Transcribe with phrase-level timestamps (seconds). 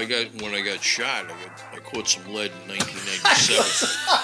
[0.00, 1.26] I got when I got shot.
[1.26, 4.10] I, got, I caught some lead in 1997.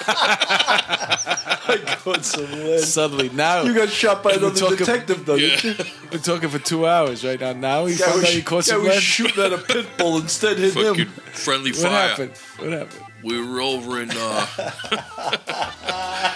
[1.68, 2.80] I caught some lead.
[2.80, 5.34] Suddenly now You got shot by another talking- detective, though.
[5.34, 5.58] yeah.
[5.62, 5.74] you?
[5.78, 7.52] we've been talking for two hours right now.
[7.52, 9.02] Now you Guy found was, out you caught guy some was lead.
[9.02, 11.08] shooting at a pit bull instead hit Fucking him.
[11.32, 12.08] friendly What fire.
[12.08, 12.32] happened?
[12.58, 13.02] What happened?
[13.22, 14.10] We were over in.
[14.12, 14.46] Uh,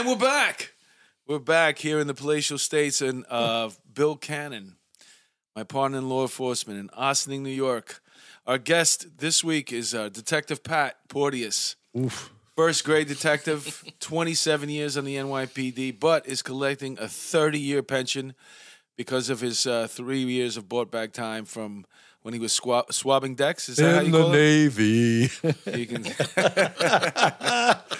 [0.00, 0.72] And we're back.
[1.26, 4.76] We're back here in the palatial states and uh, Bill Cannon,
[5.54, 8.00] my partner in law enforcement in Ossining, New York.
[8.46, 11.76] Our guest this week is uh, Detective Pat Porteous.
[11.94, 12.32] Oof.
[12.56, 18.34] First grade detective, 27 years on the NYPD, but is collecting a 30 year pension
[18.96, 21.84] because of his uh, three years of bought back time from
[22.22, 23.68] when he was swab- swabbing decks.
[23.68, 24.38] Is that how you In the call it?
[24.38, 25.30] Navy.
[25.76, 26.04] You can.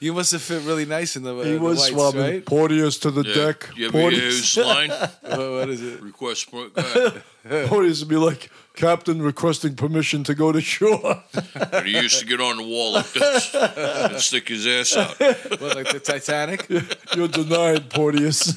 [0.00, 1.36] you must have fit really nice in the.
[1.36, 2.44] Uh, he the was whites, swabbing right?
[2.44, 3.34] Porteous to the yeah.
[3.34, 3.68] deck.
[3.76, 4.90] You ever hear Porteous, his line?
[5.22, 6.00] What- what is it?
[6.02, 6.50] Request.
[6.50, 7.22] Go ahead.
[7.68, 11.22] Porteous would be like, Captain requesting permission to go to shore.
[11.72, 15.18] And he used to get on the wall like this and stick his ass out.
[15.60, 16.66] What, like the Titanic?
[17.14, 18.54] You're denied, Porteous.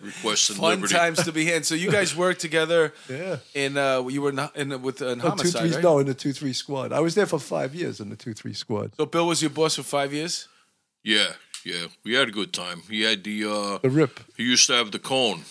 [0.00, 0.94] Requesting Fun liberty.
[0.94, 1.64] times to be had.
[1.66, 2.92] So you guys worked together.
[3.08, 3.36] Yeah.
[3.54, 5.82] In uh, you were in, in with an No, two, homicide, three, right?
[5.82, 6.92] no, in the 2 3 squad.
[6.92, 8.92] I was there for five years in the 2 3 squad.
[8.96, 10.48] So Bill was your boss for five years.
[11.02, 11.32] Yeah,
[11.64, 11.86] yeah.
[12.04, 12.82] We had a good time.
[12.88, 13.44] He had the.
[13.44, 14.20] Uh, The rip.
[14.36, 15.42] he used to have the cone,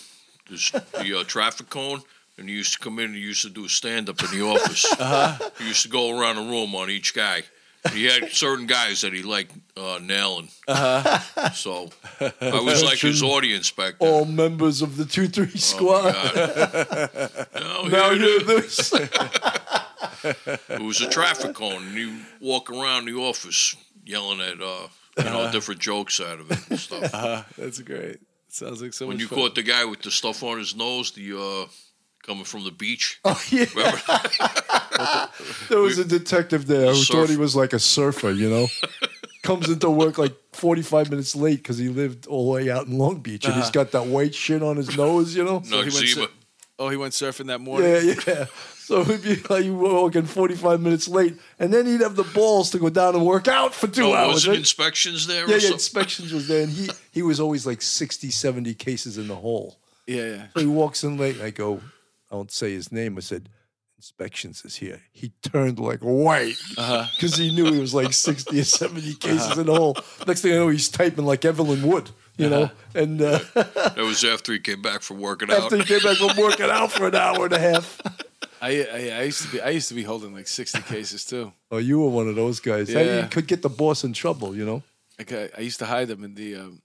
[0.50, 2.02] this, the uh, traffic cone,
[2.36, 4.38] and he used to come in and he used to do a stand up in
[4.38, 4.86] the office.
[5.00, 5.50] Uh-huh.
[5.58, 7.42] He used to go around the room on each guy.
[7.92, 10.48] He had certain guys that he liked uh, nailing.
[10.68, 11.50] Uh-huh.
[11.50, 11.88] So
[12.20, 14.08] I was like his audience back then.
[14.08, 16.12] All members of the 2 3 squad.
[16.12, 17.30] God.
[17.54, 18.92] Now, now it you're this.
[20.22, 25.24] It was a traffic cone, and you walk around the office yelling at uh, you
[25.24, 27.14] know different jokes out of it and stuff.
[27.14, 28.18] Uh, that's great.
[28.50, 29.38] Sounds like so When much you fun.
[29.38, 31.68] caught the guy with the stuff on his nose, the uh,
[32.26, 33.20] coming from the beach.
[33.24, 33.64] Oh, yeah.
[33.74, 34.00] Remember?
[35.68, 37.16] There was a detective there who Surf.
[37.16, 38.66] thought he was like a surfer, you know?
[39.42, 42.98] Comes into work like 45 minutes late because he lived all the way out in
[42.98, 45.60] Long Beach and he's got that white shit on his nose, you know?
[45.60, 46.14] he went Noxzema.
[46.14, 46.28] sur-
[46.80, 47.88] oh, he went surfing that morning.
[47.90, 48.44] Yeah, yeah.
[48.78, 52.24] So he'd be like you were working 45 minutes late and then he'd have the
[52.24, 54.34] balls to go down and work out for two Oh, hours.
[54.34, 54.58] was it right?
[54.58, 55.48] inspections there?
[55.48, 59.28] yeah, yeah, inspections was there and he, he was always like 60, 70 cases in
[59.28, 59.78] the hole.
[60.08, 60.46] yeah, yeah.
[60.54, 61.80] So he walks in late and I go,
[62.32, 63.16] I won't say his name.
[63.16, 63.48] I said,
[63.96, 65.02] inspections is here.
[65.12, 67.06] He turned like white uh-huh.
[67.14, 69.18] because he knew he was like 60 or 70 uh-huh.
[69.20, 69.96] cases in the hole.
[70.26, 72.10] Next thing I know, he's typing like Evelyn Wood,
[72.40, 72.70] you know?
[72.94, 75.62] And uh, That was after he came back from working out.
[75.64, 78.00] after he came back from working out for an hour and a half.
[78.62, 81.52] I, I I used to be I used to be holding like sixty cases too.
[81.70, 82.92] Oh, you were one of those guys.
[82.92, 83.22] How Yeah.
[83.22, 84.82] you could get the boss in trouble, you know?
[85.18, 86.56] Like I, I used to hide them in the.
[86.56, 86.82] Um,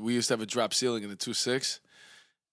[0.00, 1.78] we used to have a drop ceiling in the two six,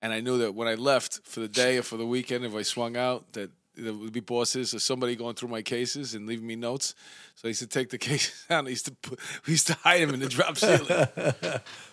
[0.02, 2.54] and I knew that when I left for the day or for the weekend, if
[2.54, 6.28] I swung out, that there would be bosses or somebody going through my cases and
[6.28, 6.94] leaving me notes.
[7.36, 8.60] So I used to take the cases out.
[8.60, 10.88] And I used to put, we used to hide them in the drop ceiling.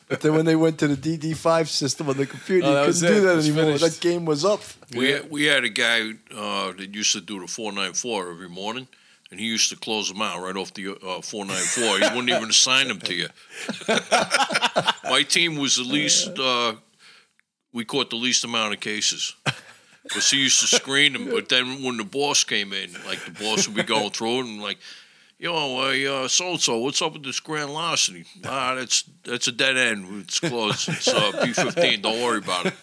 [0.08, 2.86] But then when they went to the DD5 system on the computer, Oh, you couldn't
[2.86, 3.10] was do it.
[3.10, 3.64] It that was anymore.
[3.76, 3.84] finished.
[3.84, 4.60] That game was up.
[4.96, 8.88] We had, we had a guy uh, that used to do the 494 every morning,
[9.30, 12.08] and he used to close them out right off the uh, 494.
[12.10, 13.28] He wouldn't even assign them to you.
[15.04, 16.74] My team was the least, uh,
[17.72, 19.34] we caught the least amount of cases.
[20.04, 23.30] Because he used to screen them, but then when the boss came in, like the
[23.32, 24.78] boss would be going through it and like,
[25.38, 25.78] yo,
[26.24, 28.24] uh, so and so, what's up with this grand larceny?
[28.44, 30.22] Ah, that's that's a dead end.
[30.22, 30.88] It's closed.
[30.88, 32.02] It's uh, B15.
[32.02, 32.74] Don't worry about it.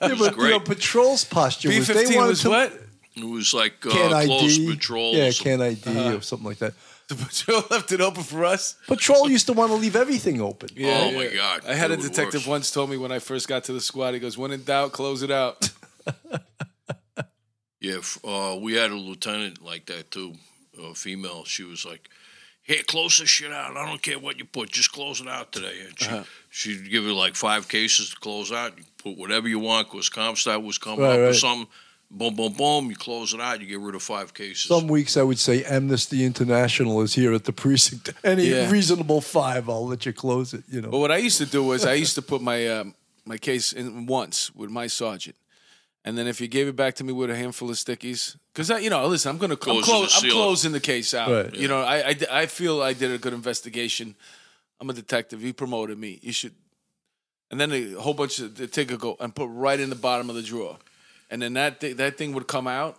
[0.00, 0.64] Yeah, was but you know, great.
[0.64, 2.72] patrol's posture B was they fifteen wanted was to what?
[3.16, 4.74] It was like uh, can close ID.
[4.74, 5.14] patrol.
[5.14, 5.58] Yeah, or something.
[5.58, 6.74] can ID or something like that.
[7.08, 8.76] The patrol left it open for us.
[8.86, 10.68] Patrol used to want to leave everything open.
[10.76, 11.62] Yeah, Oh, my God.
[11.66, 12.48] I had They a detective worst.
[12.48, 14.14] once told me when I first got to the squad.
[14.14, 15.70] He goes, "When in doubt, close it out."
[17.82, 20.34] Yeah, uh, we had a lieutenant like that too,
[20.84, 21.44] a female.
[21.44, 22.08] She was like,
[22.62, 23.76] "Hey, close this shit out.
[23.76, 26.24] I don't care what you put, just close it out today." And she, Uh-huh.
[26.50, 28.76] she'd give you like five cases to close out.
[28.78, 31.34] You put whatever you want because CompStat was coming Right, up or right.
[31.34, 31.68] something.
[32.12, 32.90] Boom, boom, boom.
[32.90, 33.60] You close it out.
[33.60, 34.62] You get rid of five cases.
[34.62, 38.10] Some weeks I would say Amnesty International is here at the precinct.
[38.24, 38.68] Any Yeah.
[38.68, 40.64] reasonable five, I'll let you close it.
[40.68, 40.90] You know.
[40.90, 42.94] But what I used to do was I used to put my um,
[43.24, 45.36] my case in once with my sergeant,
[46.04, 48.70] and then if you gave it back to me with a handful of stickies, because
[48.70, 51.30] I, you know, listen, I'm gonna I'm, Closes close, the I'm closing the case out.
[51.30, 51.54] Right.
[51.54, 54.14] You know, I I feel I did a good investigation.
[54.80, 55.42] I'm a detective.
[55.42, 56.18] You promoted me.
[56.22, 56.54] You should.
[57.50, 60.30] And then a whole bunch of the ticker go and put right in the bottom
[60.30, 60.78] of the drawer,
[61.30, 62.98] and then that thi- that thing would come out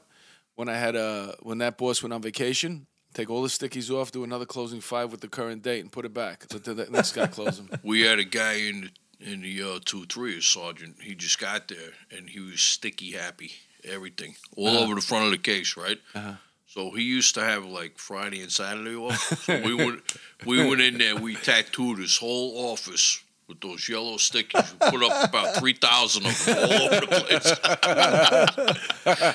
[0.56, 2.86] when I had a when that boss went on vacation.
[3.13, 6.06] take all the stickies off, do another closing five with the current date, and put
[6.06, 6.45] it back.
[6.51, 7.69] Let the, the next guy close them.
[7.83, 8.89] We had a guy in the
[9.21, 10.95] in the uh, two three, a sergeant.
[11.01, 13.51] He just got there and he was sticky happy,
[13.83, 16.00] everything all over the front of the case, right?
[16.15, 16.33] Uh-huh.
[16.68, 19.18] So he used to have like Friday and Saturday off.
[19.45, 20.01] So we went
[20.45, 21.15] we went in there.
[21.15, 24.71] We tattooed his whole office with those yellow stickies.
[24.71, 27.51] We put up about three thousand of them all over the place.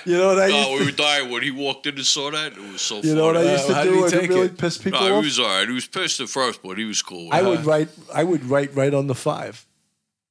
[0.06, 2.30] You know what I used Oh, we were dying when he walked in and saw
[2.30, 2.52] that.
[2.52, 3.52] It was so you know what I funny.
[3.52, 3.96] used Uh, to how did do?
[3.98, 4.56] he It take really it?
[4.58, 5.22] pissed people No, off.
[5.22, 5.68] he was all right.
[5.68, 7.26] He was pissed at first, but he was cool.
[7.26, 7.44] With I it.
[7.48, 7.88] would write.
[8.14, 9.66] I would write right on the five.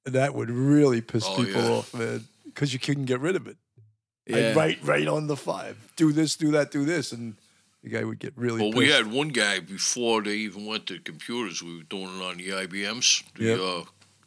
[0.06, 1.70] That would really piss Oh, people yeah.
[1.72, 3.58] off, man, because you couldn't get rid of it.
[4.28, 4.50] Yeah.
[4.50, 5.78] I'd write right on the five.
[5.96, 7.36] Do this, do that, do this, and
[7.84, 8.62] the guy would get really.
[8.62, 8.78] Well, pissed.
[8.80, 11.62] we had one guy before they even went to computers.
[11.64, 13.60] We were doing it on the IBMs, the Yep.
[13.60, 13.82] uh,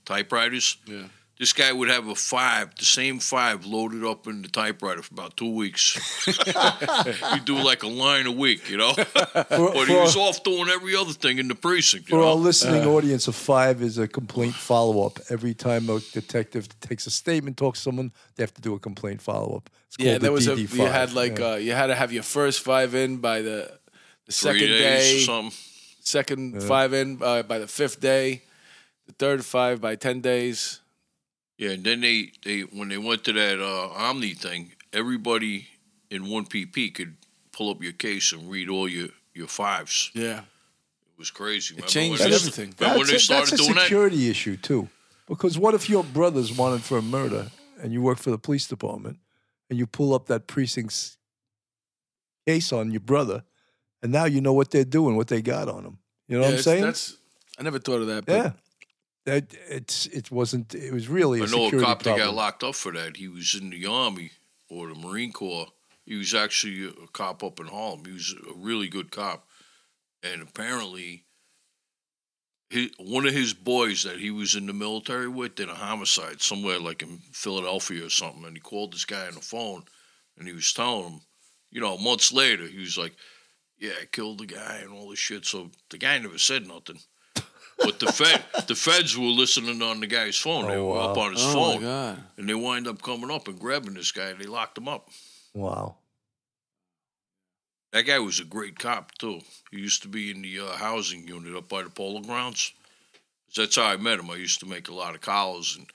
[0.04, 0.76] typewriters.
[0.86, 1.04] Yeah.
[1.38, 5.14] This guy would have a five, the same five, loaded up in the typewriter for
[5.14, 5.94] about two weeks.
[7.32, 8.93] He'd do like a line a week, you know.
[8.94, 9.05] For,
[9.35, 12.29] But he for- was off doing every other thing in the precinct, you for know.
[12.31, 15.20] our listening audience, a five is a complaint follow up.
[15.31, 18.79] Every time a detective takes a statement, talks to someone, they have to do a
[18.81, 19.70] complaint follow up.
[19.87, 20.75] It's called Yeah, the there was a DD5.
[20.75, 21.52] you had like Yeah.
[21.52, 23.79] uh, you had to have your first five in by the
[24.26, 25.58] the Three second days or day, something.
[26.00, 28.43] second five in uh, by the fifth day,
[29.06, 30.81] the third five by ten days.
[31.58, 35.66] Yeah, and then they, they when they went to that uh, Omni thing, everybody
[36.10, 37.16] in one PP could
[37.52, 40.10] pull up your case and read all your, your fives.
[40.14, 41.75] Yeah, It was crazy.
[41.75, 42.75] Remember changed when they- everything.
[42.78, 43.82] Remember when they That's a, started that's a doing that?
[43.82, 44.88] security issue too,
[45.26, 47.50] because what if your brother's wanted for a murder
[47.82, 49.19] and you work for the police department
[49.69, 51.16] and you pull up that precinct's
[52.46, 53.43] case on your brother,
[54.02, 55.99] and now you know what they're doing, what they got on them.
[56.28, 56.82] You know yeah, what I'm saying?
[56.84, 57.16] That's
[57.58, 58.25] I never thought of that.
[58.26, 58.50] But yeah.
[59.28, 62.64] That it's it wasn't it was really a I know a cop that got locked
[62.64, 63.19] up for that.
[63.19, 64.30] He was in the Army
[64.70, 65.69] or the Marine Corps.
[66.06, 68.06] He was actually a cop up in Harlem.
[68.06, 69.46] He was a really good cop.
[70.22, 71.26] And apparently,
[72.70, 76.40] his, one of his boys that he was in the military with did a homicide
[76.40, 78.46] somewhere like in Philadelphia or something.
[78.46, 79.84] And he called this guy on the phone
[80.38, 81.20] and he was telling him,
[81.70, 83.14] you know, months later, he was like,
[83.78, 85.44] yeah, I killed the guy and all this shit.
[85.44, 87.00] So the guy never said nothing.
[87.78, 90.66] But the Fed, the feds were listening on the guy's phone.
[90.66, 93.30] they Oh, were up on his oh phone, my god, and they wind up coming
[93.30, 94.30] up and grabbing this guy.
[94.30, 95.08] and They locked him up.
[95.54, 95.96] Wow.
[97.92, 99.40] That guy was a great cop too.
[99.70, 102.72] He used to be in the uh, housing unit up by the Polo Grounds.
[103.56, 104.30] That's how I met him.
[104.30, 105.86] I used to make a lot of calls, and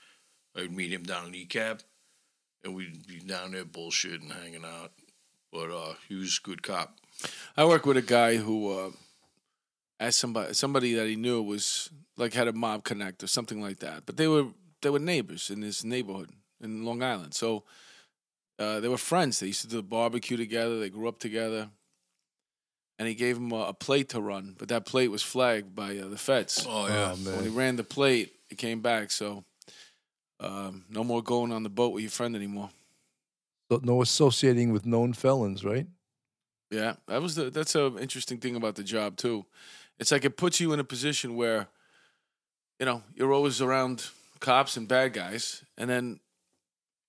[0.56, 1.82] I'd meet him down in E-cab,
[2.64, 4.90] and we'd be down there bullshitting, hanging out.
[5.52, 6.96] But uh, he was a good cop.
[7.56, 8.90] I work with a guy who uh,
[10.00, 13.78] asked somebody somebody that he knew was like had a mob connect or something like
[13.80, 14.06] that.
[14.06, 14.46] But they were
[14.82, 16.30] they were neighbors in his neighborhood
[16.60, 17.34] in Long Island.
[17.34, 17.64] So
[18.58, 19.40] uh, they were friends.
[19.40, 20.78] They used to do the barbecue together.
[20.78, 21.68] They grew up together.
[22.96, 25.98] And he gave him a, a plate to run, but that plate was flagged by
[25.98, 26.64] uh, the feds.
[26.68, 29.10] Oh yeah, Oh, When he ran the plate, it came back.
[29.10, 29.42] So
[30.38, 32.70] um, no more going on the boat with your friend anymore.
[33.70, 35.88] So no associating with known felons, right?
[36.70, 39.44] Yeah, that was the that's an interesting thing about the job too.
[39.98, 41.68] It's like it puts you in a position where,
[42.80, 44.06] you know, you're always around
[44.40, 46.20] cops and bad guys, and then,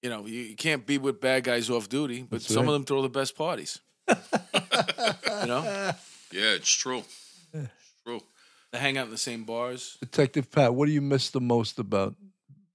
[0.01, 2.67] you know, you, you can't be with bad guys off duty, but That's some right.
[2.69, 3.79] of them throw the best parties.
[4.07, 4.15] you
[5.47, 5.63] know,
[6.31, 7.03] yeah, it's true.
[7.53, 7.69] It's
[8.05, 8.21] true.
[8.71, 9.97] they hang out in the same bars.
[9.99, 12.15] Detective Pat, what do you miss the most about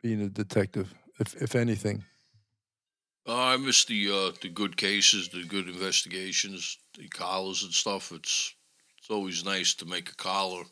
[0.02, 2.05] being a detective, if if anything?
[3.29, 8.11] Uh, I miss the uh, the good cases, the good investigations, the collars and stuff.
[8.12, 8.55] It's
[9.11, 10.62] it's always nice to make a collar.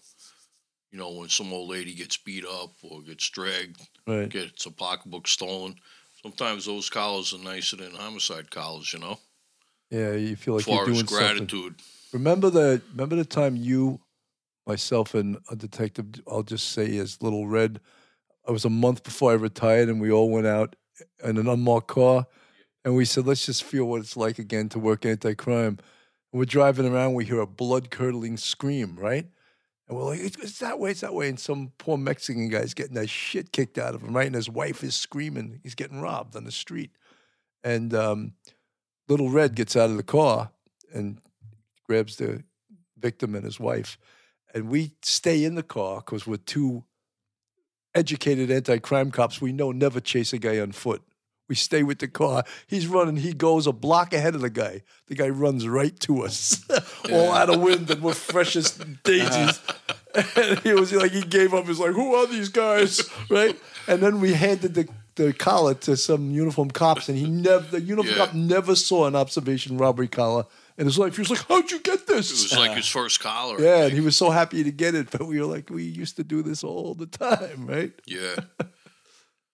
[0.93, 4.29] You know, when some old lady gets beat up or gets dragged, Right.
[4.29, 5.75] gets a pocketbook stolen.
[6.23, 8.93] Sometimes those collars are nicer than homicide collars.
[8.93, 9.19] You know,
[9.91, 11.17] Yeah, you feel like as you're as doing something.
[11.19, 11.75] gratitude.
[12.13, 14.01] Remember the remember the time you,
[14.67, 16.07] myself, and a detective.
[16.29, 17.81] I'll just say as Little Red.
[18.47, 20.77] I was a month before I retired, and we all went out
[21.25, 22.27] in an unmarked car,
[22.85, 25.81] and we said, "Let's just feel what it's like again to work anti-crime."
[26.33, 29.27] And we're driving around, we hear a blood-curdling scream, right?
[29.89, 32.75] And we're like, it's, "It's that way, it's that way." And some poor Mexican guy's
[32.75, 34.27] getting that shit kicked out of him, right?
[34.27, 35.61] And his wife is screaming.
[35.63, 36.91] He's getting robbed on the street,
[37.65, 38.35] and um,
[39.09, 40.51] Little Red gets out of the car
[40.93, 41.19] and
[41.87, 42.45] grabs the
[42.99, 43.97] victim and his wife,
[44.53, 46.85] and we stay in the car because we're two
[47.95, 49.41] educated anti-crime cops.
[49.41, 51.03] We know never chase a guy on foot.
[51.49, 52.45] We stay with the car.
[52.67, 53.17] He's running.
[53.17, 54.83] He goes a block ahead of the guy.
[55.07, 56.63] The guy runs right to us,
[57.13, 59.33] all out of wind, and we're fresh as daisies.
[59.35, 60.23] Uh-huh.
[60.37, 61.67] and he was like, he gave up.
[61.67, 63.59] He's like, "Who are these guys?" Right?
[63.87, 67.81] And then we handed the the collar to some uniform cops, and he never the
[67.81, 68.27] uniform Yeah.
[68.27, 70.45] cop never saw an observation robbery collar
[70.77, 71.17] in his life.
[71.17, 72.31] He was like, "How'd you get this?
[72.31, 73.57] It this?" was like his first collar.
[73.59, 73.95] I yeah, and think.
[73.95, 76.43] he was so happy to get it, but we were like, we used to do
[76.43, 77.93] this all the time, right?
[78.07, 78.37] yeah.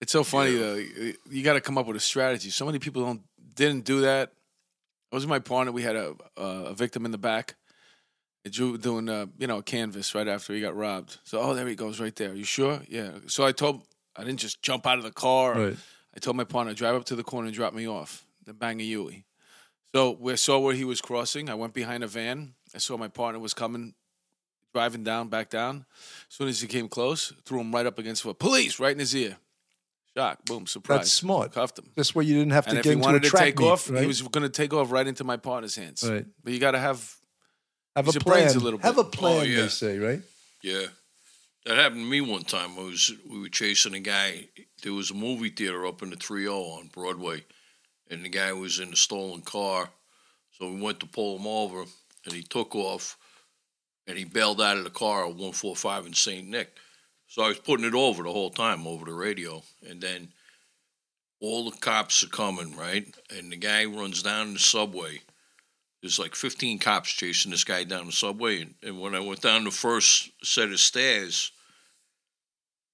[0.04, 0.74] It's so funny though.
[1.30, 2.50] You got to come up with a strategy.
[2.50, 3.22] So many people don't
[3.54, 4.32] didn't do that.
[5.10, 5.72] I was my partner.
[5.72, 7.54] We had a uh, a victim in the back.
[8.50, 11.20] Drew doing uh, you know a canvas right after he got robbed.
[11.24, 12.34] So oh there he goes right there.
[12.34, 12.82] You sure?
[12.86, 13.12] Yeah.
[13.28, 13.80] So I told
[14.14, 15.54] I didn't just jump out of the car.
[15.54, 15.76] Right.
[16.14, 18.26] I told my partner drive up to the corner and drop me off.
[18.44, 19.24] Then bang a Yui.
[19.94, 21.48] So we saw where he was crossing.
[21.48, 22.56] I went behind a van.
[22.74, 23.94] I saw my partner was coming,
[24.74, 25.86] driving down, back down.
[26.28, 28.98] As soon as he came close, threw him right up against the police, right in
[28.98, 29.38] his ear.
[30.16, 31.00] Shock, boom, surprise.
[31.00, 31.52] That's smart.
[31.52, 31.86] Cuffed him.
[31.96, 33.42] This way, you didn't have to And if get he into wanted a to track
[33.42, 34.00] take meet, off, right?
[34.02, 36.08] he was going to take off right into my partner's hands.
[36.08, 36.24] Right.
[36.42, 37.16] But you got to have
[37.96, 38.60] have use a your brains plan.
[38.60, 38.86] a little bit.
[38.86, 39.62] Have a plan, Oh, yeah.
[39.62, 40.20] they say, right?
[40.62, 40.86] Yeah.
[41.66, 42.78] That happened to me one time.
[42.78, 44.48] I was we were chasing a guy.
[44.82, 47.42] There was a movie theater up in the 30 on Broadway,
[48.10, 49.88] and the guy was in a stolen car.
[50.52, 51.84] So we went to pull him over,
[52.26, 53.16] and he took off,
[54.06, 56.46] and he bailed out of the car at 145 in St.
[56.46, 56.76] Nick.
[57.34, 59.60] So I was putting it over the whole time over the radio,
[59.90, 60.28] and then
[61.40, 63.12] all the cops are coming, right?
[63.36, 65.20] And the guy runs down the subway.
[66.00, 68.60] There's like 15 cops chasing this guy down the subway.
[68.60, 71.50] And, and when I went down the first set of stairs,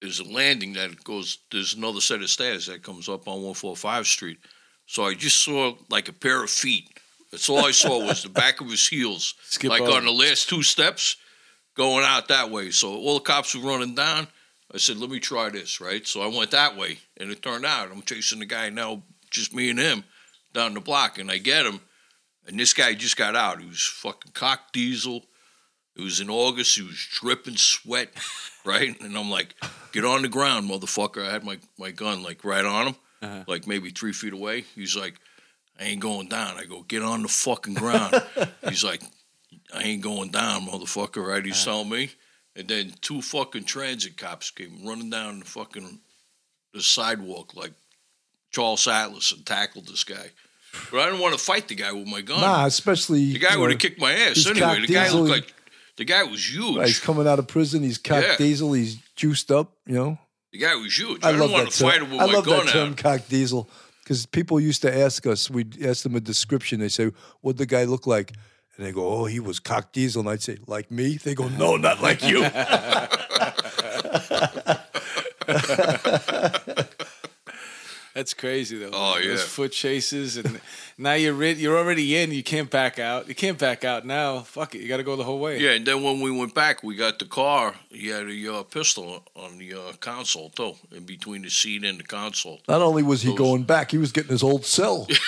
[0.00, 4.06] there's a landing that goes, there's another set of stairs that comes up on 145
[4.06, 4.38] Street.
[4.86, 6.88] So I just saw like a pair of feet.
[7.30, 9.98] That's all I saw was the back of his heels, Skip like over.
[9.98, 11.16] on the last two steps,
[11.74, 12.70] going out that way.
[12.70, 14.26] So all the cops were running down.
[14.72, 16.06] I said, let me try this, right?
[16.06, 19.52] So I went that way, and it turned out I'm chasing the guy now, just
[19.54, 20.04] me and him,
[20.52, 21.80] down the block, and I get him,
[22.46, 23.60] and this guy just got out.
[23.60, 25.24] He was fucking cock diesel.
[25.96, 26.76] It was in August.
[26.76, 28.10] He was dripping sweat,
[28.64, 28.98] right?
[29.00, 29.54] And I'm like,
[29.92, 31.26] get on the ground, motherfucker.
[31.26, 33.44] I had my, my gun like right on him, Uh-huh.
[33.48, 34.60] like maybe three feet away.
[34.76, 35.14] He's like,
[35.80, 36.56] I ain't going down.
[36.56, 38.14] I go, get on the fucking ground.
[38.68, 39.02] He's like,
[39.74, 41.44] I ain't going down, motherfucker, right?
[41.44, 42.10] He's telling me.
[42.56, 46.00] And then two fucking transit cops came running down the fucking
[46.74, 47.72] the sidewalk like
[48.50, 50.30] Charles Atlas and tackled this guy.
[50.90, 52.40] But I didn't want to fight the guy with my gun.
[52.40, 54.80] Nah, especially the guy would have kicked my ass anyway.
[54.80, 55.20] The guy diesel.
[55.22, 55.54] looked like
[55.96, 56.76] the guy was huge.
[56.76, 57.82] Right, he's coming out of prison.
[57.82, 58.36] He's cock Yeah.
[58.36, 58.72] diesel.
[58.72, 59.72] He's juiced up.
[59.86, 60.18] You know,
[60.52, 61.22] The guy was huge.
[61.24, 61.90] I, I, love want that to term.
[61.90, 62.96] fight him with I my love gun that term, out.
[62.98, 63.68] cock diesel,
[64.02, 65.50] because people used to ask us.
[65.50, 66.80] We'd ask them a description.
[66.80, 68.32] They say, "What the guy look like?"
[68.80, 71.48] And they go, "Oh, he was cock diesel." And I'd say, "Like me?" They go,
[71.48, 72.40] "No, not like you."
[78.14, 78.90] That's crazy though.
[78.92, 79.28] Oh, man.
[79.28, 79.46] Those yeah.
[79.46, 80.60] foot chases and
[80.96, 82.32] now you're rid- you're already in.
[82.32, 83.28] You can't back out.
[83.28, 84.40] You can't back out now.
[84.40, 84.80] Fuck it.
[84.80, 85.58] You got to go the whole way.
[85.60, 87.74] Yeah, and then when we went back, we got the car.
[87.90, 91.98] He had a uh, pistol on the uh, console too, in between the seat and
[92.00, 92.60] the console.
[92.66, 95.06] Not only was he Those- going back, he was getting his old cell.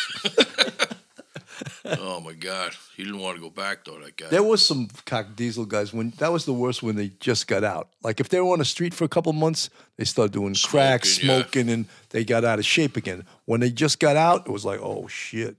[1.84, 3.98] oh my God, he didn't want to go back though.
[4.00, 4.28] That guy.
[4.28, 7.64] There was some cock diesel guys when that was the worst when they just got
[7.64, 7.88] out.
[8.02, 11.04] Like if they were on the street for a couple months, they started doing crack,
[11.04, 11.74] Smoking, yeah.
[11.74, 13.24] and they got out of shape again.
[13.44, 15.56] When they just got out, it was like, oh shit.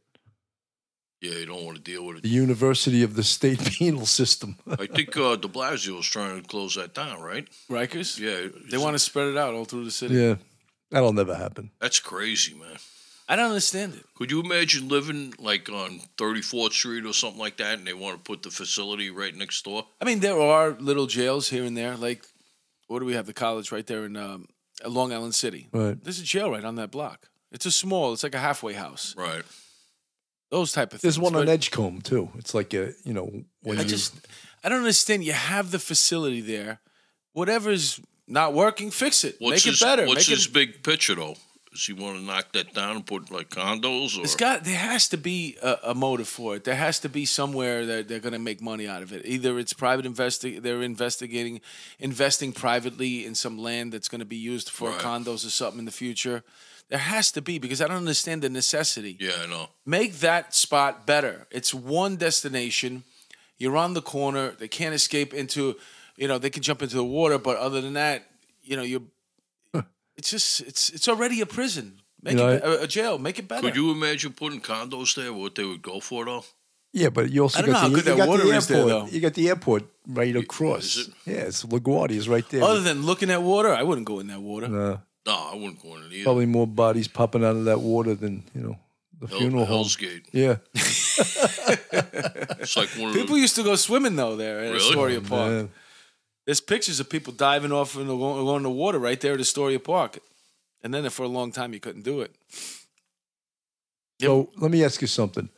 [1.21, 2.23] yeah, you don't want to deal with it.
[2.23, 2.29] The.
[2.29, 4.57] University of the State Penal System.
[4.69, 7.47] I think uh, De Blasio was trying to close that down, right?
[7.69, 8.19] Rikers.
[8.19, 10.15] Yeah, They want to spread it out all through the city.
[10.15, 10.35] yeah,
[10.91, 11.71] that'll never happen.
[11.79, 12.77] That's crazy, man.
[13.27, 14.03] I don't understand it.
[14.15, 18.17] Could you imagine living like on 34th Street or something like that, and they want
[18.17, 19.85] to put the facility right next door?
[20.01, 21.95] I mean, there are little jails here and there.
[21.95, 22.25] Like,
[22.87, 23.25] what do we have?
[23.25, 24.47] The college right there in um,
[24.85, 25.69] Long Island City.
[25.71, 26.01] Right.
[26.03, 27.29] There's a jail right on that block.
[27.51, 28.13] It's a small.
[28.13, 29.15] It's like a halfway house.
[29.17, 29.43] Right.
[30.51, 31.01] Those type of things.
[31.01, 32.29] There's one on But Edgecombe too.
[32.37, 34.15] It's like a you know when I you just,
[34.63, 35.23] I don't understand.
[35.23, 36.79] You have the facility there.
[37.31, 39.35] Whatever's not working, fix it.
[39.39, 40.05] What's Make his, it better.
[40.05, 40.53] What's Make his it.
[40.53, 41.35] big picture though?
[41.73, 44.21] Does he want to knock that down and put like condos or?
[44.21, 44.63] It's got.
[44.63, 46.63] There has to be a, a motive for it.
[46.63, 49.25] There has to be somewhere that they're going to make money out of it.
[49.25, 51.61] Either it's private investi- They're investigating,
[51.99, 54.99] investing privately in some land that's going to be used for Right.
[54.99, 56.43] condos or something in the future.
[56.89, 59.17] There has to be because I don't understand the necessity.
[59.19, 59.69] yeah, I know.
[59.85, 61.47] Make that spot better.
[61.49, 63.03] It's one destination.
[63.57, 64.51] You're on the corner.
[64.51, 65.75] They can't escape into,
[66.17, 68.25] you know, they can jump into the water, but other than that,
[68.61, 69.01] you know, you're.
[70.17, 71.99] It's just it's it's already a prison.
[72.21, 73.17] Make You know, it a, a jail.
[73.17, 73.61] Make it better.
[73.61, 75.33] Could you imagine putting condos there?
[75.33, 76.45] What they would go for though?
[76.93, 79.11] yeah, but you also I got the, you that got water the is there, airport.
[79.11, 80.95] You got the airport right across.
[80.95, 81.13] is it?
[81.25, 82.63] Yeah, it's LaGuardia is right there.
[82.63, 84.67] Other than looking at water, I wouldn't go in that water.
[84.67, 86.23] Uh, No, I wouldn't go in it either.
[86.23, 88.77] probably more bodies popping out of that water than you know
[89.19, 89.75] the Hell- funeral home.
[89.77, 90.25] Hell's Gate.
[90.31, 90.57] Yeah,
[91.53, 94.77] It's like one of People the, used to go swimming though there at Really?
[94.77, 95.51] Astoria Park.
[95.51, 95.69] man.
[96.45, 100.19] There's pictures of people diving off and in the water right there at Astoria Park.
[100.83, 102.35] and then for a long time you couldn't do it.
[104.21, 105.49] So let me ask you something.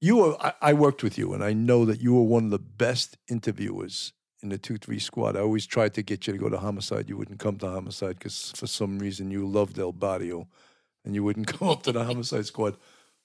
[0.00, 2.50] You were I, I worked with you, and I know that you were one of
[2.50, 5.36] the best interviewers in the two three squad.
[5.36, 7.08] I always tried to get you to go to homicide.
[7.08, 10.46] You wouldn't come to homicide because for some reason you loved El Barrio,
[11.04, 12.76] and you wouldn't come up to the homicide squad.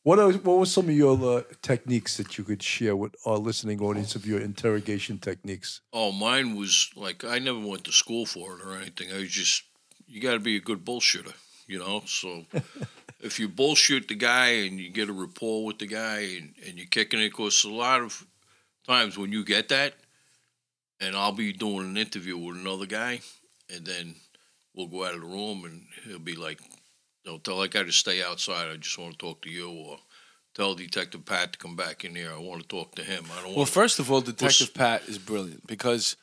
[0.03, 3.37] What are, what were some of your uh, techniques that you could share with our
[3.37, 5.81] listening audience of your interrogation techniques?
[5.91, 9.11] Oh, mine was like I never went to school for it or anything.
[9.11, 9.63] I was just
[10.07, 11.33] you got to be a good bullshitter,
[11.67, 12.03] you know.
[12.05, 12.45] So
[13.19, 16.77] if you bullshit the guy and you get a rapport with the guy and, and
[16.77, 18.25] you're kicking it, because a lot of
[18.87, 19.95] times when you get that,
[21.01, 23.19] and I'll be doing an interview with another guy,
[23.73, 24.15] and then
[24.73, 26.59] we'll go out of the room and he'll be like,
[27.25, 28.69] "Don't tell that guy to stay outside.
[28.69, 29.99] I just want to talk to you," or
[30.53, 32.31] tell Detective Pat to come back in here.
[32.31, 33.25] I want to talk to him.
[33.37, 36.15] I don't Well, first of all, Detective Pat is brilliant because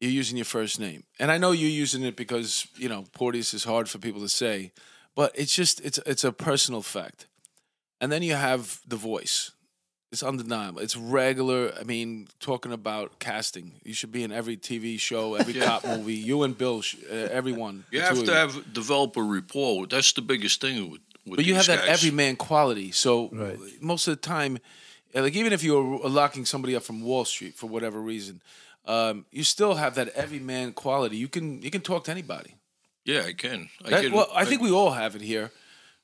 [0.00, 3.54] you're using your first name, and I know you're using it because you know Porteous
[3.54, 4.72] is hard for people to say,
[5.14, 7.26] but it's just it's it's a personal fact,
[8.00, 9.52] and then you have the voice.
[10.10, 10.80] It's undeniable.
[10.80, 11.72] It's regular.
[11.78, 15.66] I mean, talking about casting, you should be in every TV show, every Yeah.
[15.66, 16.14] cop movie.
[16.14, 17.84] You and Bill, sh- uh, everyone.
[17.90, 19.86] you have to have develop a rapport.
[19.86, 21.00] That's the biggest thing with.
[21.26, 21.98] with But you have these that guys.
[22.02, 22.90] everyman quality.
[22.90, 23.58] So Right.
[23.82, 24.58] most of the time,
[25.14, 28.40] uh, like even if you're locking somebody up from Wall Street for whatever reason,
[28.86, 31.18] um, you still have that everyman quality.
[31.18, 32.54] You can you can talk to anybody.
[33.04, 33.68] Yeah, I can.
[33.84, 34.12] I That- can.
[34.12, 35.50] well, I think we all have it here,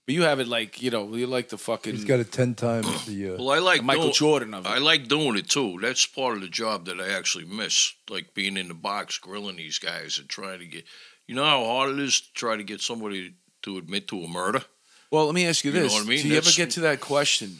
[0.06, 2.54] but you have it like you know you like the fucking He's got it ten
[2.54, 3.34] times the.
[3.34, 4.68] Uh, Well, I like Michael doing, Jordan of it.
[4.68, 5.78] I like doing it too.
[5.80, 9.56] That's part of the job that I actually miss, like being in the box, grilling
[9.56, 10.84] these guys, and trying to get.
[11.26, 14.28] You know how hard it is to try to get somebody to admit to a
[14.28, 14.62] murder.
[15.10, 16.22] Well, let me ask you You know this: what I mean?
[16.22, 17.58] Do you ever get to that question,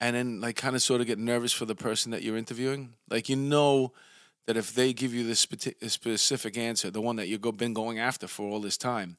[0.00, 2.94] and then like kind of sort of get nervous for the person that you're interviewing?
[3.08, 3.92] Like you know
[4.46, 7.98] that if they give you this specific answer, the one that you've go- been going
[7.98, 9.16] after for all this time,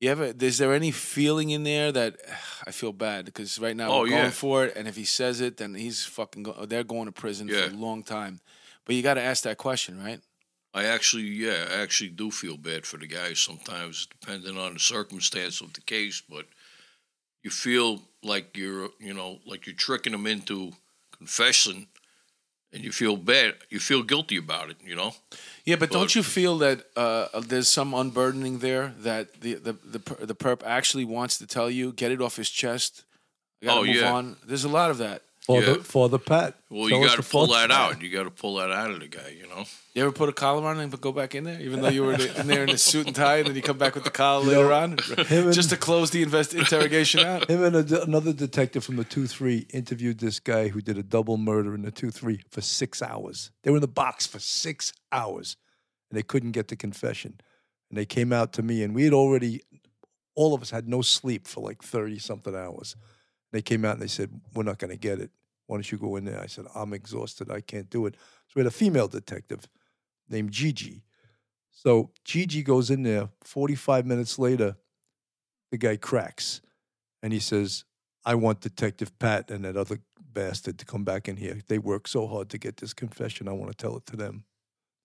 [0.00, 0.32] you ever?
[0.38, 2.16] Is there any feeling in there that
[2.66, 4.30] I feel bad because right now Oh, we're going yeah.
[4.30, 6.42] for it, and if he says it, then he's fucking.
[6.44, 7.68] Go- they're going to prison Yeah.
[7.68, 8.40] for a long time.
[8.84, 10.20] But you got to ask that question, right?
[10.74, 14.80] I actually, yeah, I actually do feel bad for the guys sometimes, depending on the
[14.80, 16.20] circumstance of the case.
[16.28, 16.46] But
[17.42, 20.72] you feel like you're, you know, like you're tricking them into
[21.16, 21.86] confessing,
[22.74, 23.54] and you feel bad.
[23.70, 25.14] You feel guilty about it, you know.
[25.64, 30.26] Yeah, but, don't you feel that uh, there's some unburdening there that the the the,
[30.26, 33.04] the perp actually wants to tell you, get it off his chest.
[33.62, 34.12] Gotta Oh, move yeah.
[34.12, 34.36] on.
[34.44, 35.22] There's a lot of that.
[35.40, 35.74] for yeah.
[35.74, 36.54] the for the Pat.
[36.68, 38.02] Well, Tell you got to pull that out.
[38.02, 39.64] You got to pull that out of the guy, you know.
[39.94, 42.14] You ever put a collar on and go back in there, even though you were
[42.14, 44.44] in there in a suit and tie, and then you come back with the collar
[44.44, 47.48] later on, just to close the invest interrogation out?
[47.48, 51.04] Him and a, another detective from the two three interviewed this guy who did a
[51.04, 53.52] double murder in the two three for six hours.
[53.62, 55.56] They were in the box for six hours,
[56.10, 57.40] and they couldn't get the confession.
[57.88, 59.62] And they came out to me, and we had already,
[60.34, 62.96] all of us had no sleep for like thirty something hours.
[63.52, 65.30] They came out and they said, "We're not going to get it.
[65.68, 67.48] Why don't you go in there?" I said, "I'm exhausted.
[67.48, 68.16] I can't do it."
[68.48, 69.68] So we had a female detective
[70.28, 71.02] named Gigi.
[71.72, 73.28] So Gigi goes in there.
[73.42, 74.76] Forty-five minutes later,
[75.70, 76.60] the guy cracks
[77.22, 77.84] and he says,
[78.24, 79.98] I want Detective Pat and that other
[80.32, 81.60] bastard to come back in here.
[81.68, 83.48] They worked so hard to get this confession.
[83.48, 84.44] I want to tell it to them.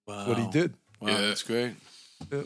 [0.07, 0.27] Wow.
[0.27, 0.75] What he did.
[0.99, 1.21] Wow, Yeah.
[1.21, 1.73] that's great.
[2.31, 2.45] Yep.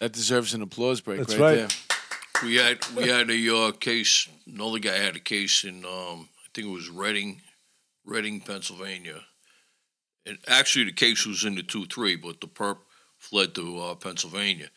[0.00, 1.68] That deserves an applause break That's right, right.
[1.68, 2.48] there.
[2.48, 4.28] We had we had a uh, case.
[4.46, 7.40] Another guy had a case in um, I think it was Reading,
[8.04, 9.20] Reading, Pennsylvania.
[10.26, 12.78] And actually, the case was in the two three, but the perp
[13.18, 14.68] fled to uh, Pennsylvania.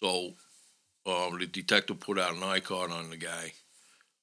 [0.00, 0.34] So
[1.06, 3.52] um, the detective put out an I card on the guy.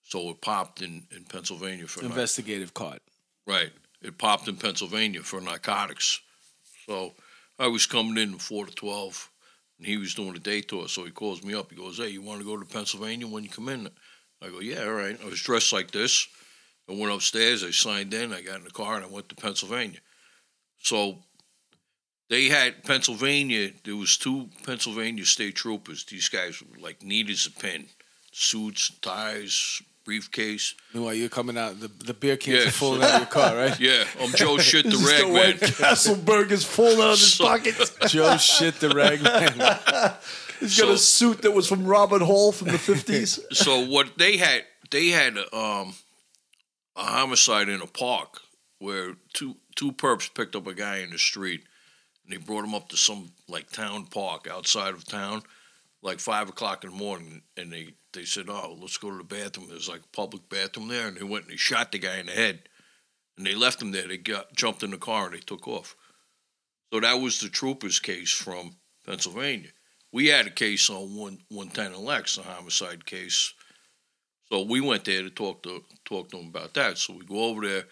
[0.04, 3.02] So it popped in, in Pennsylvania for nar- Investigative caught.
[3.48, 3.72] right.
[4.02, 6.22] It popped in Pennsylvania for narcotics.
[6.86, 7.14] So
[7.58, 9.32] I was coming in at four to twelve,
[9.80, 10.88] and he was doing a day tour.
[10.88, 11.72] So he calls me up.
[11.72, 13.90] He goes, "Hey, you want to go to Pennsylvania when you come in?"
[14.44, 16.28] I go, "Yeah, all right." I was dressed like this.
[16.88, 17.64] I went upstairs.
[17.64, 18.32] I signed in.
[18.32, 20.00] I got in the car and I went to Pennsylvania.
[20.86, 21.18] So
[22.30, 23.72] they had Pennsylvania.
[23.84, 26.06] There was two Pennsylvania state troopers.
[26.06, 27.88] These guys were like neat as a pin,
[28.32, 30.76] suits, ties, briefcase.
[30.94, 31.80] Meanwhile, you're coming out.
[31.80, 32.68] The, the beer cans Yeah.
[32.68, 33.80] are falling out of your car, right?
[33.80, 35.34] Yeah, I'm Joe Shit the This is Rag the Man.
[35.34, 37.76] White Castle burgers falling out of his So- pocket.
[38.08, 40.14] Joe shit the ragman.
[40.60, 43.40] He's got a suit that was from Robert Hall from the 50s.
[43.54, 45.96] so what they had they had um,
[46.96, 48.40] a homicide in a park
[48.80, 51.64] where two two perps picked up a guy in the street
[52.24, 55.42] and they brought him up to some like town park outside of town
[56.02, 59.24] like five o'clock in the morning and they they said oh let's go to the
[59.24, 62.18] bathroom there's like a public bathroom there and they went and they shot the guy
[62.18, 62.60] in the head
[63.38, 65.96] and they left him there they got jumped in the car and they took off
[66.94, 69.70] so that was the troopers case from pennsylvania
[70.16, 73.54] we had a case on one one ten and Lex, a homicide case.
[74.50, 76.98] So we went there to talk to talk to him about that.
[76.98, 77.84] So we go over there,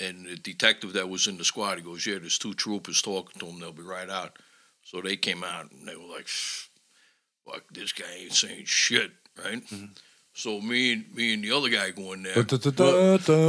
[0.00, 3.38] and the detective that was in the squad, he goes, "Yeah, there's two troopers talking
[3.40, 3.60] to him.
[3.60, 4.38] They'll be right out."
[4.82, 9.64] So they came out and they were like, "Fuck, this guy ain't saying shit, right?"
[9.66, 9.92] Mm-hmm.
[10.32, 12.34] So me and me and the other guy go in there.
[12.34, 12.50] But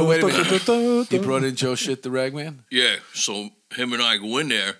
[0.06, 1.08] wait a minute.
[1.08, 2.64] He brought in Joe Shit, the ragman.
[2.70, 4.74] Yeah, so him and I go in there.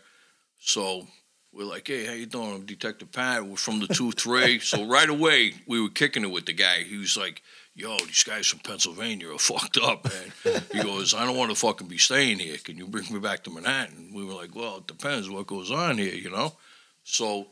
[0.59, 1.07] So
[1.53, 2.55] we're like, "Hey, how you doing?
[2.55, 3.47] I'm Detective Pat.
[3.47, 4.59] We're from the two three.
[4.59, 6.83] so right away we were kicking it with the guy.
[6.83, 7.43] He was like,
[7.75, 11.57] "Yo, these guys from Pennsylvania are fucked up, man." he goes, "I don't want to
[11.57, 12.57] fucking be staying here.
[12.59, 15.71] Can you bring me back to Manhattan?" We were like, "Well, it depends what goes
[15.71, 16.55] on here, you know."
[17.05, 17.49] So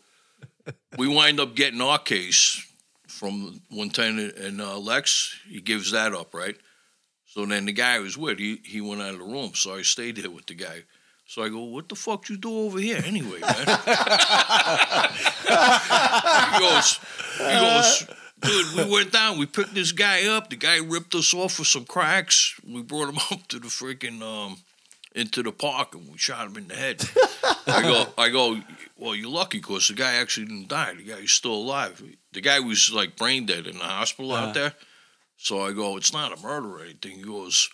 [0.97, 2.67] we wind up getting our case
[3.07, 5.37] from 110 and uh, Lex.
[5.49, 6.57] He gives that up, right?
[7.27, 9.53] So then the guy I was with, he, he went out of the room.
[9.55, 10.83] So I stayed there with the guy.
[11.27, 13.55] So I go, what the fuck you do over here anyway, man?
[16.53, 16.99] he goes,
[17.39, 18.07] he goes,
[18.41, 20.51] dude, we went down, we picked this guy up.
[20.51, 22.59] The guy ripped us off with some cracks.
[22.67, 24.59] We brought him up to the freaking um
[25.15, 27.03] into the park and we shot him in the head.
[27.67, 28.61] I go, I go,
[28.97, 30.95] well, you're lucky because the guy actually didn't die.
[30.95, 32.03] The guy's still alive.
[32.33, 34.75] The guy was like brain dead in the hospital out there.
[35.37, 37.17] So I go, it's not a murder or anything.
[37.17, 37.71] He goes,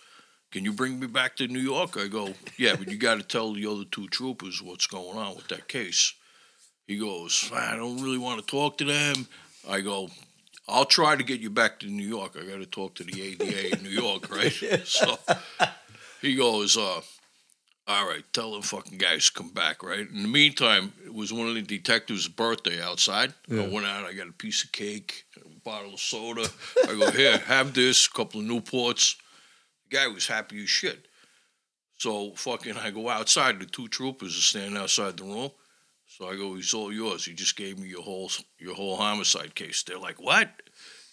[0.52, 1.96] can you bring me back to New York?
[1.98, 5.36] I go, yeah, but you got to tell the other two troopers what's going on
[5.36, 6.14] with that case.
[6.86, 9.26] He goes, I don't really want to talk to them.
[9.68, 10.08] I go,
[10.68, 12.36] I'll try to get you back to New York.
[12.40, 14.52] I got to talk to the ADA in New York, right?
[14.84, 15.16] So
[16.20, 17.00] he goes, uh,
[17.88, 20.08] all right, tell the fucking guys to come back, right?
[20.08, 23.32] In the meantime, it was one of the detectives' birthday outside.
[23.50, 26.48] I went out, I got a piece of cake, a bottle of soda.
[26.82, 29.16] I go, here, have this, a couple of Newports.
[29.88, 31.06] The guy was happy as shit.
[31.98, 33.60] So fucking, I go outside.
[33.60, 35.50] The two troopers are standing outside the room.
[36.16, 37.26] So I go, he's all yours.
[37.26, 39.82] He just gave me your whole your whole homicide case.
[39.82, 40.48] They're like, what?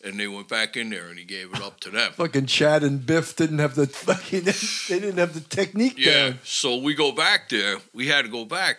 [0.02, 2.14] And they went back in there and he gave it up to them.
[2.14, 4.44] Fucking Chad and Biff didn't have the fucking.
[4.90, 6.30] They didn't have the technique Yeah.
[6.30, 6.40] down.
[6.44, 7.78] So we go back there.
[7.94, 8.78] We had to go back.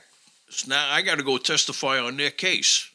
[0.49, 2.89] So now I got to go testify on their case,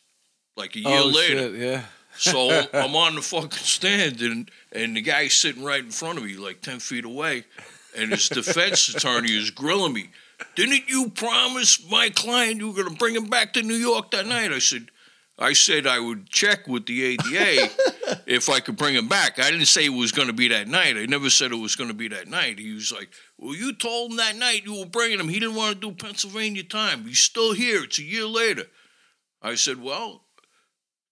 [0.56, 1.38] like a year oh, later.
[1.38, 1.84] shit, yeah.
[2.16, 6.24] So I'm on the fucking stand, and and the guy's sitting right in front of
[6.24, 7.46] me, like ten feet away,
[7.96, 10.10] and his defense attorney is grilling me.
[10.56, 14.12] Didn't you promise my client you were going to bring him back to New York
[14.12, 14.52] that night?
[14.52, 14.88] I said,
[15.38, 17.70] I said I would check with the ADA
[18.26, 19.40] if I could bring him back.
[19.40, 20.98] I didn't say it was going to be that night.
[20.98, 22.60] I never said it was going to be that night.
[22.60, 25.30] He was like, Well, you told him that night you were bringing him.
[25.30, 27.06] He didn't want to do Pennsylvania time.
[27.06, 27.84] He's still here.
[27.84, 28.66] It's a year later.
[29.42, 30.26] I said, Well,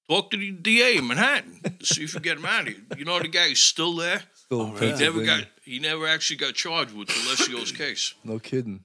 [0.09, 2.83] talk to the DA in Manhattan to see if you get him out of here.
[2.97, 4.23] You know, the guy's still there.
[4.35, 5.45] Still He never got.
[5.63, 8.13] He never actually got charged with the Alessio's case.
[8.23, 8.83] No kidding.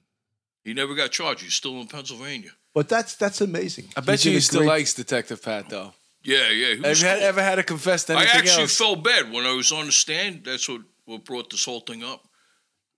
[0.63, 1.41] He never got charged.
[1.43, 2.51] He's still in Pennsylvania.
[2.73, 3.89] But that's that's amazing.
[3.97, 5.93] I bet did you he still great- likes Detective Pat, though.
[6.23, 6.75] Yeah, yeah.
[6.75, 7.27] Have was you had, cool.
[7.27, 8.77] ever had to confess to I actually else?
[8.77, 10.45] felt bad when I was on the stand.
[10.45, 12.23] That's what, what brought this whole thing up.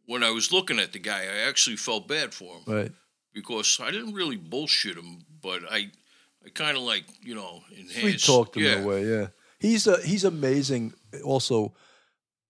[0.05, 2.91] When I was looking at the guy, I actually felt bad for him Right.
[3.33, 5.89] because I didn't really bullshit him, but I,
[6.45, 8.25] I kind of like you know Sweet enhanced.
[8.27, 8.75] talked him yeah.
[8.77, 9.03] in a way.
[9.05, 9.27] Yeah.
[9.57, 10.93] He's a, he's amazing.
[11.23, 11.73] Also,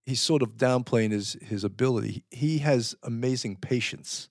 [0.06, 2.25] he's sort of downplaying his his ability.
[2.32, 4.28] He has amazing patience.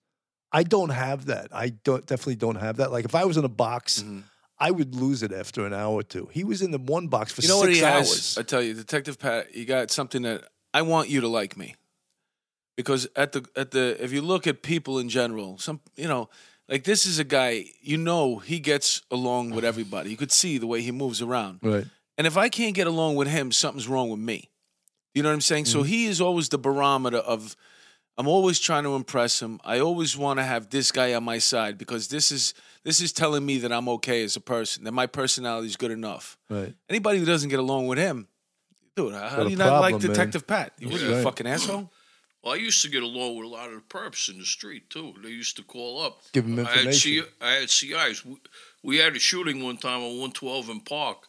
[0.54, 1.48] I don't have that.
[1.52, 2.92] I don't definitely don't have that.
[2.92, 4.22] Like if I was in a box, Mhm.
[4.58, 6.28] I would lose it after an hour or two.
[6.32, 8.08] He was in the one box for You know six hours.
[8.34, 8.38] has?
[8.38, 11.74] I tell you, Detective Pat, you got something that I want you to like me.
[12.76, 16.28] Because at the at the if you look at people in general, some you know,
[16.68, 20.10] like this is a guy, you know he gets along with everybody.
[20.10, 21.60] You could see the way he moves around.
[21.62, 21.86] Right.
[22.18, 24.50] And if I can't get along with him, something's wrong with me.
[25.14, 25.64] You know what I'm saying?
[25.64, 25.78] Mm-hmm.
[25.78, 27.56] So he is always the barometer of
[28.16, 29.60] I'm always trying to impress him.
[29.64, 33.12] I always want to have this guy on my side because this is this is
[33.12, 36.36] telling me that I'm okay as a person, that my personality is good enough.
[36.48, 36.74] Right.
[36.88, 38.28] Anybody who doesn't get along with him,
[38.94, 40.10] dude, how Got do a you not like problem, man.
[40.10, 40.72] Detective Pat?
[40.78, 41.90] You what are you, a fucking asshole?
[42.42, 44.90] Well, I used to get along with a lot of the perps in the street
[44.90, 45.14] too.
[45.22, 46.20] They used to call up.
[46.32, 47.34] Give 'em I had, C, information.
[47.40, 48.24] I had CIs.
[48.24, 48.36] We,
[48.82, 51.26] we had a shooting one time on 112 in Park.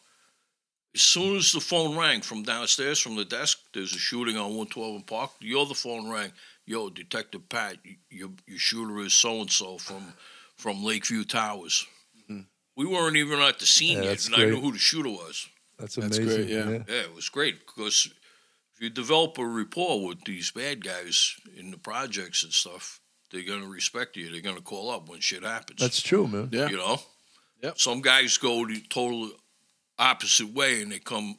[0.94, 4.54] As soon as the phone rang from downstairs from the desk, there's a shooting on
[4.56, 5.30] 112 in Park.
[5.40, 6.32] The other phone rang.
[6.66, 7.76] Yo, Detective Pat,
[8.10, 10.12] your your shooter is so and so from
[10.56, 11.86] from Lakeview Towers.
[12.76, 14.02] We weren't even at the scene Mm-hmm.
[14.02, 15.48] Yeah, yet, that's and I knew who the shooter was.
[15.78, 16.46] That's That's amazing.
[16.46, 16.70] great, yeah.
[16.86, 18.10] Yeah, it was great because
[18.74, 23.00] if you develop a rapport with these bad guys in the projects and stuff,
[23.30, 24.30] they're gonna respect you.
[24.30, 25.80] They're gonna call up when shit happens.
[25.80, 26.50] That's true, man.
[26.52, 26.68] Yeah.
[26.68, 26.98] you know.
[27.62, 27.78] Yep.
[27.78, 29.30] Some guys go the total
[29.98, 31.38] opposite way and they come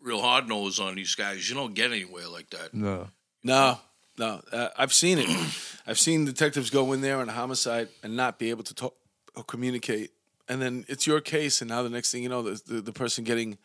[0.00, 1.48] real hard nosed on these guys.
[1.48, 2.72] You don't get anywhere like that.
[2.72, 3.08] No.
[3.42, 3.78] No,
[4.18, 4.40] no.
[4.52, 5.28] Uh, I've seen it.
[5.86, 8.94] I've seen detectives go in there on a homicide and not be able to talk
[9.34, 10.10] or communicate
[10.48, 12.92] and then it's your case, and now the next thing you know, the the, the
[12.92, 13.58] person getting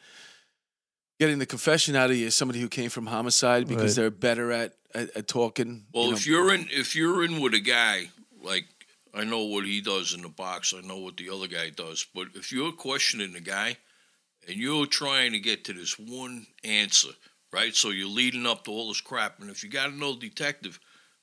[1.20, 4.04] getting the confession out of you is somebody who came from homicide because Right.
[4.04, 5.86] they're better at at, at talking.
[5.94, 8.10] Well, you if you're in, if you're in with a guy
[8.42, 8.66] like
[9.14, 12.06] I know what he does in the box, I know what the other guy does,
[12.16, 13.78] but if you're questioning the guy
[14.48, 17.10] and you're trying to get to this one answer,
[17.52, 17.76] right?
[17.76, 20.80] So you're leading up to all this crap, and if you got an old detective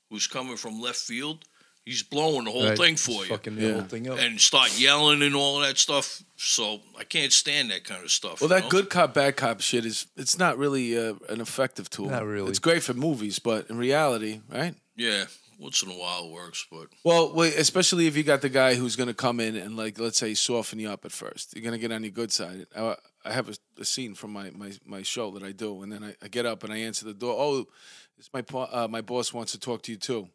[0.09, 1.45] who's coming from left field,
[1.85, 2.77] he's blowing the whole Right.
[2.77, 3.29] thing Just for you.
[3.29, 3.73] Fucking the Yeah.
[3.73, 4.17] whole thing up.
[4.19, 6.21] and start yelling and all that stuff.
[6.37, 8.41] So I can't stand that kind of stuff.
[8.41, 8.69] Well, that know?
[8.69, 12.09] good cop, bad cop shit is it's not really uh, an effective tool.
[12.09, 12.49] Not really.
[12.49, 14.75] It's great for movies, but in reality, right?
[14.95, 15.25] yeah,
[15.57, 18.75] once in a while it works, but Well, wait, especially if you got the guy
[18.75, 21.53] who's going to come in and like, let's say, soften you up at first.
[21.55, 22.65] You're going to get on your good side.
[22.75, 25.91] I, I have a, a scene from my, my, my show that I do, and
[25.91, 27.35] then I, I get up and I answer the door.
[27.37, 27.65] Oh,
[28.17, 30.29] this my uh, my boss wants to talk to you too,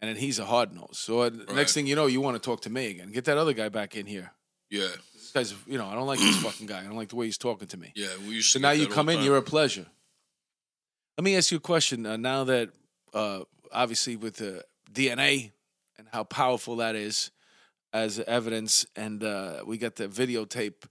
[0.00, 0.98] and then he's a hard nose.
[0.98, 1.54] So uh, Right.
[1.56, 3.10] next thing you know, you want to talk to me again.
[3.12, 4.32] Get that other guy back in here.
[4.70, 6.80] yeah, This guy's, you know, I don't like this fucking guy.
[6.80, 7.92] I don't like the way he's talking to me.
[7.96, 8.08] yeah.
[8.26, 9.86] We So now you come in, you're a pleasure.
[11.16, 12.06] Let me ask you a question.
[12.06, 12.70] Uh, now that
[13.12, 13.40] uh,
[13.72, 15.50] obviously with the DNA
[15.98, 17.30] and how powerful that is
[17.92, 20.84] as evidence, and uh, we got the videotape,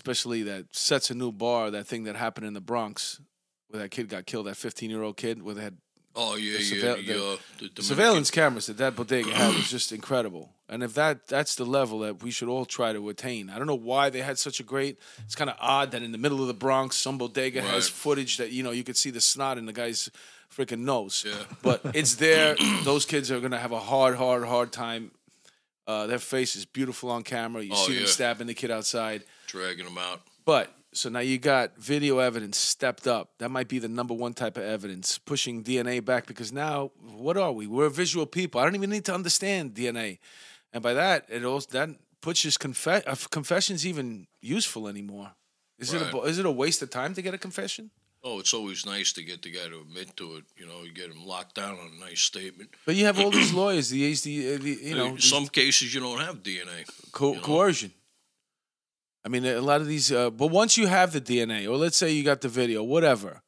[0.00, 1.70] especially that sets a new bar.
[1.70, 3.20] That thing that happened in the Bronx,
[3.68, 5.76] where that kid got killed, that 15 year old kid, where they had
[6.16, 6.82] Oh yeah, the yeah.
[6.82, 10.50] surveil- The, the- uh, the the surveillance cameras that that bodega had was just incredible.
[10.68, 13.48] And if that that's the level that we should all try to attain.
[13.50, 14.98] I don't know why they had such a great.
[15.24, 18.38] It's kind of odd that in the middle of the Bronx, some bodega has footage
[18.38, 20.08] that you know you could see the snot in the guy's
[20.56, 21.24] freaking nose.
[21.26, 21.34] Yeah.
[21.62, 22.56] But it's there.
[22.84, 25.12] Those kids are gonna have a hard, hard, hard time.
[25.90, 27.62] Uh, their face is beautiful on camera.
[27.62, 29.24] You Oh, see them stabbing the kid outside.
[29.48, 30.20] dragging them out.
[30.44, 33.26] But so now you got video evidence stepped up.
[33.38, 36.92] That might be the number one type of evidence, pushing DNA back because now
[37.24, 37.66] what are we?
[37.66, 38.60] We're visual people.
[38.60, 40.18] I don't even need to understand DNA,
[40.72, 41.88] and by that it also that
[42.20, 45.32] puts his confe- uh, confessions even useful anymore.
[45.78, 47.90] Is it a, is it a waste of time to get a confession?
[48.22, 50.44] Oh, it's always nice to get the guy to admit to it.
[50.58, 52.70] You know, you get him locked down on a nice statement.
[52.84, 55.94] But you have all these lawyers, the, the, the you know, in these some cases
[55.94, 56.86] you don't have DNA.
[57.12, 57.42] co- you know?
[57.42, 57.92] coercion.
[59.24, 60.12] I mean, a lot of these.
[60.12, 63.42] Uh, but once you have the DNA, or let's say you got the video, whatever.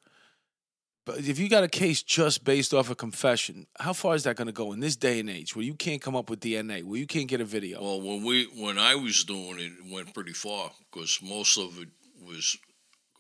[1.05, 4.37] But if you got a case just based off a confession, how far is that
[4.37, 6.85] going to go in this day and age, where you can't come up with DNA,
[6.85, 7.83] where you can't get a video?
[7.83, 11.77] Well, when we when I was doing it, it went pretty far because most of
[11.81, 11.89] it
[12.25, 12.57] was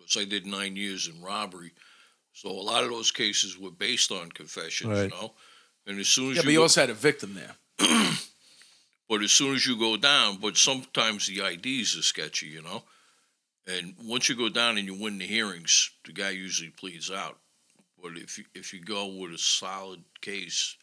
[0.06, 1.72] because I did nine years in robbery,
[2.32, 4.90] so a lot of those cases were based on confessions.
[4.90, 5.02] Right.
[5.04, 5.32] You know,
[5.86, 7.56] and as soon as yeah, you but you go, also had a victim there.
[9.08, 12.46] but as soon as you go down, but sometimes the IDs are sketchy.
[12.46, 12.82] You know,
[13.66, 17.38] and once you go down and you win the hearings, the guy usually pleads out.
[18.02, 20.76] But if you, if you go with a solid case,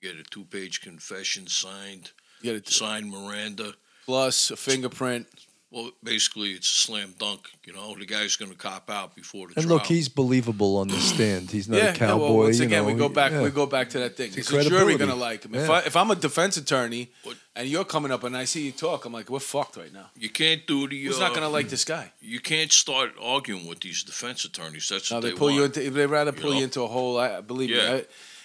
[0.00, 3.74] you get a two page confession signed, You got a signed Miranda.
[4.04, 5.28] plus a fingerprint.
[5.72, 7.48] Well, basically, it's a slam dunk.
[7.64, 9.78] You know, the guy's going to cop out before the And trial.
[9.78, 11.50] look, he's believable on the stand.
[11.50, 12.24] He's not yeah, a yeah, cowboy.
[12.24, 13.32] well, once you again, we go back.
[13.32, 13.42] yeah.
[13.42, 14.28] We go back to that thing.
[14.36, 15.54] It's Is the jury going to like him?
[15.54, 18.66] If, I, if I'm a defense attorney What- and you're coming up and I see
[18.66, 20.10] you talk, I'm like, we're fucked right now.
[20.14, 21.04] you can't do the.
[21.04, 22.12] Who's uh, not going to like this guy?
[22.20, 24.86] You can't start arguing with these defense attorneys.
[24.90, 25.88] That's No, what they, they, pull you into.
[25.88, 26.64] They rather pull you, know?
[26.64, 27.18] into a hole.
[27.18, 27.76] I believe me.
[27.76, 27.94] Yeah.
[27.94, 28.04] I,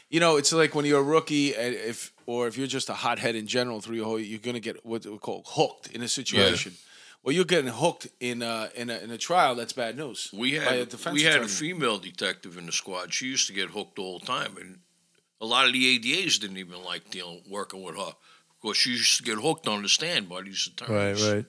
[0.09, 2.93] you know, it's like when you're a rookie, and if or if you're just a
[2.93, 6.07] hothead in general through your whole, you're gonna get what we call hooked in a
[6.07, 6.73] situation.
[7.27, 9.53] Well, you're getting hooked in a, in a in a trial.
[9.53, 10.29] That's bad news.
[10.31, 13.13] we by had a defense we had a female detective in the squad.
[13.13, 14.79] She used to get hooked all the time, and
[15.41, 18.13] a lot of the ADAs didn't even like dealing working with her
[18.61, 21.29] because she used to get hooked on the stand by these Right, attorneys.
[21.29, 21.45] right.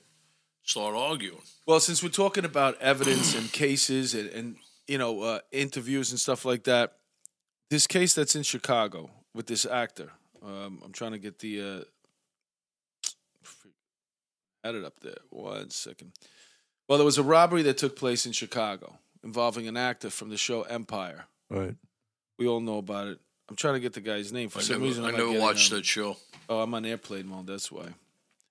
[0.64, 1.42] Start arguing.
[1.64, 4.56] Well, since we're talking about evidence and cases and, and
[4.88, 6.94] you know uh, interviews and stuff like that,
[7.70, 10.10] this case that's in Chicago with this actor,
[10.44, 11.84] um, I'm trying to get the uh,
[14.68, 15.18] had it up there.
[15.30, 16.12] One second.
[16.88, 20.36] Well, there was a robbery that took place in Chicago involving an actor from the
[20.36, 21.24] show Empire.
[21.50, 21.74] Right.
[22.38, 23.18] We all know about it.
[23.48, 25.04] I'm trying to get the guy's name for I some never, reason.
[25.04, 26.16] I I'm not never watched um, that show.
[26.48, 27.46] Oh, I'm on airplane mode.
[27.46, 27.88] That's why.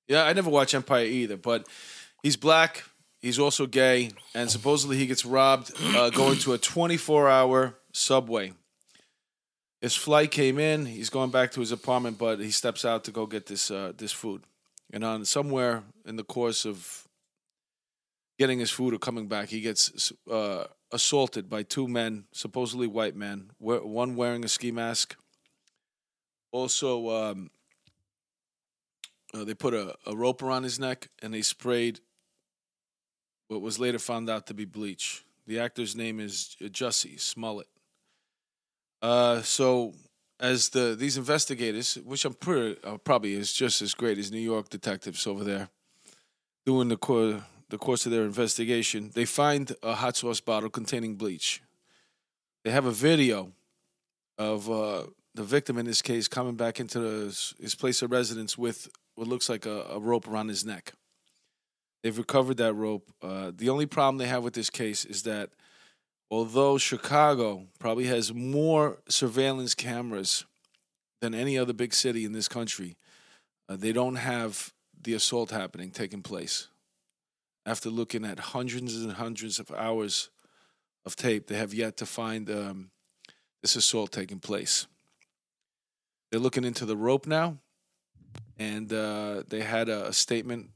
[0.08, 1.38] Yeah, I never watch Empire either.
[1.38, 1.67] But
[2.23, 2.84] he's black.
[3.19, 8.53] He's also gay, and supposedly he gets robbed uh, going to a 24-hour Subway.
[9.82, 10.86] His flight came in.
[10.86, 13.93] He's going back to his apartment, but he steps out to go get this uh,
[13.97, 14.43] this food.
[14.91, 17.08] And on somewhere in the course of
[18.39, 23.15] getting his food or coming back, he gets uh, assaulted by two men, supposedly white
[23.15, 23.52] men.
[23.60, 25.15] One wearing a ski mask.
[26.52, 27.52] Also, um,
[29.34, 32.00] uh, they put a, a rope around his neck and they sprayed
[33.50, 35.23] what was later found out to be bleach.
[35.45, 37.67] The actor's name is Jussie Smollett.
[39.02, 39.93] Uh, so,
[40.39, 44.39] as the these investigators, which I'm pretty uh, probably is just as great as New
[44.39, 45.69] York detectives over there,
[46.65, 51.15] doing the course the course of their investigation, they find a hot sauce bottle containing
[51.15, 51.62] bleach.
[52.63, 53.52] They have a video
[54.38, 55.04] of uh,
[55.36, 59.28] the victim in this case coming back into the, his place of residence with what
[59.28, 60.93] looks like a, a rope around his neck.
[62.04, 63.12] They've recovered that rope.
[63.21, 65.50] Uh, the only problem they have with this case is that
[66.29, 70.45] although Chicago probably has more surveillance cameras
[71.21, 72.95] than any other big city in this country,
[73.69, 76.67] uh, they don't have the assault happening taking place.
[77.65, 80.29] After looking at hundreds and hundreds of hours
[81.05, 82.91] of tape, they have yet to find um,
[83.61, 84.87] this assault taking place.
[86.31, 87.57] They're looking into the rope now,
[88.57, 90.69] and uh, they had a, a statement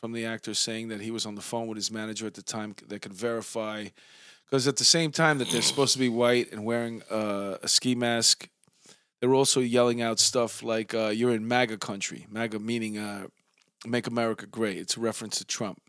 [0.00, 2.42] from the actor saying that he was on the phone with his manager at the
[2.42, 3.86] time that could verify.
[4.46, 7.68] Because at the same time that they're supposed to be white and wearing uh, a
[7.68, 8.48] ski mask,
[9.20, 13.26] they're also yelling out stuff like uh, "You're in MAGA country." MAGA meaning uh,
[13.86, 15.80] "Make America Great." It's a reference to Trump.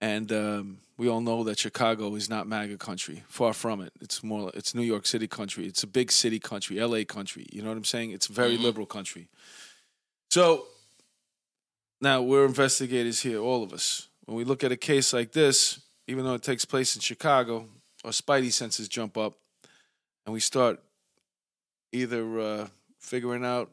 [0.00, 3.24] And um, we all know that Chicago is not MAGA country.
[3.28, 3.92] Far from it.
[4.00, 4.50] It's more.
[4.54, 5.66] It's New York City country.
[5.66, 6.78] It's a big city country.
[6.78, 7.04] L.A.
[7.04, 7.46] country.
[7.50, 8.10] You know what I'm saying?
[8.10, 9.28] It's a very liberal country.
[10.30, 10.66] So
[12.00, 14.08] now we're investigators here, all of us.
[14.26, 17.66] When we look at a case like this, even though it takes place in Chicago,
[18.04, 19.34] our spidey senses jump up,
[20.24, 20.80] and we start
[21.92, 22.66] either uh,
[22.98, 23.70] figuring out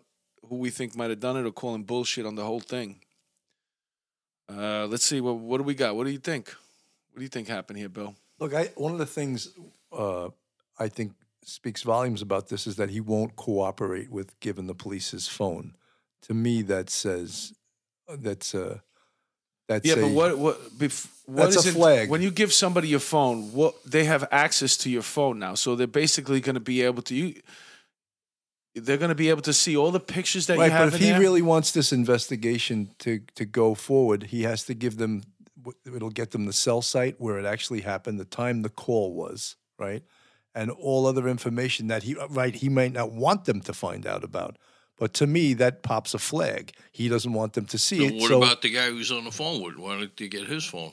[0.48, 3.00] who we think might have done it or calling bullshit on the whole thing.
[4.50, 5.22] Uh, let's see.
[5.22, 5.96] What, what do we got?
[5.96, 6.50] What do you think?
[7.12, 8.16] What do you think happened here, Bill?
[8.40, 9.50] Look, I, one of the things
[9.92, 10.30] uh,
[10.78, 11.14] I think
[11.46, 15.76] speaks volumes about this is that he won't cooperate with giving the police his phone.
[16.24, 17.54] To me, that says
[18.08, 18.80] that's uh,
[19.68, 22.10] that's Yeah, a, but what what bef- what That's is a it- flag.
[22.10, 23.54] when you give somebody your phone?
[23.54, 27.02] What they have access to your phone now, so they're basically going to be able
[27.04, 27.42] to you.
[28.76, 30.66] They're going to be able to see all the pictures that right?
[30.66, 30.88] you have.
[30.92, 31.20] But if he there.
[31.20, 35.24] really wants this investigation to to go forward, he has to give them.
[35.86, 39.56] It'll get them the cell site where it actually happened, the time the call was,
[39.80, 40.04] right,
[40.54, 44.06] and all other information that he uh, right he might not want them to find
[44.06, 44.58] out about.
[44.98, 46.72] But to me, that pops a flag.
[46.92, 48.14] He doesn't want them to see So it.
[48.22, 49.78] what so, about the guy who's on the phone with?
[49.78, 50.92] Why don't you get his phone?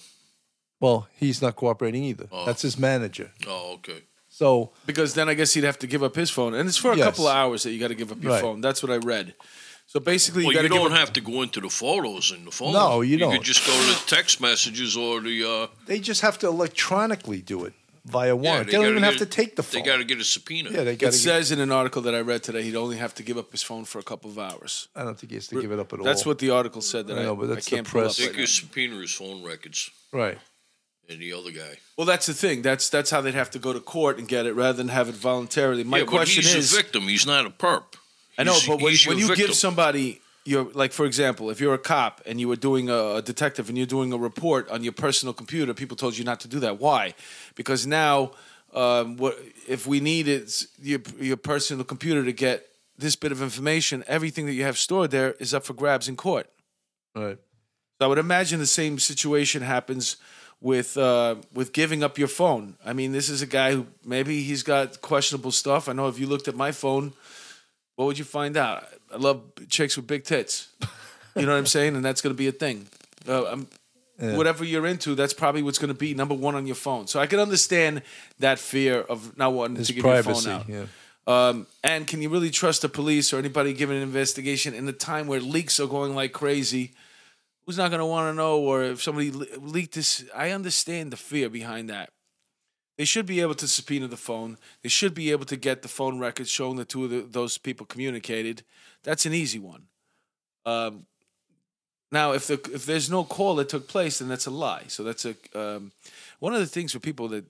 [0.81, 2.27] well, he's not cooperating either.
[2.33, 2.47] Oh.
[2.47, 3.31] That's his manager.
[3.47, 4.01] Oh, okay.
[4.29, 6.93] So because then I guess he'd have to give up his phone, and it's for
[6.93, 7.05] a Yes.
[7.05, 8.41] couple of hours that you got to give up your Right.
[8.41, 8.61] phone.
[8.63, 9.35] That's what I read.
[9.87, 10.99] So basically, Well, you got you don't up.
[10.99, 12.73] have to go into the photos in the phone.
[12.73, 13.33] No, you You don't.
[13.33, 15.45] could just go to the text messages or the.
[15.45, 17.75] Uh, they just have to electronically do it
[18.07, 18.67] via warrant.
[18.67, 19.83] they they, don't even have get- to take the phone.
[19.83, 20.71] they got to get a subpoena.
[20.71, 21.19] yeah, they it got to.
[21.19, 23.63] says in an article that I read today, he'd only have to give up his
[23.63, 24.89] phone for a couple of hours.
[24.97, 26.05] I don't think he has to give it up at all.
[26.05, 27.07] That's what the article said.
[27.09, 28.17] That I I, know, but I that's the can't pull up press.
[28.19, 28.47] They right could now.
[28.47, 30.39] subpoena his phone records Right.
[31.09, 31.79] and the other guy.
[31.97, 32.63] Well, that's the thing.
[32.63, 35.09] That's that's how they'd have to go to court and get it rather than have
[35.09, 35.85] it voluntarily.
[35.85, 37.03] My yeah, but question he's is, a victim.
[37.03, 37.85] He's not a perp.
[38.39, 41.74] I know, but when, when your you give somebody your like, for example, if you're
[41.74, 44.83] a cop and you were doing a, a detective and you're doing a report on
[44.83, 46.81] your personal computer, people told you not to do that.
[46.81, 47.14] Why?
[47.55, 48.33] Because now,
[48.72, 50.50] um, what if we needed
[50.81, 54.05] your your personal computer to get this bit of information?
[54.07, 56.48] Everything that you have stored there is up for grabs in court.
[57.14, 57.38] Right.
[57.98, 60.16] So I would imagine the same situation happens
[60.61, 62.76] with uh, with giving up your phone.
[62.85, 65.88] I mean, this is a guy who maybe he's got questionable stuff.
[65.88, 67.12] I know if you looked at my phone,
[68.01, 68.89] what would you find out?
[69.13, 70.69] I love chicks with big tits.
[71.37, 71.97] You know what I'm saying?
[71.97, 72.87] And that's going to be a thing.
[73.29, 73.67] Uh, I'm,
[74.19, 77.07] Whatever you're into, that's probably what's going to be number one on your phone.
[77.09, 78.01] So I can understand
[78.39, 80.49] that fear of not wanting to give privacy.
[80.49, 80.89] your phone out.
[81.27, 81.49] Yeah.
[81.49, 84.93] Um, and can you really trust the police or anybody giving an investigation in a
[84.93, 86.93] time where leaks are going like crazy?
[87.67, 88.61] Who's not going to want to know?
[88.61, 92.11] Or if somebody le- leaked this, I understand the fear behind that.
[92.98, 94.59] They should be able to subpoena the phone.
[94.83, 97.57] They should be able to get the phone records showing the two of the, those
[97.57, 98.62] people communicated.
[99.05, 99.85] That's an easy one.
[100.66, 101.07] Um,
[102.12, 104.85] now, if the if there's no call that took place, then that's a lie.
[104.88, 105.92] So that's a um,
[106.40, 107.44] one of the things for people that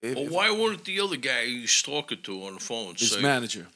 [0.00, 3.20] if, Well, why wouldn't the other guy he's talking to on the phone his say,
[3.20, 3.66] manager.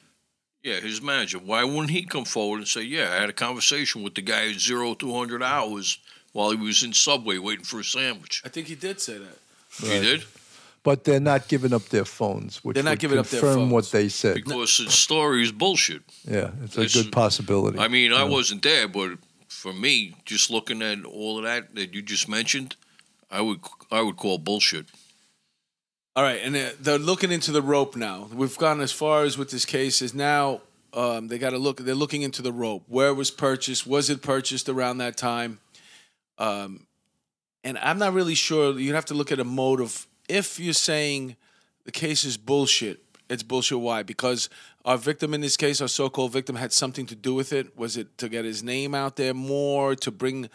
[0.63, 4.01] yeah, his manager, why wouldn't he come forward and say, yeah, I had a conversation
[4.01, 5.99] with the guy at zero to 100 hours
[6.33, 8.41] while he was in Subway waiting for a sandwich?
[8.43, 9.37] I think he did say that.
[9.81, 10.23] He did?
[10.85, 13.71] But they're not giving up their phones, which They're not would giving up their confirm
[13.71, 13.91] what phones.
[13.91, 14.35] they said.
[14.35, 16.03] Because his story is bullshit.
[16.23, 17.79] yeah, it's a good possibility.
[17.79, 19.17] I mean, I wasn't there, but
[19.47, 22.75] for me, just looking at all of that that you just mentioned,
[23.31, 23.61] I would
[23.91, 24.85] I would call bullshit.
[26.15, 28.29] All right, and they're, they're looking into the rope now.
[28.31, 30.61] We've gone as far as with this case is now.
[30.93, 31.77] Um, they got to look.
[31.77, 32.83] They're looking into the rope.
[32.87, 33.87] Where it was purchased?
[33.87, 35.59] Was it purchased around that time?
[36.37, 36.85] Um,
[37.63, 38.77] and I'm not really sure.
[38.79, 40.05] You'd have to look at a motive.
[40.27, 41.35] If you're saying
[41.85, 43.79] the case is bullshit, it's bullshit.
[43.79, 44.03] Why?
[44.03, 44.49] Because
[44.83, 47.77] our victim in this case, our so-called victim, had something to do with it.
[47.77, 50.49] Was it to get his name out there more, to bring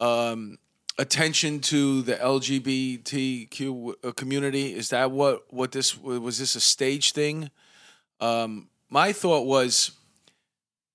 [0.00, 0.58] um,
[0.98, 4.74] attention to the LGBTQ uh, community?
[4.74, 6.38] Is that what what this was?
[6.38, 7.50] This a stage thing?
[8.20, 9.92] Um, my thought was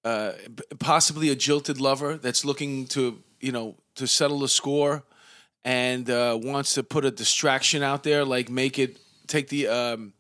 [0.04, 0.34] uh,
[0.80, 5.04] possibly a jilted lover that's looking to you know to settle the score
[5.64, 8.98] and uh, wants to put a distraction out there, like make it
[9.28, 9.68] take the.
[9.68, 10.14] Um,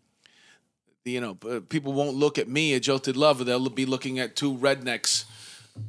[1.03, 3.43] the, you know, uh, people won't look at me, a jilted lover.
[3.43, 5.25] They'll be looking at two rednecks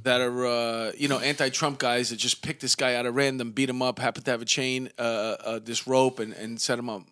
[0.02, 3.52] that are, uh, you know, anti-Trump guys that just pick this guy out of random,
[3.52, 6.78] beat him up, happen to have a chain, uh, uh, this rope, and, and set
[6.78, 7.02] him up,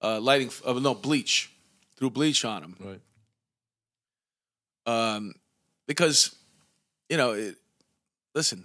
[0.00, 1.52] uh, lighting, uh, no bleach,
[1.96, 2.76] threw bleach on him.
[2.80, 3.00] Right.
[4.86, 5.34] Um,
[5.86, 6.34] because,
[7.08, 7.56] you know, it,
[8.34, 8.64] listen,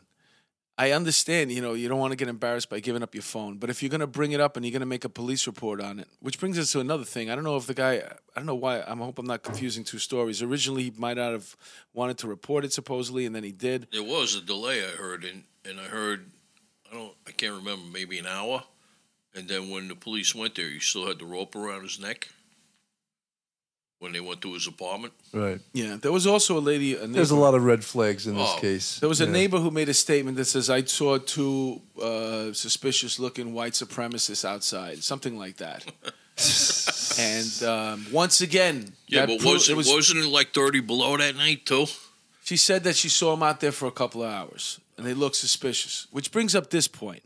[0.77, 3.57] I understand, you know, you don't want to get embarrassed by giving up your phone,
[3.57, 5.47] but if you're going to bring it up and you're going to make a police
[5.47, 7.29] report on it, which brings us to another thing.
[7.29, 9.85] I don't know if the guy, I don't know why, I hope I'm not confusing
[9.85, 10.41] two stories.
[10.41, 11.55] Originally, he might not have
[11.93, 13.87] wanted to report it supposedly, and then he did.
[13.93, 16.29] There was a delay, I heard, and, and I heard,
[16.91, 18.63] I don't, I can't remember, maybe an hour.
[19.33, 22.27] And then when the police went there, he still had the rope around his neck
[23.99, 25.13] when they went to his apartment.
[25.33, 25.59] Right.
[25.73, 26.95] Yeah, there was also a lady.
[26.95, 28.59] A There's a lot of red flags in this Oh.
[28.59, 28.99] case.
[28.99, 29.31] There was a Yeah.
[29.31, 35.03] neighbor who made a statement that says, "I saw two uh, suspicious-looking white supremacists outside,"
[35.03, 35.85] something like that.
[37.17, 40.53] and um, once again, Yeah, that but pro- was it, it was- wasn't it like
[40.53, 41.87] 30 below that night, too?
[42.43, 45.13] She said that she saw him out there for a couple of hours and they
[45.15, 47.23] looked suspicious, which brings up this point.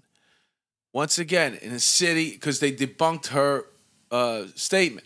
[0.94, 3.66] Once again, in a city, because they debunked her
[4.12, 5.06] uh, statement.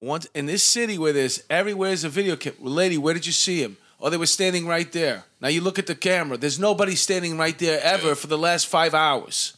[0.00, 2.58] Once in this city where there's everywhere's a video camera.
[2.62, 3.76] Lady, where did you see him?
[4.00, 5.24] Oh, they were standing right there.
[5.40, 6.38] Now you look at the camera.
[6.38, 9.56] There's nobody standing right there ever for the last five hours.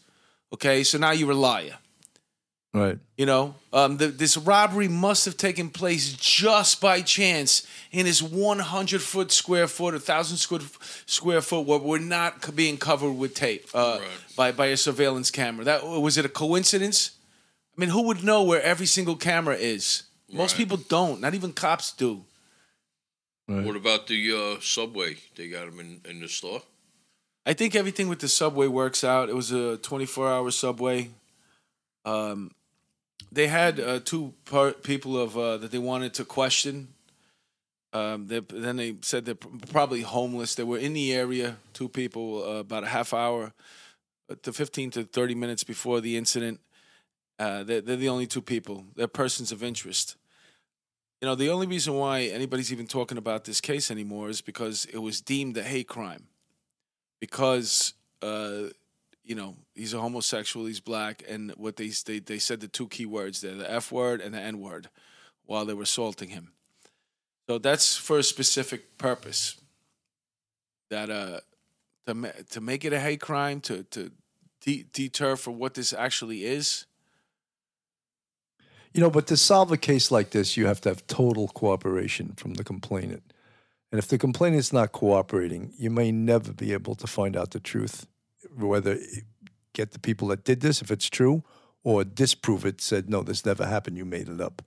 [0.52, 1.78] Okay, so now you're a liar.
[2.74, 2.98] Right.
[3.18, 8.22] You know, um, the, this robbery must have taken place just by chance in this
[8.22, 10.60] 100 foot square foot, a thousand square
[11.04, 14.08] square foot, where we're not being covered with tape uh, Right.
[14.36, 15.64] by by a surveillance camera.
[15.66, 17.10] That was it a coincidence?
[17.76, 20.04] I mean, who would know where every single camera is?
[20.32, 20.58] Most Right.
[20.58, 21.20] people don't.
[21.20, 22.24] Not even cops do.
[23.48, 23.64] Right.
[23.64, 25.16] What about the uh, subway?
[25.36, 26.62] They got them in, in the store?
[27.44, 29.28] I think everything with the subway works out.
[29.28, 31.10] It was a 24 hour subway.
[32.04, 32.52] Um,
[33.30, 36.88] they had uh, two par- people of uh, that they wanted to question.
[37.92, 40.54] Um, they, then they said they're pr- probably homeless.
[40.54, 41.56] They were in the area.
[41.72, 43.52] Two people, uh, about a half hour
[44.30, 46.60] uh, to 15 to 30 minutes before the incident.
[47.38, 48.84] Uh, they're, they're the only two people.
[48.94, 50.16] They're persons of interest.
[51.22, 54.86] You know, the only reason why anybody's even talking about this case anymore is because
[54.86, 56.26] it was deemed a hate crime
[57.20, 58.64] because uh,
[59.22, 62.88] you know he's a homosexual, he's black, and what they they they said the two
[62.88, 64.88] key words there, the F word and the N word,
[65.46, 66.50] while they were assaulting him.
[67.48, 69.60] So that's for a specific purpose.
[70.90, 71.38] That uh,
[72.08, 74.10] to ma- to make it a hate crime, to to
[74.60, 76.86] de- deter for what this actually is.
[78.94, 82.34] You know, but to solve a case like this, you have to have total cooperation
[82.36, 83.22] from the complainant.
[83.90, 87.60] And if the complainant's not cooperating, you may never be able to find out the
[87.60, 88.06] truth,
[88.56, 88.98] whether
[89.72, 91.42] get the people that did this, if it's true,
[91.84, 94.62] or disprove it, said, no, this never happened, you made it up.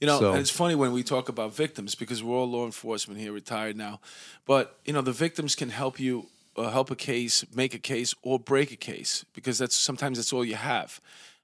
[0.00, 2.64] You know, So- and it's funny when we talk about victims because we're all law
[2.64, 4.00] enforcement here, retired now.
[4.46, 8.14] But you know, the victims can help you uh, help a case, make a case,
[8.22, 11.00] or break a case because that's sometimes that's all you have.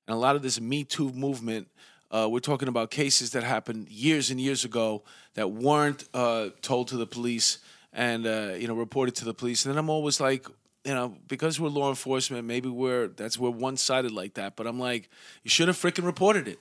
[0.07, 1.69] And a lot of this Me Too movement,
[2.15, 5.03] uh, we're talking about cases that happened years and years ago
[5.35, 7.59] that weren't uh, told to the police
[7.93, 9.65] and uh, you know reported to the police.
[9.65, 10.47] And then I'm always like,
[10.85, 14.55] you know, because we're law enforcement, maybe we're that's we're one sided like that.
[14.55, 15.11] But I'm like,
[15.43, 16.61] you should have freaking reported it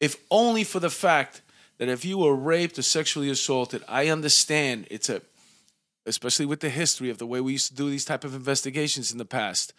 [0.00, 1.42] if only for the fact
[1.78, 5.22] that if you were raped or sexually assaulted, I understand it's a,
[6.06, 9.12] especially with the history of the way we used to do these type of investigations
[9.12, 9.72] in the past,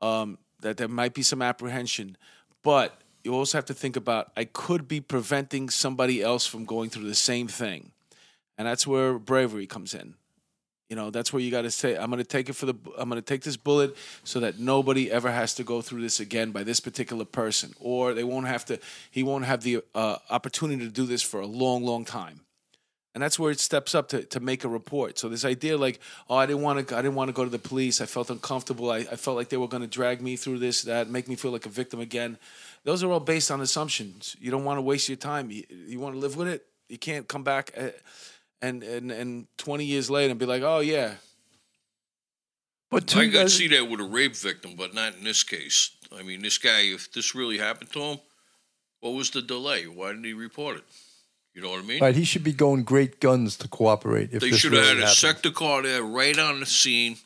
[0.00, 2.16] um, that there might be some apprehension,
[2.62, 6.90] but you also have to think about I could be preventing somebody else from going
[6.90, 7.90] through the same thing,
[8.56, 10.14] and that's where bravery comes in.
[10.90, 12.74] You know, that's where you got to say, I'm going to take it for the,
[12.98, 16.20] I'm going to take this bullet so that nobody ever has to go through this
[16.20, 18.78] again by this particular person, or they won't have to,
[19.10, 22.40] he won't have the uh, opportunity to do this for a long, long time.
[23.14, 25.18] And that's where it steps up to, to make a report.
[25.18, 27.50] So this idea, like, oh, I didn't want to, I didn't want to go to
[27.50, 28.00] the police.
[28.00, 28.90] I felt uncomfortable.
[28.90, 31.36] I, I felt like they were going to drag me through this, that, make me
[31.36, 32.38] feel like a victim again.
[32.84, 34.36] Those are all based on assumptions.
[34.40, 35.50] You don't want to waste your time.
[35.50, 36.66] You, you want to live with it.
[36.88, 37.88] You can't come back uh,
[38.60, 41.14] and and and 20 years later and be like, oh yeah,
[42.90, 45.42] But two I could guys- see that with a rape victim, but not in this
[45.42, 45.90] case.
[46.16, 48.18] I mean, this guy, if this really happened to him,
[49.00, 49.86] what was the delay?
[49.86, 50.84] Why didn't he report it?
[51.54, 52.00] You know what I mean?
[52.02, 54.30] Right, he should be going great guns to cooperate.
[54.32, 57.16] If They this should have really had a sector car there right on the scene,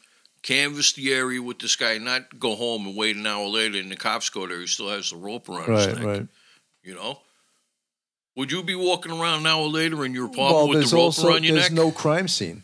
[0.49, 3.91] canvass the area with this guy, not go home and wait an hour later and
[3.91, 4.61] the cops go there.
[4.61, 6.05] He still has the rope around his neck.
[6.05, 6.29] right.
[6.83, 7.21] You know.
[8.37, 11.05] Would you be walking around an hour later in your apartment Well, with the rope
[11.07, 11.77] also around your there's neck?
[11.77, 12.63] no crime scene.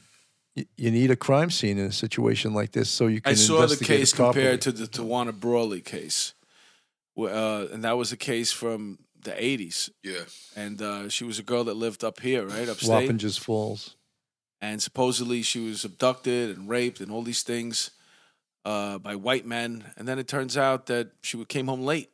[0.54, 3.34] You, you need a crime scene in a situation like this so you can I
[3.34, 6.34] saw the case compared to the Tawana Brawley case,
[7.18, 9.90] uh, and that was a case from the '80s.
[10.04, 10.20] yeah.
[10.54, 13.96] And uh, she was a girl that lived up here, right upstate, Wappingers Falls.
[14.64, 17.90] And supposedly she was abducted and raped and all these things
[18.64, 19.84] uh, by white men.
[19.96, 22.10] And then it turns out that she came home late,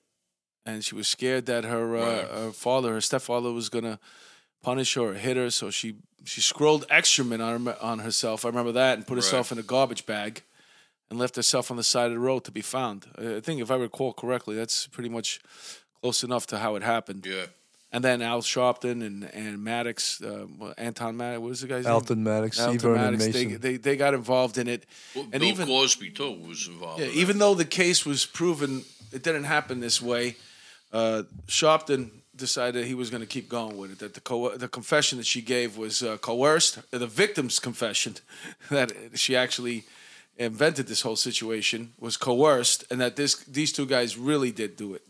[0.66, 2.28] and she was scared that her uh, Right.
[2.42, 3.98] her father, her stepfather, was gonna
[4.62, 5.50] punish her or hit her.
[5.50, 5.88] So she
[6.24, 8.44] she scrolled excrement on her, on herself.
[8.44, 10.42] I remember that, and put herself in a garbage bag,
[11.08, 13.06] and left herself on the side of the road to be found.
[13.16, 15.40] I I think if I recall correctly, that's pretty much
[16.02, 17.26] close enough to how it happened.
[17.26, 17.46] Yeah.
[17.92, 20.46] And then Al Sharpton and and Maddox, uh,
[20.78, 21.94] Anton Maddox, what was the guy's name?
[21.94, 24.86] Alton Maddox, Alton Seaburn, Maddox, They, they they got involved in it.
[25.14, 27.00] Well, And Bill even- Cosby too was involved.
[27.00, 30.36] Yeah, in even though the case was proven, it didn't happen this way.
[30.92, 33.98] Uh, Sharpton decided he was going to keep going with it.
[33.98, 36.78] That the co- the confession that she gave was uh, coerced.
[36.92, 38.14] The victim's confession
[38.70, 39.82] that she actually
[40.38, 44.94] invented this whole situation was coerced, and that this these two guys really did do
[44.94, 45.09] it.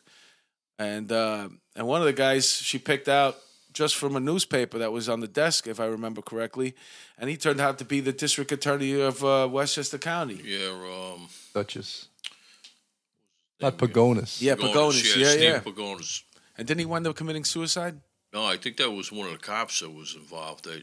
[0.81, 3.37] And uh, and one of the guys she picked out
[3.75, 6.75] just from a newspaper that was on the desk, if I remember correctly,
[7.19, 10.41] and he turned out to be the district attorney of uh, Westchester County.
[10.43, 12.09] yeah, um, Dutchess.
[13.61, 14.41] Not Pagones.
[14.41, 15.17] Yeah, Pagones.
[15.17, 15.61] Yeah, Steve yeah.
[15.61, 16.25] Pagones.
[16.57, 18.01] And didn't he wind up committing suicide?
[18.33, 20.83] No, I think that was one of the cops that was involved that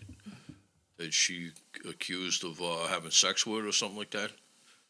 [0.98, 1.52] that she
[1.89, 4.32] accused of uh, having sex with or something like that.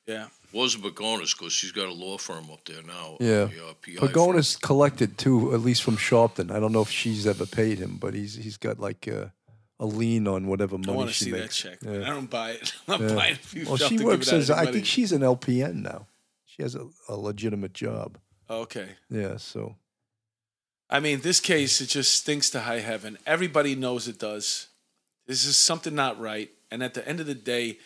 [0.07, 0.27] Yeah.
[0.53, 3.17] Wasn't Pagones because she's got a law firm up there now.
[3.19, 3.45] Yeah.
[3.45, 3.73] the, uh,
[4.07, 4.43] PI firm.
[4.61, 6.51] Collected too, at least from Sharpton.
[6.51, 9.33] I don't know if she's ever paid him, but he's he's got like a,
[9.79, 11.57] a lien on whatever I money want to she see that makes.
[11.57, 11.79] check.
[11.81, 11.91] Yeah.
[11.91, 12.03] man.
[12.03, 12.73] I don't buy it.
[12.87, 13.15] I'm Yeah.
[13.15, 15.81] buying a few Well, she works give it out as I think she's an LPN
[15.83, 16.07] now.
[16.45, 18.17] She has a, a legitimate job.
[18.49, 18.91] Okay.
[19.09, 19.75] Yeah, so
[20.89, 23.17] I mean, this case, it just stinks to high heaven.
[23.25, 24.67] Everybody knows it does.
[25.27, 26.49] This is something not right.
[26.71, 27.77] And at the end of the day,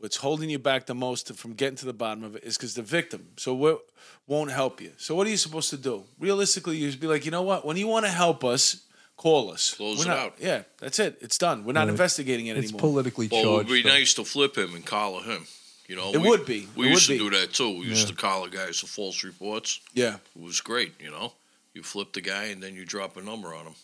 [0.00, 2.74] what's holding you back the most from getting to the bottom of it is because
[2.74, 3.28] the victim.
[3.36, 3.80] So what
[4.26, 4.92] won't help you.
[4.96, 6.04] So what are you supposed to do?
[6.18, 7.64] Realistically, you just be like, you know what?
[7.64, 8.84] When you want to help us,
[9.16, 9.74] call us.
[9.74, 10.34] Close We're it not- out.
[10.38, 11.18] Yeah, that's it.
[11.20, 11.64] It's done.
[11.64, 12.80] We're not investigating it it's anymore.
[12.80, 15.46] politically Well, it would be so- nice to flip him and collar him.
[15.88, 16.68] You know, It we, would be.
[16.76, 17.18] We It used to be.
[17.18, 17.78] do that too.
[17.78, 19.80] We used to collar guys for false reports.
[19.94, 20.16] yeah.
[20.36, 20.92] It was great.
[21.00, 21.32] You know,
[21.72, 23.74] you flip the guy and then you drop a number on him.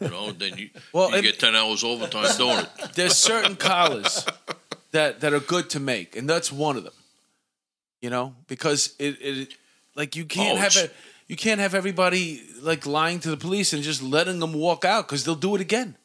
[0.00, 2.94] You know, then you Well, you and- get ten hours overtime doing it.
[2.94, 4.24] there's certain collars
[4.96, 6.92] that that are good to make, and that's one of them.
[8.02, 9.54] You know, because it, it
[9.94, 10.94] like you can't Oh, have it's- it.
[11.28, 15.08] You can't have everybody like lying to the police and just letting them walk out
[15.08, 15.96] because they'll do it again.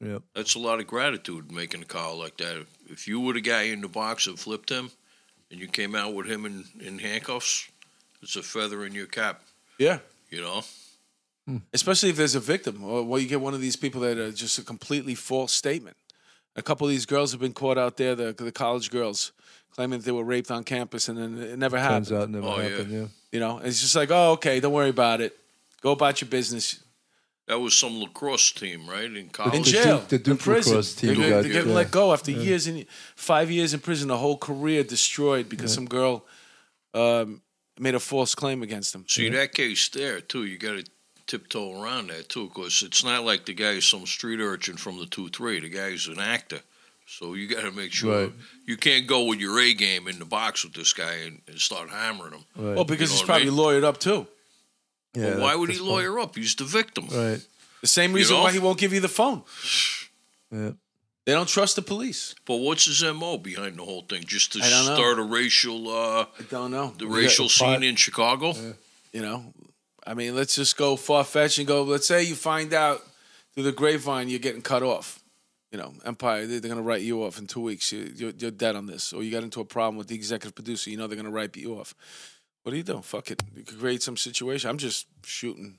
[0.00, 0.22] Yep.
[0.34, 2.66] That's a lot of gratitude making a call like that.
[2.90, 4.90] If you were the guy in the box that flipped him,
[5.50, 7.68] and you came out with him in, in handcuffs,
[8.20, 9.42] it's a feather in your cap.
[9.78, 10.62] Yeah, You know,
[11.46, 11.58] hmm.
[11.72, 14.32] especially if there's a victim, or well, you get one of these people that are
[14.32, 15.96] just a completely false statement.
[16.56, 19.32] A couple of these girls have been caught out there, the the college girls,
[19.72, 22.06] claiming that they were raped on campus, and then it never happened.
[22.06, 22.90] Turns out it never Oh, happened.
[22.92, 23.06] Yeah.
[23.32, 25.36] You know, it's just like, oh, okay, don't worry about it.
[25.80, 26.80] Go about your business.
[27.46, 29.04] that was some lacrosse team, right?
[29.12, 29.54] In college.
[29.54, 30.72] in The jail, Duke- the in prison.
[30.72, 31.74] lacrosse team They're, got- they're getting yeah.
[31.76, 32.86] let go after years and
[33.16, 36.24] five years in prison, a whole career destroyed because some girl
[36.94, 37.42] um,
[37.78, 39.04] made a false claim against them.
[39.08, 40.44] See that case there too.
[40.44, 40.84] You got to
[41.26, 45.06] tiptoe around that too, because it's not like the guy's some street urchin from the
[45.06, 45.60] two three.
[45.60, 46.60] The guy's an actor,
[47.06, 48.32] so you got to make sure Right.
[48.66, 51.58] you can't go with your A game in the box with this guy and, and
[51.58, 52.44] start hammering him.
[52.56, 52.74] Right.
[52.76, 53.82] Well, because You know he's what I probably mean?
[53.82, 54.26] lawyered up too.
[55.14, 55.88] yeah, Well, why would he that's fine.
[55.94, 56.34] lawyer up?
[56.36, 57.06] He's the victim.
[57.10, 57.40] Right.
[57.80, 58.42] The same reason know?
[58.42, 59.42] why he won't give you the phone.
[60.50, 60.72] Yeah.
[61.26, 62.34] They don't trust the police.
[62.46, 64.24] But what's his mo behind the whole thing?
[64.24, 64.94] Just to I don't know.
[64.94, 66.92] start a racial, uh, I don't know.
[66.98, 68.54] the We racial got- scene in Chicago.
[69.12, 69.54] You know,
[70.06, 71.82] I mean, let's just go far fetched and go.
[71.82, 73.02] Let's say you find out
[73.54, 75.20] through the grapevine you're getting cut off.
[75.72, 77.90] You know, Empire, they- they're going to write you off in two weeks.
[77.92, 79.12] You- You're, you're dead on this.
[79.12, 80.90] Or you got into a problem with the executive producer.
[80.90, 81.94] You know they're going to write you off.
[82.62, 83.00] What do you do?
[83.02, 83.42] Fuck it.
[83.56, 84.70] You could create some situation.
[84.70, 85.78] I'm just shooting.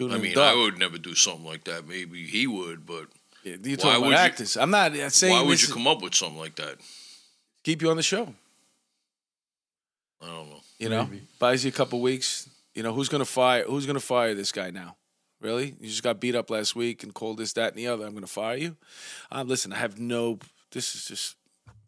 [0.00, 0.56] shooting I mean, dark.
[0.56, 1.86] I would never do something like that.
[1.86, 3.06] Maybe he would, but
[3.44, 5.86] Yeah, You're Why talking would about you- I'm not saying why would this you come
[5.86, 6.76] up with something like that?
[7.64, 8.34] keep you on the show.
[10.20, 10.60] I don't know.
[10.78, 11.22] You know, Maybe.
[11.38, 12.48] buys you a couple weeks.
[12.74, 13.64] You know, who's gonna fire?
[13.64, 14.96] Who's gonna fire this guy now?
[15.40, 15.74] Really?
[15.80, 18.06] You just got beat up last week and called this, that, and the other.
[18.06, 18.76] I'm gonna fire you.
[19.30, 20.38] Um, listen, I have no.
[20.70, 21.36] This is just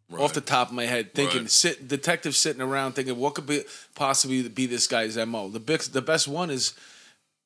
[0.07, 0.21] Right.
[0.21, 1.41] off the top of my head thinking.
[1.41, 1.49] Right.
[1.49, 3.63] Sit detective sitting around thinking, what could be
[3.95, 5.49] possibly be this guy's mo?
[5.49, 6.73] The big, the best one is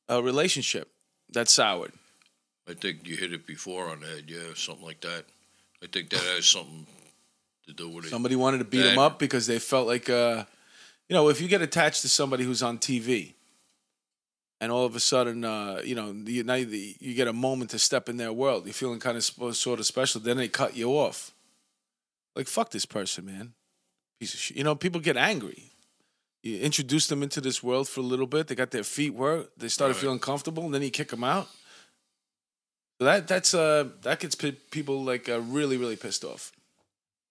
[0.10, 0.92] a relationship
[1.30, 1.94] that's soured.
[2.68, 4.26] I think you hit it before on the head.
[4.28, 5.24] Yeah, something like that.
[5.82, 6.86] I think that has something
[7.68, 8.10] to do with it.
[8.10, 10.44] Somebody wanted to beat That- him up because they felt like, uh,
[11.10, 13.34] you know, if you get attached to somebody who's on TV,
[14.62, 17.72] and all of a sudden, uh, you know, you, now you, you get a moment
[17.72, 20.22] to step in their world, you're feeling kind of sort of special.
[20.22, 21.32] Then they cut you off.
[22.36, 23.54] Like fuck this person, man.
[24.20, 24.58] Piece of shit.
[24.58, 25.72] You know, people get angry.
[26.44, 28.48] You introduce them into this world for a little bit.
[28.48, 29.48] They got their feet wet.
[29.58, 30.02] They started Right.
[30.02, 31.48] feeling comfortable, and then you kick them out.
[33.00, 36.52] So that that's uh that gets pe- people like uh, really really pissed off.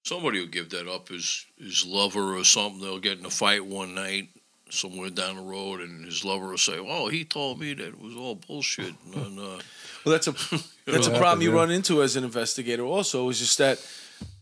[0.09, 2.81] Somebody will give that up his his lover or something.
[2.81, 4.31] They'll get in a fight one night
[4.71, 8.01] somewhere down the road, and his lover will say, "Oh, he told me that it
[8.01, 9.59] was all bullshit." And, uh,
[10.05, 10.33] Well, that's a
[10.91, 12.85] that's a problem you run into as an investigator.
[12.85, 13.87] Also, is just that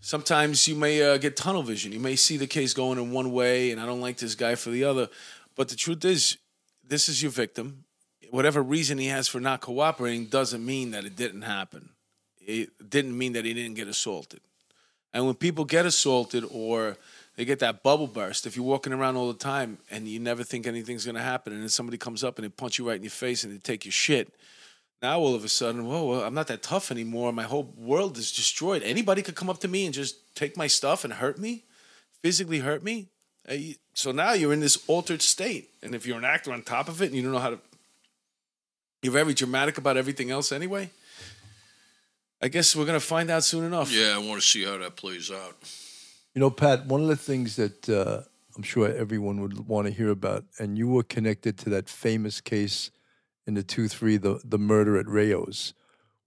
[0.01, 1.91] sometimes you may uh, get tunnel vision.
[1.91, 4.55] You may see the case going in one way, and I don't like this guy
[4.55, 5.09] for the other.
[5.57, 6.39] But the truth is,
[6.87, 7.87] this is your victim.
[8.31, 11.91] Whatever reason he has for not cooperating doesn't mean that it didn't happen.
[12.39, 14.41] It didn't mean that he didn't get assaulted.
[15.17, 16.99] And when people get assaulted or
[17.37, 20.45] they get that bubble burst, if you're walking around all the time and you never
[20.45, 22.97] think anything's going to happen, and then somebody comes up and they punch you right
[22.99, 24.35] in your face and they take your shit,
[25.01, 27.33] now all of a sudden, whoa, well, I'm not that tough anymore.
[27.33, 28.83] My whole world is destroyed.
[28.83, 31.65] Anybody could come up to me and just take my stuff and hurt me,
[32.21, 33.07] physically hurt me.
[33.95, 35.71] So now you're in this altered state.
[35.83, 37.59] And if you're an actor on top of it and you don't know how to,
[39.01, 40.91] you're very dramatic about everything else anyway.
[42.41, 43.91] I guess we're gonna find out soon enough.
[43.93, 45.57] yeah, I want to see how that plays out.
[46.35, 48.23] You know, Pat, one of the things that uh,
[48.57, 52.41] I'm sure everyone would want to hear about, and you were connected to that famous
[52.41, 52.91] case
[53.47, 55.73] in the 2 3, the, the murder at Rao's,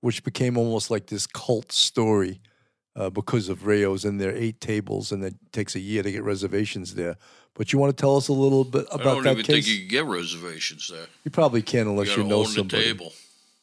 [0.01, 2.41] which became almost like this cult story
[2.95, 6.24] uh, because of Rao's and their eight tables, and it takes a year to get
[6.24, 7.18] reservations there.
[7.53, 8.99] But you want to tell us a little bit about that case?
[8.99, 9.66] I about don't that even case?
[9.66, 11.05] think you can get reservations there.
[11.26, 12.84] You probably can You unless got you, know own the somebody.
[12.84, 13.14] table.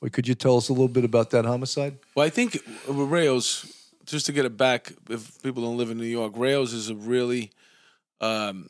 [0.00, 1.98] Wait, could you tell us a little bit about that homicide?
[2.14, 2.54] Well, I think
[2.86, 6.72] with Rao's, just to get it back, if people don't live in New York, Rao's
[6.72, 7.50] is a really
[8.20, 8.68] um,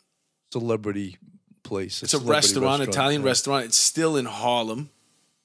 [0.53, 1.19] Celebrity
[1.65, 2.03] place.
[2.03, 3.29] It's a celebrity restaurant, Italian yeah.
[3.29, 3.65] restaurant.
[3.67, 4.91] It's still in Harlem,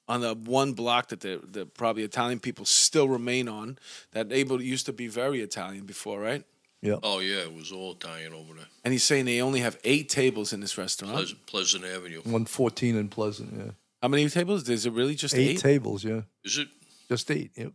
[0.07, 3.79] on the one block that the, the probably Italian people still remain on.
[4.11, 6.43] That neighborhood used to be very Italian before, right?
[6.81, 6.95] Yeah.
[7.03, 8.65] Oh yeah, it was all Italian over there.
[8.83, 11.15] And he's saying they only have eight tables in this restaurant.
[11.15, 12.17] Pleasant, Pleasant Avenue.
[12.17, 13.71] 114 and Pleasant, yeah.
[14.01, 14.67] How many tables?
[14.69, 15.59] Is it really just Eight, eight?
[15.59, 16.21] tables, yeah.
[16.43, 16.67] Is it?
[17.09, 17.51] Just eight.
[17.55, 17.73] Yep.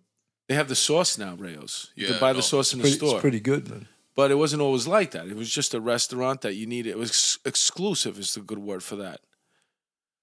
[0.48, 1.90] they have the sauce now, Rao's.
[1.94, 2.42] You Yeah, can buy no, the oh.
[2.42, 3.14] sauce in the Pretty, store.
[3.14, 3.88] it's pretty good, man.
[4.14, 5.26] But it wasn't always like that.
[5.28, 6.90] It was just a restaurant that you needed.
[6.90, 9.20] It was ex- exclusive, is the good word for that.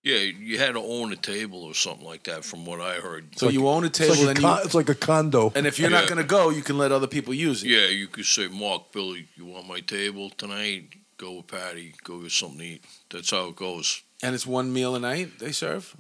[0.04, 3.38] Yeah, you had to own a table or something like that, from what I heard.
[3.40, 5.52] So you own a It's table, like, a and, con- you, it's like a condo.
[5.56, 6.00] and if you're Yeah.
[6.02, 7.70] not going to go, you can let other people use it.
[7.70, 10.96] Yeah, you could say, Mark, Billy, you want my table tonight?
[11.18, 11.94] Go with Patty.
[12.04, 12.86] Go get something to eat.
[13.12, 14.02] That's how it goes.
[14.24, 15.96] And it's one meal a night they serve?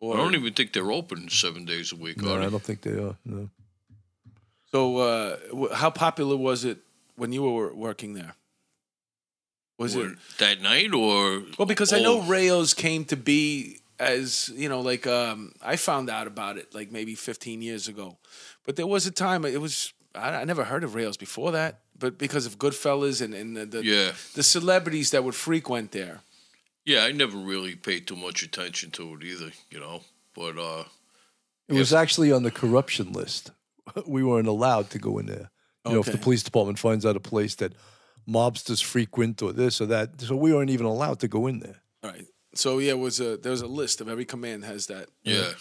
[0.00, 2.22] Or, I don't even think they're open seven days a week.
[2.22, 3.16] no, are I don't think they are.
[3.24, 3.50] No.
[4.72, 6.78] So, uh, how popular was it
[7.16, 8.34] when you were working there?
[9.78, 11.42] Was it that night or?
[11.58, 11.66] well?
[11.66, 16.26] Because I know Rao's came to be as you know, like um, I found out
[16.26, 18.16] about it like maybe 15 years ago,
[18.64, 21.80] but there was a time it was I, I never heard of Rao's before that,
[21.98, 26.20] but because of Goodfellas and and the the, Yeah, the celebrities that would frequent there.
[26.84, 27.04] Yeah.
[27.04, 30.00] I never really paid too much attention to it either, you know.
[30.34, 30.84] But uh,
[31.68, 33.50] It was actually on the corruption list.
[34.06, 35.50] We weren't allowed to go in there.
[35.84, 37.72] You know, if the police department finds out a place that
[38.28, 41.76] mobsters frequent or this or that, so we weren't even allowed to go in there.
[42.04, 42.26] All right.
[42.54, 45.08] So yeah, it was a there was a list of every command has that.
[45.24, 45.52] yeah,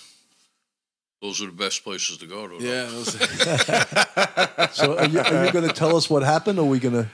[1.22, 2.58] those are the best places to go to.
[2.60, 2.64] though.
[2.64, 2.86] Yeah.
[2.86, 3.14] Those,
[4.76, 6.94] So are you, are you going to tell us what happened, or are we going
[7.04, 7.08] to?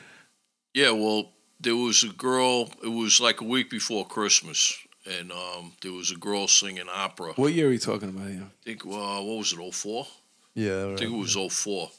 [0.74, 2.70] Yeah, well, there was a girl.
[2.84, 7.34] It was like a week before Christmas, and um, there was a girl singing opera.
[7.36, 8.44] what year are we talking about here?
[8.44, 9.74] I think uh, what was it?
[9.74, 10.08] 04?
[10.54, 11.90] Yeah, I think it was 04.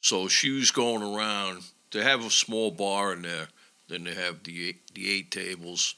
[0.00, 1.62] So she was going around.
[1.92, 3.48] They have a small bar in there.
[3.88, 5.96] Then they have the eight, the eight tables,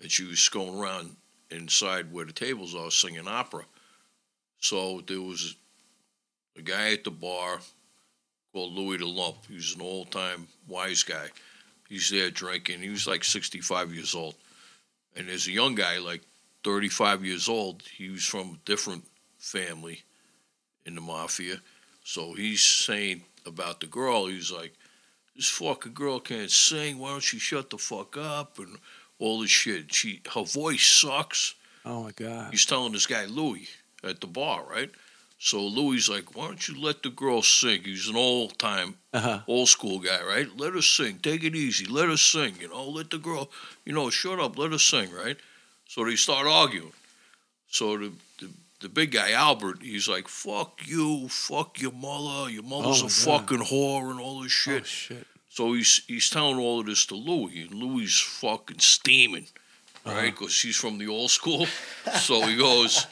[0.00, 1.16] and she was going around
[1.50, 3.64] inside where the tables are singing opera.
[4.60, 5.56] So there was
[6.56, 7.58] a guy at the bar
[8.52, 9.36] called Louis the Lump.
[9.48, 11.28] He was an old time wise guy.
[11.94, 12.80] He's there drinking.
[12.80, 14.34] He was like 65 years old.
[15.14, 16.22] And there's a young guy, like
[16.64, 17.82] 35 years old.
[17.82, 19.04] He was from a different
[19.38, 20.02] family
[20.84, 21.60] in the mafia.
[22.02, 24.74] So he's saying about the girl, he's like,
[25.36, 26.98] this fucking girl can't sing.
[26.98, 28.58] Why don't she shut the fuck up?
[28.58, 28.76] And
[29.20, 29.94] all this shit.
[29.94, 31.54] She her voice sucks.
[31.84, 32.50] Oh my god.
[32.50, 33.68] He's telling this guy Louis
[34.02, 34.90] at the bar, right?
[35.38, 37.82] So Louis like, why don't you let the girl sing?
[37.84, 39.40] He's an old time, Uh-huh.
[39.46, 40.48] old school guy, right?
[40.56, 41.18] Let her sing.
[41.18, 41.84] Take it easy.
[41.86, 42.54] Let her sing.
[42.60, 43.50] You know, let the girl,
[43.84, 44.56] you know, shut up.
[44.56, 45.36] Let her sing, right?
[45.86, 46.92] So they start arguing.
[47.68, 48.48] So the the,
[48.80, 53.08] the big guy Albert, he's like, "Fuck you, fuck your mother, your mother's Oh, a
[53.10, 55.26] fucking whore and all this shit." Oh shit.
[55.50, 58.08] So he's he's telling all of this to Louis, and Louis
[58.40, 59.46] fucking steaming,
[60.06, 60.30] right?
[60.30, 61.66] Because he's from the old school.
[62.20, 63.06] so he goes.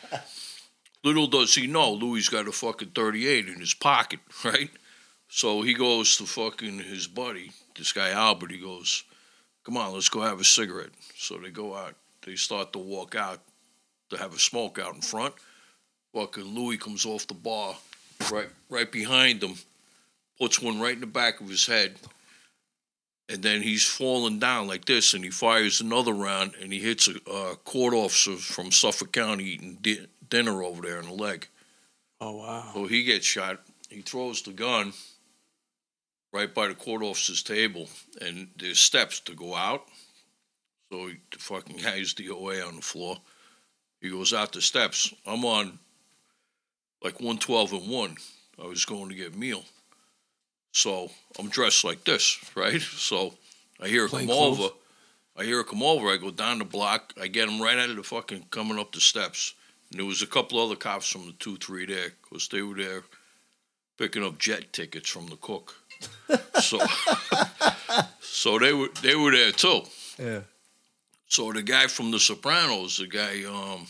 [1.05, 4.71] Little does he know, Louis got a fucking thirty-eight in his pocket, right?
[5.29, 8.53] So he goes to fucking his buddy, this guy Albert.
[8.53, 9.05] He goes,
[9.65, 11.95] "Come on, let's go have a cigarette." So they go out.
[12.25, 13.41] They start to walk out
[14.11, 15.35] to have a smoke out in front.
[16.15, 17.75] Fucking Louis comes off the bar,
[18.31, 19.55] right right behind him,
[20.39, 21.97] puts one right in the back of his head,
[23.29, 27.09] and then he's falling down like this, and he fires another round, and he hits
[27.09, 31.47] a, a court officer from Suffolk County eating di- dinner over there in the leg.
[32.19, 32.71] Oh wow.
[32.73, 33.61] So he gets shot.
[33.91, 34.95] He throws the gun
[36.33, 37.89] right by the court officer's table,
[38.21, 39.85] and there's steps to go out.
[40.91, 43.19] So he, the fucking guy's DOA on the floor.
[44.01, 45.13] He goes out the steps.
[45.27, 45.79] I'm on
[47.05, 48.17] like 112 and 1.
[48.63, 49.65] I was going to get meal.
[50.73, 52.81] So I'm dressed like this, right?
[52.81, 53.35] So
[53.81, 54.59] I hear Plain come clothes?
[54.61, 54.69] over.
[55.37, 56.09] I hear her come over.
[56.09, 57.13] I go down the block.
[57.21, 59.55] I get him right out of the fucking coming up the steps.
[59.93, 62.75] And there was a couple other cops from the 2 3 there because they were
[62.75, 63.03] there
[63.99, 65.75] picking up jet tickets from the cook.
[66.61, 66.81] so
[68.21, 69.83] so they were they were there too.
[70.19, 70.41] Yeah.
[71.29, 73.87] So the guy from The Sopranos, the guy um,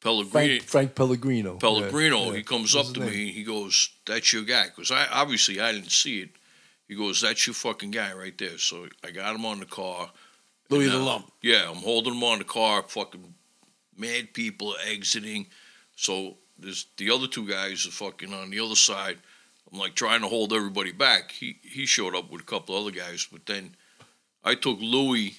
[0.00, 1.56] Pellegrini, Frank, Frank Pellegrino.
[1.56, 3.10] Pellegrino, Yeah, he comes up to name?
[3.10, 3.32] me.
[3.32, 6.30] He goes, "That's your guy," because I obviously I didn't see it.
[6.88, 10.10] He goes, "That's your fucking guy right there." So I got him on the car.
[10.70, 11.30] Louis the Lump.
[11.42, 12.82] Yeah, I'm holding him on the car.
[12.82, 13.34] Fucking
[13.98, 15.46] mad people exiting.
[15.96, 19.18] So there's the other two guys are fucking on the other side.
[19.72, 21.32] I'm like trying to hold everybody back.
[21.32, 23.74] He he showed up with a couple other guys, but then
[24.44, 25.36] I took Louis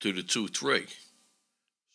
[0.00, 0.86] to the two three.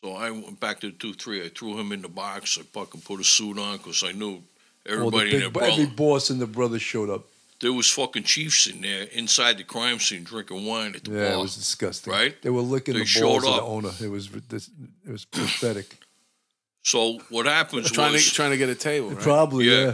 [0.03, 1.43] So I went back to the two three.
[1.43, 2.57] I threw him in the box.
[2.57, 4.41] I fucking put a suit on because I knew Well,
[4.85, 7.25] the everybody in big, every boss and the brother showed up.
[7.61, 11.29] There was fucking chiefs in there inside the crime scene drinking wine at the Yeah,
[11.29, 11.33] bar.
[11.33, 12.13] it was disgusting.
[12.13, 12.41] right?
[12.41, 13.91] They were licking They the showed balls of the owner.
[14.01, 14.69] It was this,
[15.05, 15.97] it was pathetic.
[16.83, 19.09] So what happens Trying was to trying to get a table.
[19.09, 19.19] Right?
[19.19, 19.79] Probably, Yeah.
[19.87, 19.93] yeah.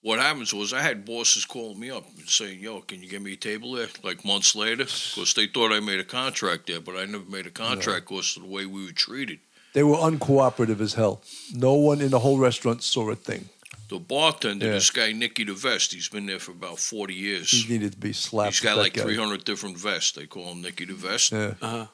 [0.00, 3.22] what happens was I had bosses calling me up and saying, "Yo, can you get
[3.22, 4.84] me a table there?" Like months later,
[5.14, 8.36] because they thought I made a contract there, but I never made a contract because
[8.36, 9.38] of the way we were treated.
[9.74, 11.22] They were uncooperative as hell.
[11.54, 13.48] No one in the whole restaurant saw a thing.
[13.88, 14.72] The bartender, Yeah.
[14.72, 17.50] this guy Nicky the Vest, he's been there for about forty years.
[17.50, 18.52] He needed to be slapped.
[18.54, 20.12] He's got like three hundred different vests.
[20.12, 21.32] They call him Nicky the Vest.
[21.32, 21.54] Yeah.
[21.62, 21.86] Uh-huh.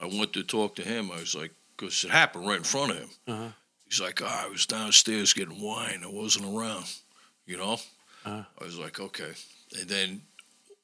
[0.00, 1.10] I went to talk to him.
[1.10, 3.08] I was like, because it happened right in front of him.
[3.26, 3.48] Uh-huh.
[3.88, 6.02] He's like, oh, I was downstairs getting wine.
[6.04, 6.84] I wasn't around,
[7.44, 7.74] you know?
[8.24, 8.44] Uh-huh.
[8.60, 9.32] I was like, okay.
[9.78, 10.22] And then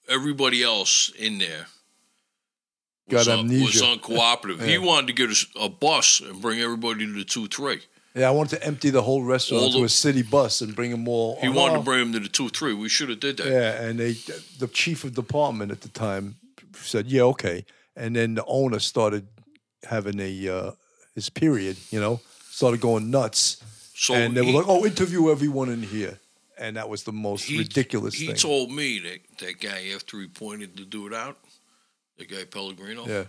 [0.08, 1.66] everybody else in there
[3.08, 3.84] was, Got un- was amnesia.
[3.84, 4.60] uncooperative.
[4.66, 7.80] He wanted to get a bus and bring everybody to the 2 3.
[8.16, 10.74] Yeah, I wanted to empty the whole restaurant All into the- a city bus and
[10.74, 11.38] bring them all.
[11.40, 12.72] He wanted our- to bring them to the 2 3.
[12.72, 13.46] We should have did that.
[13.46, 14.12] Yeah, and they,
[14.58, 16.36] the chief of department at the time
[16.82, 17.64] said, "Yeah, okay."
[17.94, 19.26] And then the owner started
[19.84, 20.70] having a uh,
[21.14, 23.58] his period, you know, started going nuts,
[23.94, 26.18] So and they he, were like, "Oh, interview everyone in here,"
[26.58, 28.36] and that was the most he- ridiculous He thing.
[28.36, 31.36] told me that that guy after he pointed the dude out,
[32.18, 33.06] the guy Pellegrino.
[33.06, 33.24] yeah,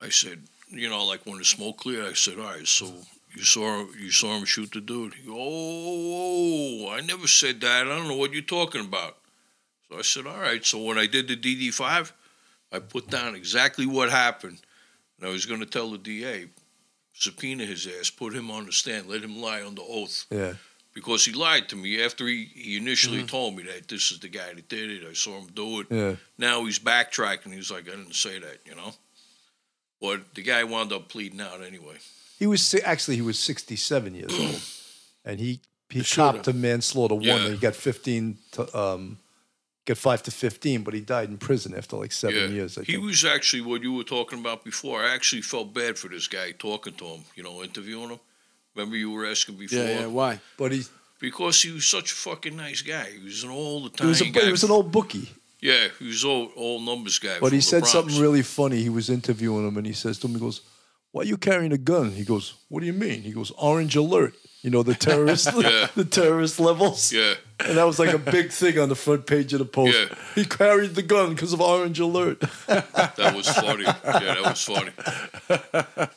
[0.00, 2.92] I said, you know, like when the smoke cleared, I said, all right, so
[3.38, 5.14] you saw you saw him shoot the dude.
[5.14, 7.86] He oh, I never said that.
[7.86, 9.16] I don't know what you're talking about.
[9.88, 10.64] So I said, all right.
[10.64, 12.12] So when I did the DD five,
[12.72, 14.58] I put down exactly what happened,
[15.16, 16.46] and I was going to tell the DA,
[17.12, 20.54] subpoena his ass, put him on the stand, let him lie under oath yeah.
[20.92, 23.26] because he lied to me after he, he initially mm-hmm.
[23.26, 25.08] told me that this is the guy that did it.
[25.08, 25.86] I saw him do it.
[25.90, 26.16] Yeah.
[26.38, 27.54] Now he's backtracking.
[27.54, 28.92] He's like, I didn't say that, you know.
[30.00, 31.98] But the guy wound up pleading out anyway.
[32.38, 34.60] He was si- actually he was sixty-seven years old,
[35.24, 35.60] and he
[35.90, 36.32] he shooter.
[36.32, 37.24] copped to manslaughter one.
[37.24, 37.36] Yeah.
[37.36, 39.18] And he got fifteen to um,
[39.86, 42.78] got five to fifteen, but he died in prison after like seven yeah, years.
[42.78, 43.04] I he think.
[43.04, 45.02] was actually what you were talking about before.
[45.02, 48.20] I actually felt bad for this guy talking to him, you know, interviewing him.
[48.76, 49.78] Remember you were asking before?
[49.78, 50.06] Yeah, yeah.
[50.06, 50.40] Why?
[50.56, 50.82] but he
[51.18, 53.06] Because he was such a fucking nice guy.
[53.18, 54.44] He was an old he was, a, guy.
[54.44, 55.28] he was an old bookie.
[55.60, 57.38] yeah, he was old, old numbers guy.
[57.40, 57.92] But from he the said Bronx.
[57.92, 58.80] something really funny.
[58.80, 60.60] He was interviewing him, and he says to him, "He goes,
[61.12, 63.96] why are you carrying a gun?" He goes, "What do you mean?" He goes, "Orange
[63.96, 65.88] alert." You know the terrorist, Yeah.
[65.94, 67.12] the terrorist levels.
[67.12, 67.34] Yeah,
[67.66, 69.96] And that was like a big thing on the front page of the post.
[69.98, 70.14] Yeah.
[70.34, 72.42] He carried the gun because of Orange Alert.
[73.18, 73.82] That was funny.
[73.84, 74.92] Yeah, that was funny.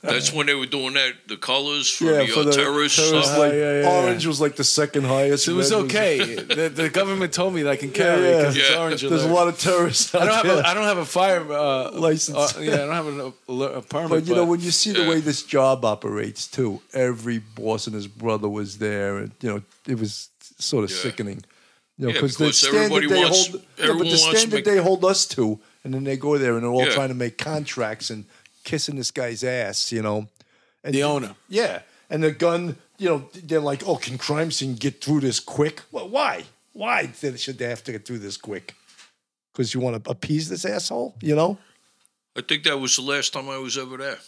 [0.02, 2.98] That's when they were doing that, the colors for yeah, the, for uh, the terrorists.
[3.00, 3.39] terrorists, stuff.
[3.39, 5.48] like, yeah, yeah, Orange was like the second highest.
[5.48, 6.36] It was Red okay.
[6.36, 8.38] the, the government told me that I can carry yeah.
[8.38, 8.78] because it's Yeah.
[8.78, 10.64] orange There's a lot of terrorists out I don't have there.
[10.64, 12.38] a, I don't have a fire uh, License.
[12.38, 14.10] uh, yeah, I don't have a, a, a permit.
[14.10, 17.96] But you know, when you see the way this job operates too, every boss and
[17.96, 20.30] his brother was there, and you know, it was
[20.60, 20.98] sort of Yeah.
[20.98, 21.44] sickening.
[21.98, 24.78] You know, Yeah, the because standard they wants- hold, yeah, but the standard make- they
[24.78, 26.94] hold us to, and then they go there and they're all Yeah.
[26.96, 28.26] trying to make contracts and
[28.64, 30.28] kissing this guy's ass, you know.
[30.84, 31.36] And The owner.
[31.48, 35.39] yeah, and the gun, you know, they're like, oh, can crime scene get through this
[35.39, 35.82] quick?
[35.92, 36.46] Well, why?
[36.74, 38.74] Why should they have to get through this quick?
[39.52, 41.58] Because you want to appease this asshole, you know?
[42.36, 44.20] I think that was the last time I was ever there.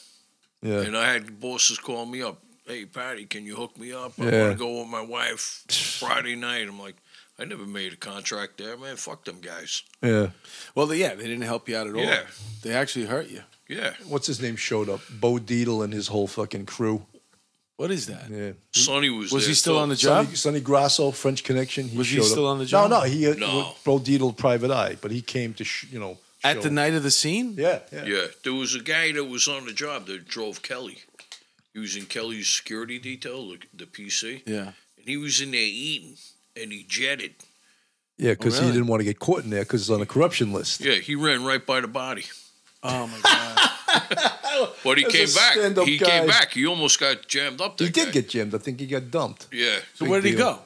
[0.61, 0.81] Yeah.
[0.81, 2.41] And I had bosses call me up.
[2.65, 4.13] Hey, Patty, can you hook me up?
[4.19, 4.41] I Yeah.
[4.45, 5.63] want to go with my wife
[5.99, 6.67] Friday night.
[6.67, 6.95] I'm like,
[7.37, 8.95] I never made a contract there, man.
[8.95, 9.83] Fuck them guys.
[10.01, 10.29] Yeah.
[10.75, 12.01] well, they, yeah, they didn't help you out at all.
[12.01, 12.23] Yeah.
[12.61, 13.41] They actually hurt you.
[13.67, 13.93] Yeah.
[14.07, 15.01] What's his name showed up?
[15.09, 17.05] Bo Dietl and his whole fucking crew.
[17.75, 18.29] What is that?
[18.29, 18.51] Yeah.
[18.71, 19.79] Sonny was Was there, he still too.
[19.79, 20.25] on the job?
[20.25, 21.87] Sonny, Sonny Grasso, French Connection.
[21.89, 22.51] He Was he still up.
[22.53, 22.89] on the job?
[22.91, 23.05] No, no.
[23.05, 23.73] He, uh, No.
[23.83, 26.93] Bo Dietl, Private Eye, but he came to, sh- you know, At show- the night
[26.93, 27.55] of the scene?
[27.57, 28.05] Yeah, yeah.
[28.05, 28.25] Yeah.
[28.43, 30.99] There was a guy that was on the job that drove Kelly.
[31.73, 34.43] He was in Kelly's security detail, the, the PC.
[34.45, 34.71] Yeah.
[34.97, 36.15] And he was in there eating,
[36.55, 37.33] and he jetted.
[38.17, 38.71] Yeah, because oh, really?
[38.73, 40.81] he didn't want to get caught in there because it's on the corruption list.
[40.81, 42.25] Yeah, he ran right by the body.
[42.83, 43.69] Oh my god.
[44.83, 45.85] But he As came back.
[45.87, 46.05] He guy.
[46.05, 46.51] came back.
[46.51, 47.87] He almost got jammed up there.
[47.87, 48.53] He did get jammed.
[48.53, 49.47] I think he got dumped.
[49.51, 49.77] Yeah.
[49.93, 50.59] so Big where did he go?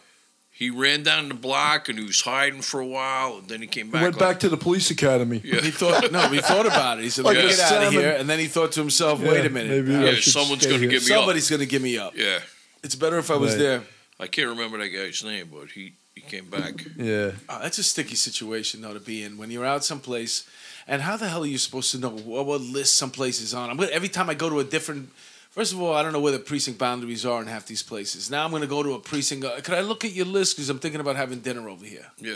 [0.58, 3.68] He ran down the block and he was hiding for a while, and then he
[3.68, 3.99] came back.
[4.01, 4.14] He back.
[4.14, 5.39] went like- back to the police academy.
[5.43, 5.62] Yeah.
[5.62, 7.03] He thought no, he thought about it.
[7.03, 9.20] He said, Like "Let me get out of here." And then he thought to himself,
[9.22, 10.89] "Wait a minute, maybe Uh, Yeah, someone's gonna here.
[10.89, 11.18] give me up.
[11.20, 12.18] somebody's going to give me up.
[12.18, 12.39] Yeah.
[12.84, 13.60] It's better if I was Right.
[13.60, 13.84] there."
[14.20, 16.84] I can't remember that guy's name, but he, he came back.
[16.97, 17.34] Yeah.
[17.47, 20.43] Oh, that's a sticky situation though to be in when you're out someplace.
[20.88, 23.70] And how the hell are you supposed to know what, what list someplace is on?
[23.70, 25.10] I'm gonna, every time I go to a different.
[25.58, 28.30] First of all, I don't know where the precinct boundaries are in half these places.
[28.30, 29.43] Now I'm going to go to a precinct.
[29.43, 32.05] Uh, could I look at your list because I'm thinking about having dinner over here?
[32.20, 32.36] Yeah.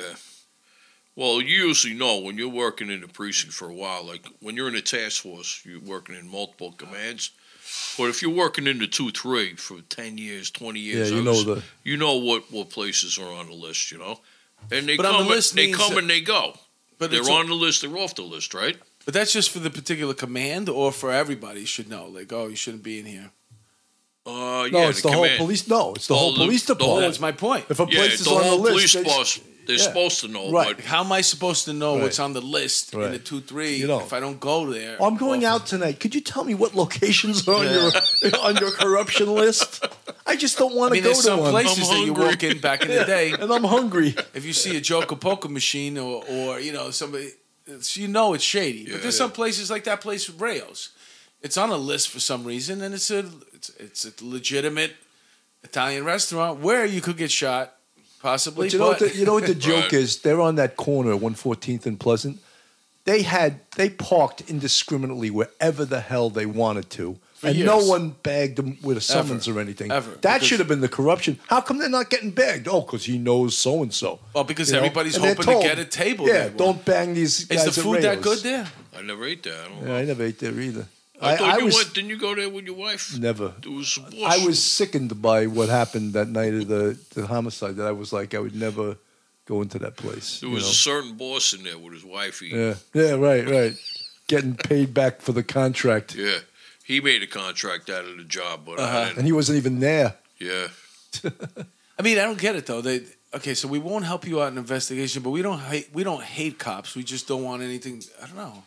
[1.16, 4.56] Well, you usually know when you're working in the precinct for a while, like when
[4.56, 7.30] you're in a task force, you're working in multiple commands.
[7.96, 11.24] But if you're working in the two three for ten years, twenty years, Yeah, you
[11.24, 14.20] know the- you know what, what places are on the list, you know,
[14.72, 16.58] and they But on come the list they means come that- and they go.
[16.98, 18.78] But They're it's on the list, they're off the list, right?
[19.06, 22.06] But that's just for the particular command, or for everybody should know.
[22.08, 23.32] Like, oh, you shouldn't be in here.
[24.26, 25.68] Uh, No, yeah, it's the, whole police.
[25.68, 27.08] No, it's the Oh, whole the- police the whole- department.
[27.14, 27.66] That's my point.
[27.70, 29.84] if a Yeah, place is the on whole the list, police they- boss, they're yeah.
[29.84, 30.76] supposed to know, Right.
[30.76, 32.04] but How am I supposed to know Right.
[32.04, 34.00] what's on the list in the two three You know.
[34.02, 35.02] if I don't go there?
[35.02, 35.62] I'm going often?
[35.62, 36.00] out tonight.
[36.00, 37.92] Could you tell me what locations are on your
[38.42, 39.84] on your corruption list?
[40.28, 41.52] I just don't want I to go to some one.
[41.52, 42.26] places that you hungry.
[42.26, 43.32] walk in back in the day.
[43.32, 44.16] and I'm hungry.
[44.36, 47.32] If you see a Joker poker machine or, or you know somebody,
[47.78, 48.80] it's, you know it's shady.
[48.80, 49.26] Yeah, but there's yeah.
[49.26, 50.90] some places like that place with Rao's.
[51.42, 54.94] It's on a list for some reason, and it's a it's, it's a legitimate
[55.64, 57.74] Italian restaurant where you could get shot,
[58.22, 58.68] possibly.
[58.68, 59.00] But you know what?
[59.00, 59.94] The, you know what the joke Right.
[59.94, 60.20] is?
[60.22, 62.40] They're on that corner, 114th and Pleasant.
[63.06, 68.58] They had they parked indiscriminately wherever the hell they wanted to, and no one bagged
[68.58, 69.92] them with a summons or anything.
[69.92, 70.12] Ever.
[70.12, 71.40] That Because- should have been the corruption.
[71.48, 72.68] How come they're not getting bagged?
[72.68, 74.20] Oh, because he knows so and so.
[74.34, 76.50] Well, because everybody's And they're hoping to get a table Yeah, there.
[76.50, 77.66] don't bang these guys.
[77.68, 78.68] Is the at food that good there?
[78.98, 79.54] I never ate that.
[79.66, 79.96] I don't Yeah, know.
[79.98, 80.88] I never ate there either.
[81.24, 81.94] I, thought you was went.
[81.94, 83.16] Didn't you go there with your wife?
[83.20, 83.54] never.
[83.62, 87.76] There was some I was sickened by what happened that night of the, the homicide.
[87.76, 88.98] That I was like, I would never
[89.46, 90.40] go into that place.
[90.40, 90.70] There was know?
[90.70, 92.40] a certain boss in there with his wife.
[92.40, 93.74] He, Yeah, yeah, right, right.
[94.28, 96.40] Getting paid back for the contract, yeah.
[96.92, 99.06] He made a contract out of the job, but Uh-huh.
[99.06, 99.18] didn't.
[99.20, 100.16] and he wasn't even there.
[100.40, 100.68] Yeah.
[102.00, 102.82] I mean, I don't get it though.
[102.82, 103.02] They
[103.34, 106.24] okay, so we won't help you out in investigation, but we don't hate we don't
[106.24, 106.96] hate cops.
[106.96, 108.04] We just don't want anything.
[108.22, 108.64] I don't know.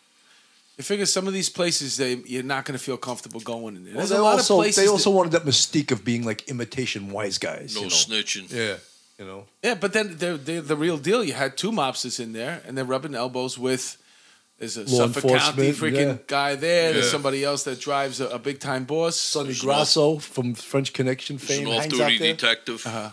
[0.77, 3.85] You figure some of these places they you're not going to feel comfortable going in.
[3.85, 3.95] there.
[3.95, 4.83] There's they a lot also, of places.
[4.85, 7.75] They also that- wanted that mystique of being like imitation wise guys.
[7.75, 7.95] No you know?
[7.95, 8.51] snitching.
[8.53, 8.77] Yeah,
[9.19, 9.45] you know.
[9.63, 11.23] yeah, but then they're, they're the real deal.
[11.25, 13.97] You had two mobsters in there, and they're rubbing elbows with.
[14.59, 16.17] There's a Law Suffolk County freaking yeah.
[16.27, 16.93] guy there.
[16.93, 17.11] There's Yeah.
[17.11, 19.17] somebody else that drives a, a big time boss.
[19.19, 22.33] Sonny There's Grasso from French Connection He's an fame hangs out off-duty there.
[22.35, 22.87] detective.
[22.87, 23.11] Uh-huh.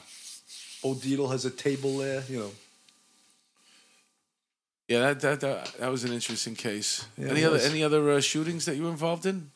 [0.84, 2.24] O'Deedle has a table there.
[2.30, 2.52] You know.
[4.88, 7.06] Yeah, that, that that that was an interesting case.
[7.18, 7.66] Yeah, any it other was.
[7.66, 9.52] any other uh, shootings that you were involved in?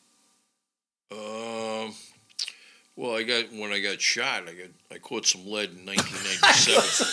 [1.12, 1.94] Um,
[2.98, 7.08] Well, I got when I got shot, I got I caught some lead in 1997.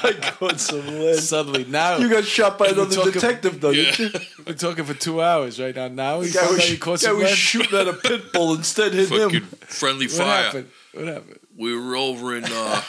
[0.00, 1.16] I caught some lead.
[1.16, 3.70] Suddenly now You got shot by We're another talking- detective, though.
[3.70, 3.94] Yeah.
[3.98, 4.10] you?
[4.46, 5.88] we're talking for two hours right now.
[5.88, 7.34] Now he Guy found was, out caught guy some was lead.
[7.36, 9.46] shooting at a pit bull instead hit Fucking him.
[9.60, 10.42] friendly What fire.
[10.44, 10.68] happened?
[10.92, 11.38] What happened?
[11.56, 12.44] We were over in.
[12.46, 12.82] Uh,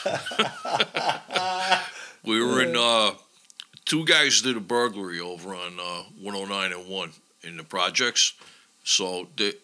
[2.24, 2.76] we were in.
[2.76, 3.12] Uh,
[3.86, 7.10] two guys did a burglary over on uh, 109 and one
[7.42, 8.34] in the projects.
[8.84, 9.54] So they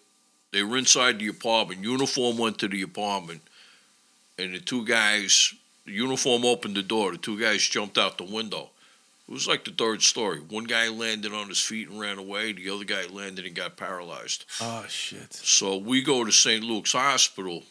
[0.57, 1.85] they were inside the apartment.
[1.85, 3.43] Uniform went to the apartment,
[4.39, 5.53] and the two guys.
[5.85, 7.13] The uniform opened the door.
[7.13, 8.71] The two guys jumped out the window.
[9.29, 10.39] It was like the third story.
[10.39, 12.53] One guy landed on his feet and ran away.
[12.53, 14.47] The other guy landed and got paralyzed.
[14.61, 15.35] Oh shit!
[15.35, 16.65] So we go to St.
[16.65, 17.63] Luke's Hospital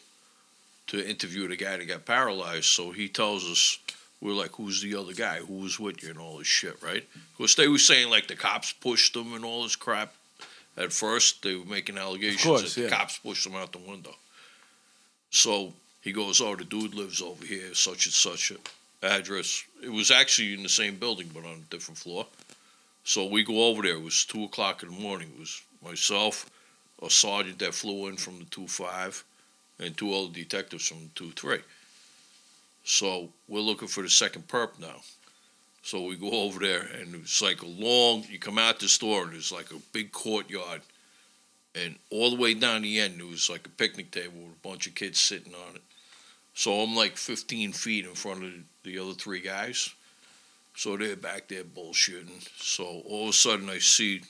[0.86, 2.66] to interview the guy that got paralyzed.
[2.66, 3.78] So he tells us,
[4.20, 5.38] we're like, who's the other guy?
[5.38, 7.04] Who was with you and all this shit, right?
[7.36, 10.14] Because they were saying like the cops pushed them and all this crap.
[10.76, 14.14] At first, they were making allegations course, that the cops pushed them out the window.
[15.30, 15.72] So
[16.02, 18.52] he goes, oh, the dude lives over here, such and such
[19.02, 19.64] address.
[19.82, 22.26] It was actually in the same building, but on a different floor.
[23.04, 23.96] So we go over there.
[23.96, 25.30] It was two o'clock in the morning.
[25.34, 26.50] It was myself,
[27.02, 29.24] a sergeant that flew in from the two five,
[29.78, 31.60] and two other detectives from the two three.
[32.84, 35.00] So we're looking for the second perp now.
[35.86, 38.24] So we go over there, and it's like a long.
[38.28, 40.80] You come out the store, and there's like a big courtyard,
[41.76, 44.68] and all the way down the end, there was like a picnic table with a
[44.68, 45.82] bunch of kids sitting on it.
[46.54, 48.50] So I'm like 15 feet in front of
[48.82, 49.94] the other three guys.
[50.74, 52.48] So they're back there bullshitting.
[52.58, 54.22] So all of a sudden, I see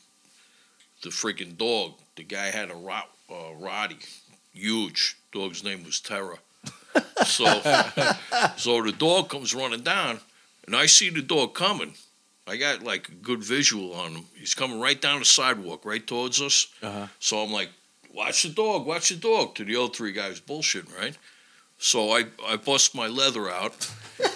[1.02, 1.94] the freaking dog.
[2.16, 3.96] The guy had a rot, uh, Roddy,
[4.52, 5.16] huge.
[5.32, 6.36] Dog's name was Terra.
[7.24, 7.46] So,
[8.56, 10.20] so the dog comes running down,
[10.66, 11.94] and I see the dog coming.
[12.46, 14.24] I got like a good visual on him.
[14.34, 16.68] He's coming right down the sidewalk, right towards us.
[16.82, 17.06] Uh-huh.
[17.18, 17.70] So I'm like,
[18.12, 18.86] "Watch the dog!
[18.86, 21.16] Watch the dog!" To the other three guys bullshitting, right?
[21.78, 23.90] So I I bust my leather out,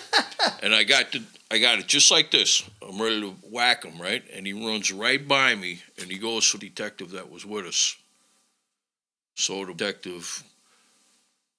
[0.62, 2.62] and I got the I got it just like this.
[2.82, 4.22] I'm ready to whack him, right?
[4.32, 7.66] And he runs right by me, and he goes for the detective that was with
[7.66, 7.96] us.
[9.34, 10.44] So the detective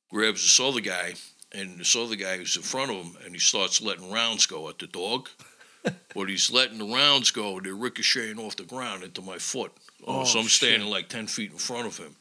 [0.09, 1.13] grabs this other guy,
[1.53, 4.69] and this other guy is in front of him, and he starts letting rounds go
[4.69, 5.29] at the dog.
[6.15, 9.71] but he's letting the rounds go, they're ricocheting off the ground into my foot.
[10.05, 10.89] Oh, so I'm oh, standing shit.
[10.89, 12.15] like 10 feet in front of him.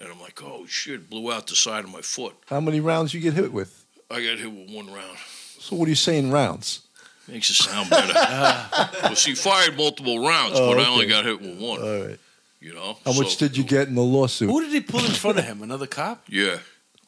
[0.00, 2.34] And I'm like, oh shit, blew out the side of my foot.
[2.46, 3.84] How many rounds you get hit with?
[4.10, 5.16] I got hit with one round.
[5.58, 6.82] So what are you saying, rounds?
[7.28, 8.12] Makes it sound better.
[9.02, 11.80] well, she fired multiple rounds, Oh, but I oh, only got hit with one.
[11.80, 12.18] All right.
[12.60, 12.98] You know.
[13.04, 14.50] How much did you get in the lawsuit?
[14.50, 15.62] Who did he pull in front of him?
[15.62, 16.24] Another cop?
[16.28, 16.58] Yeah,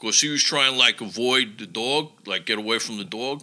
[0.05, 3.43] because he was trying like avoid the dog, like get away from the dog,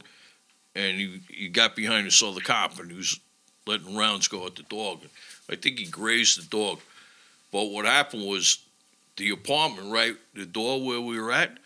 [0.75, 3.19] and he he got behind and saw the cop and he was
[3.65, 4.99] letting rounds go at the dog.
[5.49, 6.79] I think he grazed the dog.
[7.51, 8.59] But what happened was
[9.17, 11.57] the apartment, right, the door where we were at,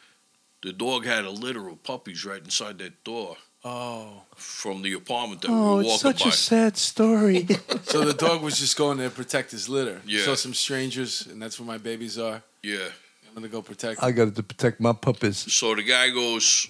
[0.64, 5.42] the dog had a litter of puppies right inside that door Oh, from the apartment
[5.42, 6.30] that Oh, we were it's walking such by.
[6.30, 7.48] a sad story.
[7.84, 10.02] so the dog was just going there to protect his litter.
[10.06, 10.24] Yeah.
[10.24, 12.42] Saw some strangers, and that's where my babies are.
[12.64, 12.90] yeah.
[13.36, 14.02] I'm gonna go protect.
[14.02, 15.52] I got to protect my puppies.
[15.52, 16.68] So the guy goes,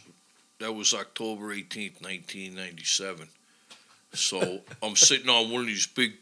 [0.60, 3.28] that was October 18th, 1997.
[4.14, 6.14] So I'm sitting on one of these big,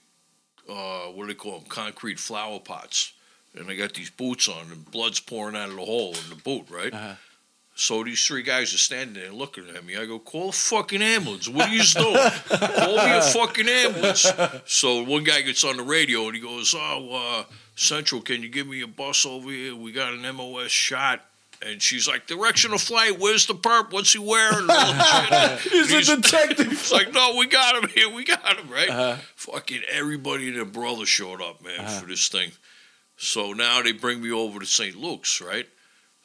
[0.69, 3.13] uh, what do they call them, concrete flower pots.
[3.55, 6.41] And I got these boots on, and blood's pouring out of the hole in the
[6.43, 6.91] boot, right?
[6.91, 7.13] Uh-huh.
[7.75, 9.95] So these three guys are standing there looking at me.
[9.95, 11.47] I go, call a fucking ambulance.
[11.47, 12.15] What are you doing?
[12.49, 14.31] call me a fucking ambulance.
[14.65, 18.49] So one guy gets on the radio and he goes, oh, uh, Central, can you
[18.49, 19.75] give me a bus over here?
[19.75, 21.25] We got an MOS shot.
[21.65, 23.93] And she's like, direction of flight, where's the perp?
[23.93, 24.67] What's he wearing?
[24.67, 25.59] That.
[25.71, 26.67] He's a detective.
[26.71, 28.09] It's like, no, we got him here.
[28.09, 28.89] We got him, right?
[28.89, 29.15] Uh-huh.
[29.35, 32.51] Fucking everybody and their brother showed up, man, for this thing.
[33.15, 34.95] So now they bring me over to St.
[34.95, 35.67] Luke's, right?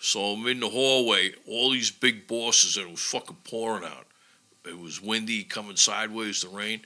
[0.00, 4.06] So I'm in the hallway, all these big bosses, and it was fucking pouring out.
[4.66, 6.80] It was windy, coming sideways, the rain.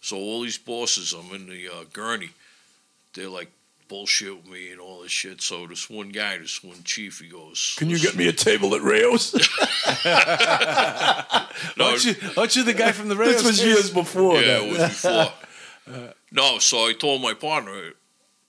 [0.00, 2.30] So all these bosses, I'm in the uh, gurney.
[3.14, 3.50] They're like
[3.88, 5.40] bullshit with me and all this shit.
[5.40, 8.74] So this one guy, this one chief, he goes, Can you get me a table
[8.74, 9.32] at Rao's?
[11.76, 13.34] No, Aren't you, aren't you the guy from the radio?
[13.34, 14.40] this was years before.
[14.40, 14.62] Yeah, that.
[14.62, 16.14] it was before.
[16.32, 17.92] no, so I told my partner,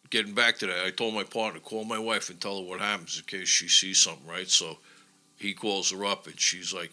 [0.10, 2.80] getting back to that, I told my partner, call my wife and tell her what
[2.80, 4.50] happens in case she sees something, right?
[4.50, 4.78] So
[5.38, 6.92] he calls her up and she's like,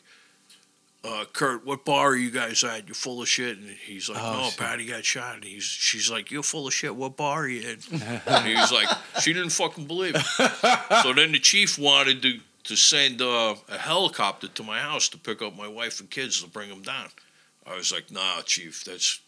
[1.06, 2.86] uh, Kurt, what bar are you guys at?
[2.88, 3.58] You're full of shit.
[3.58, 4.58] And he's like, Oh, no, shit.
[4.58, 5.36] Patty got shot.
[5.36, 6.94] And he's, she's like, you're full of shit.
[6.96, 8.00] What bar are you in?
[8.26, 8.88] and he's like,
[9.20, 11.02] she didn't fucking believe it.
[11.02, 15.18] so then the chief wanted to, to send uh, a helicopter to my house to
[15.18, 17.08] pick up my wife and kids to bring them down.
[17.66, 19.20] I was like, nah, chief, that's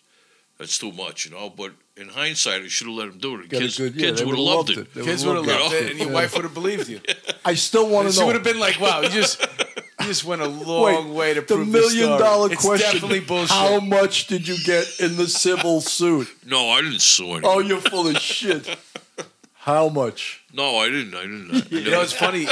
[0.59, 1.51] that's too much, you know.
[1.51, 3.43] But in hindsight, I should have let him do it.
[3.43, 4.97] The Got kids, good- yeah, kids would have loved loved it.
[5.01, 5.05] it.
[5.05, 5.85] Kids would've loved loved it.
[5.85, 6.14] it, and your Yeah.
[6.14, 7.01] wife would have believed you.
[7.45, 8.20] I still want to know.
[8.20, 9.78] She would have been like, "Wow, you just you
[10.09, 12.18] just went a long Wait, way to the prove million story.
[12.18, 12.92] dollar it's question.
[12.92, 13.50] definitely bullshit.
[13.50, 16.28] How much did you get in the civil suit?
[16.46, 17.42] No, I didn't sue anyone.
[17.44, 18.76] Oh, you're full of shit.
[19.54, 20.42] How much?
[20.52, 21.14] No, I didn't.
[21.14, 21.50] I didn't.
[21.72, 22.46] I You know, it's funny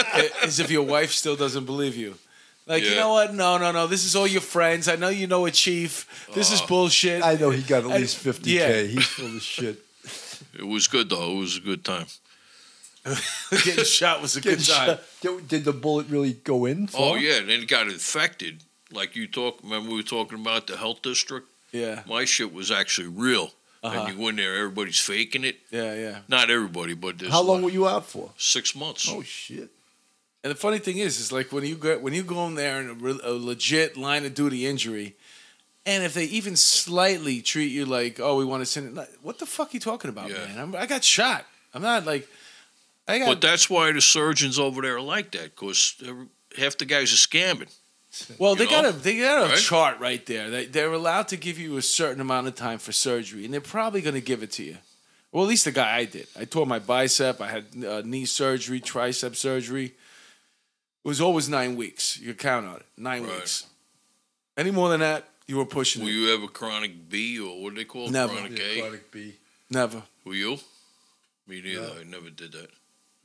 [0.45, 2.15] is if your wife still doesn't believe you.
[2.67, 3.33] Like, you know what?
[3.33, 3.87] No, no, no.
[3.87, 4.89] This is all your friends.
[4.89, 6.27] I know you know a chief.
[6.35, 7.23] This is uh, bullshit.
[7.25, 8.47] I know he got at least 50K.
[8.47, 8.83] yeah.
[8.83, 9.79] He's full of shit.
[10.59, 11.31] It was good though.
[11.33, 12.07] It was a good time.
[13.65, 14.87] Getting shot was a good time.
[14.97, 15.03] shot.
[15.21, 16.89] Did, did the bullet really go in?
[16.95, 17.19] Oh far?
[17.19, 18.63] yeah, and then it got infected.
[18.93, 19.61] Like you talk.
[19.63, 21.47] Remember we were talking about the health district.
[21.73, 23.51] Yeah, My shit was actually real.
[23.83, 24.01] Uh-huh.
[24.01, 25.59] And you go in there, everybody's faking it.
[25.71, 26.19] yeah, yeah.
[26.29, 28.31] Not everybody, but there's How long like were you out for?
[28.37, 29.07] six months.
[29.09, 29.69] Oh shit.
[30.43, 32.81] And the funny thing is, is like when you go when you go in there
[32.81, 35.15] in a, re- a legit line of duty injury,
[35.85, 39.39] and if they even slightly treat you like, oh, we want to send it, what
[39.39, 40.47] the fuck are you talking about, Yeah.
[40.47, 40.59] man?
[40.59, 41.45] I'm, I got shot.
[41.75, 42.29] I'm not like,
[43.09, 43.27] I got.
[43.27, 45.95] But that's why the surgeons over there are like that, because
[46.59, 47.73] half the guys are scamming.
[48.39, 49.59] Well, You they got a they got a Right?
[49.59, 50.49] chart right there.
[50.51, 53.61] They, they're allowed to give you a certain amount of time for surgery, and they're
[53.61, 54.79] probably going to give it to you.
[55.33, 56.27] Well, at least the guy I did.
[56.39, 57.41] I tore my bicep.
[57.43, 59.87] I had uh, knee surgery, tricep surgery.
[61.05, 62.19] It was always nine weeks.
[62.19, 62.87] You could count on it.
[62.97, 63.35] Nine Right.
[63.35, 63.67] weeks.
[64.57, 66.13] Any more than that, you were pushing Were it.
[66.13, 68.13] you ever chronic B or what do they call it?
[68.13, 68.33] Never.
[68.33, 68.81] Chronic Yeah, A?
[68.81, 69.35] chronic B.
[69.69, 70.59] Never, Were you?
[71.47, 71.83] Me neither.
[71.83, 72.01] No.
[72.01, 72.71] I never did that.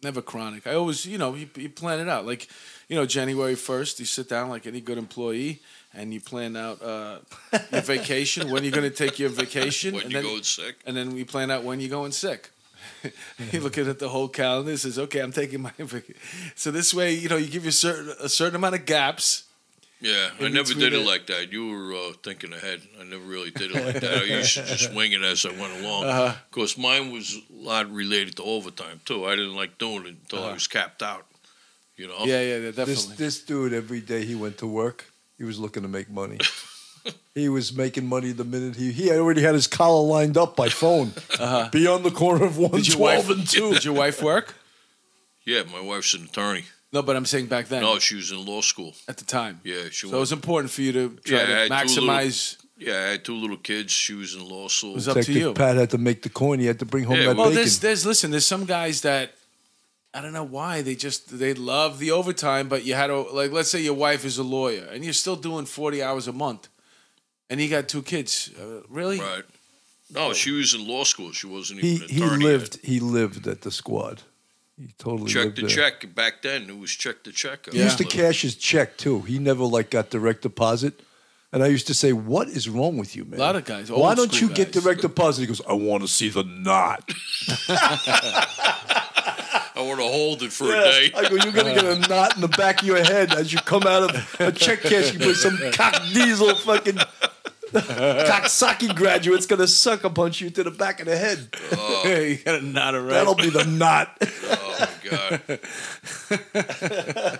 [0.03, 0.67] Never chronic.
[0.67, 2.25] I always, you know, you, you plan it out.
[2.25, 2.47] Like,
[2.87, 5.59] you know, January first, you sit down like any good employee,
[5.93, 7.19] and you plan out uh,
[7.71, 8.49] your vacation.
[8.49, 10.75] when you're going to take your vacation, When and you then go sick.
[10.85, 12.49] and then we plan out when you're going sick.
[13.51, 14.71] you're looking at the whole calendar.
[14.71, 16.15] And says, "Okay, I'm taking my." vac-"
[16.55, 19.43] So this way, you know, you give you certain a certain amount of gaps.
[20.01, 21.05] Yeah, I never did it it.
[21.05, 21.51] like that.
[21.51, 22.81] You were uh, thinking ahead.
[22.99, 24.17] I never really did it like that.
[24.23, 26.05] I used to just wing it as I went along.
[26.05, 26.23] Uh-huh.
[26.43, 29.25] Of course, mine was a lot related to overtime too.
[29.25, 30.53] I didn't like doing it until I Uh-huh.
[30.55, 31.25] was capped out.
[31.97, 32.15] You know.
[32.25, 33.15] Yeah, yeah, yeah, This definitely.
[33.17, 35.05] this dude every day he went to work,
[35.37, 36.39] he was looking to make money.
[37.35, 40.69] he was making money the minute he he already had his collar lined up by
[40.69, 41.13] phone.
[41.39, 41.69] Uh-huh.
[41.71, 43.73] Be on the corner of one Did your twelve wife and two.
[43.73, 44.55] Did your wife work?
[45.45, 46.65] Yeah, my wife's an attorney.
[46.93, 48.93] No, but I'm saying back then, No, she was in law school.
[49.07, 49.61] at the time.
[49.63, 50.11] Yeah, she was.
[50.11, 50.31] So it was was.
[50.33, 52.57] important for you to try Yeah, to had two little- maximize.
[52.77, 53.93] Yeah, I had two little kids.
[53.93, 54.91] She was in law school.
[54.91, 55.53] It was up to you.
[55.53, 56.59] Pat had to make the coin.
[56.59, 57.55] He had to bring home Yeah, that Well, bacon.
[57.55, 59.33] there's there's listen, there's some guys that
[60.15, 63.51] I don't know why they just they love the overtime, but you had to like
[63.51, 66.67] let's say your wife is a lawyer and you're still doing 40 hours a month,
[67.51, 68.49] and you got two kids.
[68.59, 69.19] Uh, really?
[69.19, 69.43] Right.
[70.09, 71.31] No, she was in law school.
[71.31, 72.43] She wasn't he even an he attorney.
[72.45, 74.23] lived he lived at the squad.
[74.81, 76.15] He totally Check lived the check.
[76.15, 77.71] Back then, it was check the check.
[77.71, 79.21] He used to cash his check too.
[79.21, 80.99] He never like got direct deposit.
[81.53, 83.39] And I used to say, "What is wrong with you, man?
[83.39, 86.01] A lot of guys, Why don't school you get direct deposit?" He goes, "I want
[86.01, 87.03] to see the knot."
[89.75, 91.11] I want to hold it for a day.
[91.15, 93.59] I go, "You're gonna get a knot in the back of your head as you
[93.59, 95.13] come out of a check cash.
[95.13, 96.97] You put some cock diesel fucking
[98.27, 101.47] Coxsackie graduate's gonna sucker punch you to the back of the head.
[102.05, 103.09] you got a knot around.
[103.09, 104.17] That'll be the knot."
[104.53, 105.69] Oh my
[106.57, 107.39] god!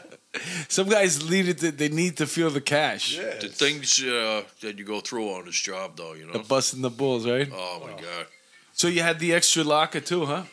[0.67, 1.57] Some guys need it.
[1.59, 3.17] To, they need to feel the cash.
[3.17, 6.34] The things uh, that you go through on this job, though, you know.
[6.34, 7.49] The busting the bulls, right?
[7.51, 8.27] Oh my god!
[8.73, 10.43] So you had the extra locker too, huh?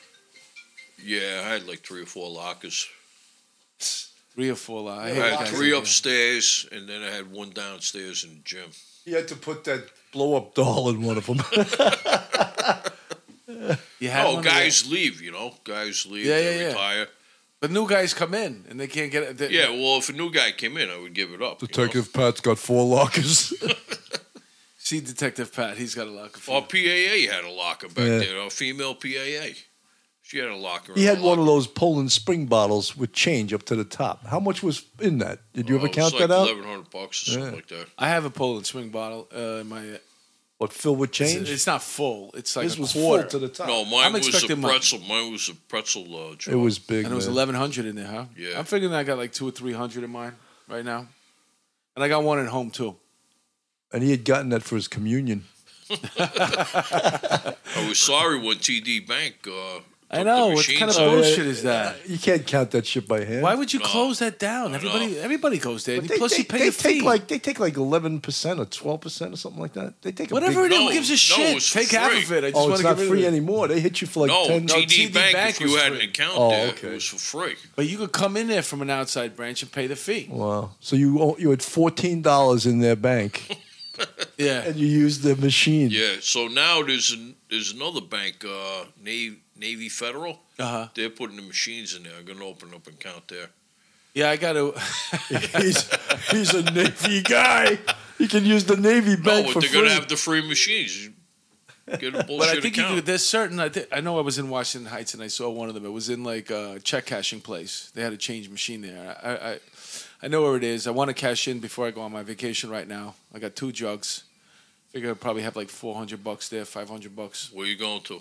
[1.04, 2.88] Yeah, I had like three or four lockers.
[4.34, 5.18] Three or four lockers.
[5.18, 8.70] I had three upstairs, and then I had one downstairs in the gym.
[9.04, 11.40] He had to put that blow up doll in one of them.
[14.00, 15.52] You had Oh, one of guys leave, you know.
[15.64, 16.66] Guys leave, Yeah, they yeah, yeah.
[16.68, 17.04] retire.
[17.06, 17.10] the-
[17.60, 19.38] But new guys come in and they can't get it.
[19.38, 21.60] they- Yeah, well, if a new guy came in, I would give it up.
[21.60, 21.72] you know.
[21.72, 23.52] Detective Pat's got four lockers.
[24.78, 25.76] See Detective Pat.
[25.76, 26.38] He's got a locker.
[26.38, 27.26] For Our you.
[27.28, 28.18] PAA had a locker back Yeah.
[28.18, 28.40] there.
[28.40, 29.54] Our female PAA,
[30.28, 30.92] she had a locker.
[30.94, 34.26] he had her one of those Poland spring bottles with change up to the top.
[34.26, 35.38] How much was in that?
[35.54, 36.48] Did you Oh, ever count like that out?
[36.48, 37.56] Eleven hundred bucks or something Yeah.
[37.56, 37.86] like that.
[37.96, 39.26] I have a Poland spring bottle.
[39.34, 39.98] Uh, in my
[40.58, 41.48] What filled with it's, change?
[41.50, 42.30] it's not full.
[42.34, 43.22] It's like this a was quarter.
[43.22, 43.68] full to the top.
[43.68, 44.98] No, mine I'm was a expecting my- pretzel.
[45.00, 46.52] Mine was a pretzel uh, jar.
[46.54, 47.04] it was big.
[47.04, 47.34] and it was man.
[47.36, 48.24] eleven hundred in there, huh?
[48.36, 48.58] Yeah.
[48.58, 50.34] I'm figuring I got like two or three hundred in mine
[50.68, 51.06] right now,
[51.96, 52.96] and I got one at home too.
[53.94, 55.44] and he had gotten that for his communion.
[56.18, 57.54] I
[57.88, 59.36] was sorry when TD Bank.
[59.46, 59.80] Uh,
[60.10, 60.48] I know.
[60.48, 61.10] What kind of out.
[61.10, 62.08] bullshit is that?
[62.08, 63.42] You can't count that shit by hand.
[63.42, 63.84] Why would you No.
[63.84, 64.74] close that down?
[64.74, 65.20] Everybody, know.
[65.20, 66.00] everybody goes there.
[66.00, 67.02] But they, Plus, they, you pay they a take fee.
[67.02, 70.00] like they take like eleven percent or twelve percent or something like that.
[70.00, 71.56] They take a Whatever big, it is, No, who gives a no, shit?
[71.58, 72.22] it's for Take half free.
[72.22, 72.44] of it.
[72.44, 73.36] I just Oh, want it's to not get rid free of it.
[73.36, 73.68] anymore.
[73.68, 74.64] They hit you for like No, ten.
[74.64, 76.02] No, TD, TD Bank, Bank if you was had free.
[76.04, 76.88] an account Oh, there, okay.
[76.88, 77.56] it was for free.
[77.76, 80.28] But you could come in there from an outside branch and pay the fee.
[80.30, 80.70] Wow.
[80.80, 83.58] So you owe- you had fourteen dollars in their bank
[84.38, 84.62] Yeah.
[84.62, 85.90] and you use the machine.
[85.90, 86.16] Yeah.
[86.20, 90.40] So now there's an, there's another bank, uh, Navy Navy Federal.
[90.58, 90.88] Uh huh.
[90.94, 92.12] They're putting the machines in there.
[92.18, 93.48] I'm gonna open up an account there.
[94.14, 94.72] Yeah, I got to.
[95.58, 95.88] he's
[96.30, 97.78] he's a Navy guy.
[98.18, 99.80] He can use the Navy No, bank but for they're free.
[99.80, 101.10] gonna have the free machines.
[101.98, 102.96] Get a bullshit But I think you account.
[102.96, 103.60] could, there's certain.
[103.60, 105.84] I, thi- I know I was in Washington Heights and I saw one of them.
[105.86, 107.90] It was in like a check cashing place.
[107.94, 109.16] They had a change machine there.
[109.22, 109.58] I, I,
[110.22, 110.86] I know where it is.
[110.86, 113.14] I want to cash in before I go on my vacation right now.
[113.34, 114.24] I got two jugs.
[114.92, 117.50] Figure I'd probably have like 400 bucks there, 500 bucks.
[117.52, 118.20] Where you going to?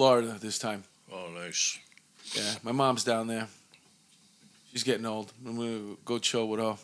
[0.00, 0.82] Florida this time.
[1.12, 1.78] Oh, nice.
[2.34, 3.48] Yeah, my mom's down there.
[4.72, 5.30] She's getting old.
[5.46, 6.76] I'm gonna go chill with her.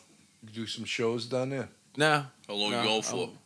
[0.53, 1.67] do some shows down there.
[1.95, 3.15] Nah, How long no, you going for?
[3.21, 3.37] I'm-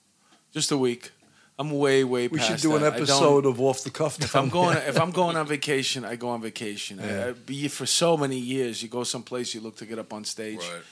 [0.54, 1.12] just a week.
[1.58, 2.92] I'm way, way We past should do an that.
[2.94, 4.20] I episode of Off the Cuff.
[4.22, 7.00] If I'm going, if I'm going on vacation, I go on vacation.
[7.00, 7.28] Yeah.
[7.28, 10.26] Uh, be for so many years, you go someplace, you look to get up on
[10.26, 10.84] stage Right.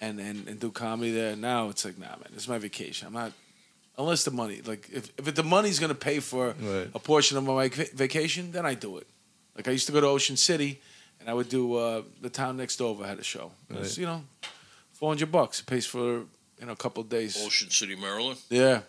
[0.00, 1.36] and, and and do comedy there.
[1.36, 3.06] Now it's like, nah, man, it's my vacation.
[3.06, 3.32] I'm not
[3.98, 6.88] unless the money, like if if the money's gonna pay for Right.
[6.94, 9.06] a portion of my vac- vacation, then I do it.
[9.56, 10.80] Like I used to go to Ocean City,
[11.20, 13.52] and I would do uh, the town next over had a show.
[13.70, 13.98] It's, Right.
[13.98, 14.24] You know,
[14.92, 16.02] four hundred bucks it pays for
[16.60, 17.36] you know a couple of days.
[17.46, 18.38] Ocean City, Maryland.
[18.50, 18.80] Yeah.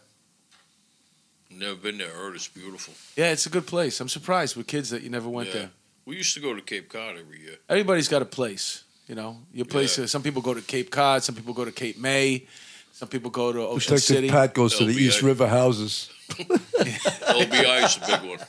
[1.50, 2.10] Never been there.
[2.10, 2.94] Heard it's beautiful.
[3.16, 4.02] Yeah, it's a good place.
[4.02, 5.54] I'm surprised with kids that you never went Yeah.
[5.60, 5.70] there.
[6.06, 7.58] We used to go to Cape Cod every year.
[7.70, 8.84] everybody's got a place.
[9.08, 9.98] You know, your place.
[10.00, 10.08] Yeah.
[10.08, 11.24] Some people go to Cape Cod.
[11.24, 12.48] Some people go to Cape May.
[12.96, 14.30] Some people go to Ocean Detective City.
[14.30, 15.00] Pat goes to the LBA.
[15.00, 16.10] East River houses.
[16.30, 18.40] LBI is a big one.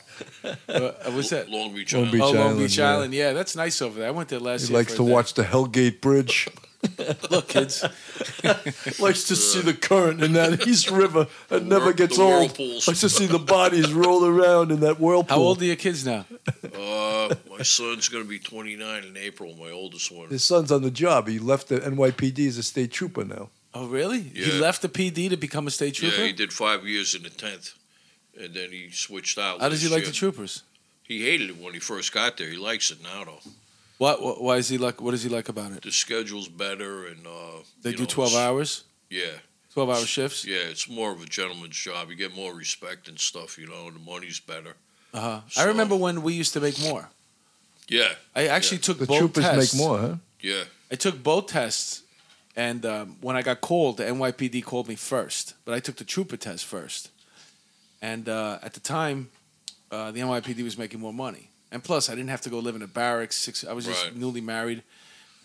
[0.69, 1.49] Uh, what's that?
[1.49, 2.11] Long Beach Long Island.
[2.13, 2.89] Beach oh, Long Island, Beach yeah.
[2.89, 3.13] Island.
[3.13, 4.07] Yeah, that's nice over there.
[4.07, 4.77] I went there last He year.
[4.79, 5.11] He likes to day.
[5.11, 6.47] watch the Hell Gate Bridge.
[7.29, 7.83] Look, kids.
[9.01, 11.27] likes to see the current in that East River.
[11.51, 12.31] It never whir- gets the old.
[12.31, 12.87] whirlpools.
[12.87, 15.37] Likes to see the bodies roll around in that whirlpool.
[15.37, 16.25] How old are your kids now?
[16.63, 20.29] Uh, my son's going to be 29 in April, my oldest one.
[20.29, 21.27] His son's on the job.
[21.27, 23.49] He left the NYPD as a state trooper now.
[23.79, 24.21] Oh, really?
[24.21, 26.15] He left the PD to become a state trooper.
[26.17, 27.73] Yeah, he did five years in the 10th,
[28.39, 29.59] and then he switched out.
[29.61, 30.11] How does he this like year.
[30.11, 30.63] the troopers?
[31.03, 32.49] He hated it when he first got there.
[32.49, 33.39] He likes it now, though.
[33.97, 34.41] What, what?
[34.41, 35.01] Why is he like?
[35.01, 35.81] What does he like about it?
[35.83, 38.83] The schedule's better, and uh, They do know, twelve hours.
[39.09, 39.25] Yeah,
[39.73, 40.45] Twelve hour shifts.
[40.45, 40.57] yeah.
[40.69, 42.09] It's more of a gentleman's job.
[42.09, 43.57] You get more respect and stuff.
[43.57, 44.73] You know, and the money's better.
[45.13, 45.41] Uh huh.
[45.57, 47.09] I remember when we used to make more.
[47.87, 49.73] Yeah, I actually took The both troopers tests.
[49.73, 50.15] make more, huh?
[50.41, 50.63] yeah.
[50.91, 52.03] I took both tests,
[52.57, 56.03] and um, when I got called, the NYPD called me first, but I took the
[56.03, 57.09] trooper test first.
[58.01, 59.29] And uh, at the time,
[59.91, 62.75] uh, the NYPD was making more money, and plus, I didn't have to go live
[62.75, 63.35] in a barracks.
[63.37, 64.15] Six, I was just Right.
[64.15, 64.83] newly married,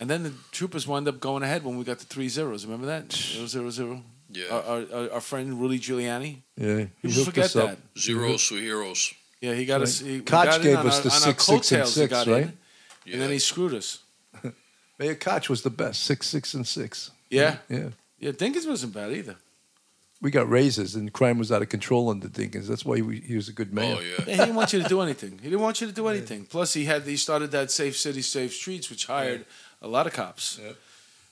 [0.00, 2.64] and then the troopers wound up going ahead when we got the three zeros.
[2.66, 4.02] Remember that zero zero zero.
[4.34, 4.46] Yeah.
[4.50, 6.38] Our, our, our, our friend Rudy Giuliani.
[6.56, 7.68] Yeah, he People hooked forget us up.
[7.70, 7.78] that.
[8.00, 9.12] Zeros for heroes.
[9.40, 9.66] Yeah, he Right.
[9.68, 10.00] got us.
[10.00, 11.80] He, we Koch got in gave on us our, the on our six, six, and
[11.82, 12.42] coattails, he six, got right?
[12.44, 12.58] in,
[13.04, 13.12] Yeah.
[13.14, 13.98] and then he screwed us.
[14.98, 17.10] Mayor Koch was the best, six, six, and six.
[17.30, 17.88] Yeah, Yeah.
[18.18, 18.32] yeah.
[18.32, 19.36] Dinkins wasn't bad either.
[20.20, 22.68] We got raises, and crime was out of control under Dinkins.
[22.68, 23.96] That's why we, he was a good oh, mayor.
[23.98, 24.14] Oh yeah.
[24.18, 25.32] Yeah, he didn't want you to do anything.
[25.42, 26.44] He didn't want you to do anything.
[26.44, 29.44] Plus, he had he started that Safe City, Safe Streets, which hired
[29.80, 30.60] a lot of cops.
[30.62, 30.72] Yeah.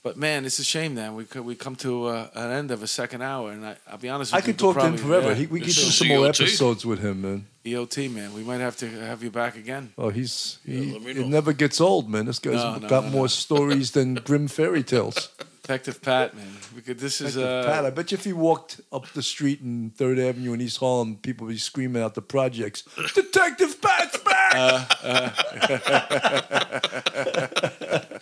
[0.03, 0.95] But man, it's a shame.
[0.95, 3.75] Then we co- we come to uh, an end of a second hour, and I,
[3.87, 4.33] I'll be honest.
[4.33, 5.27] with I you, could we'll talk to him forever.
[5.29, 5.33] yeah.
[5.35, 7.45] He, we could do is some more episodes with him, man.
[7.65, 9.93] EOT man, we might have to have you back again.
[9.99, 12.25] Oh, he's he, let me it never gets old, man.
[12.25, 13.27] This guy's No, no, got no, more no.
[13.27, 15.29] stories than grim fairy tales.
[15.61, 16.47] Detective Pat, man.
[16.75, 19.21] We could, this is Detective uh, Pat, I bet you if he walked up the
[19.21, 22.83] street in Third Avenue in East Harlem, people would be screaming out the projects,
[23.13, 24.89] Detective Pat's back!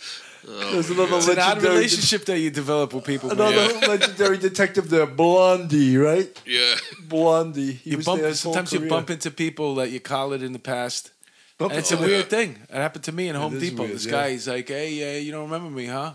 [0.44, 3.28] There's another it's an odd legendary, relationship that you develop with people.
[3.34, 3.52] Man.
[3.52, 6.40] another legendary detective there, Blondie, right?
[6.46, 6.74] Yeah.
[7.02, 7.72] Blondie.
[7.72, 10.42] He You was bump, there his whole sometimes you bump into people that you collared
[10.42, 11.10] in the past.
[11.58, 12.58] And it's a weird thing.
[12.68, 13.82] It happened to me in Home Depot.
[13.82, 14.12] weird, this yeah.
[14.12, 16.14] guy, he's like, "Hey, uh, you don't remember me, huh?"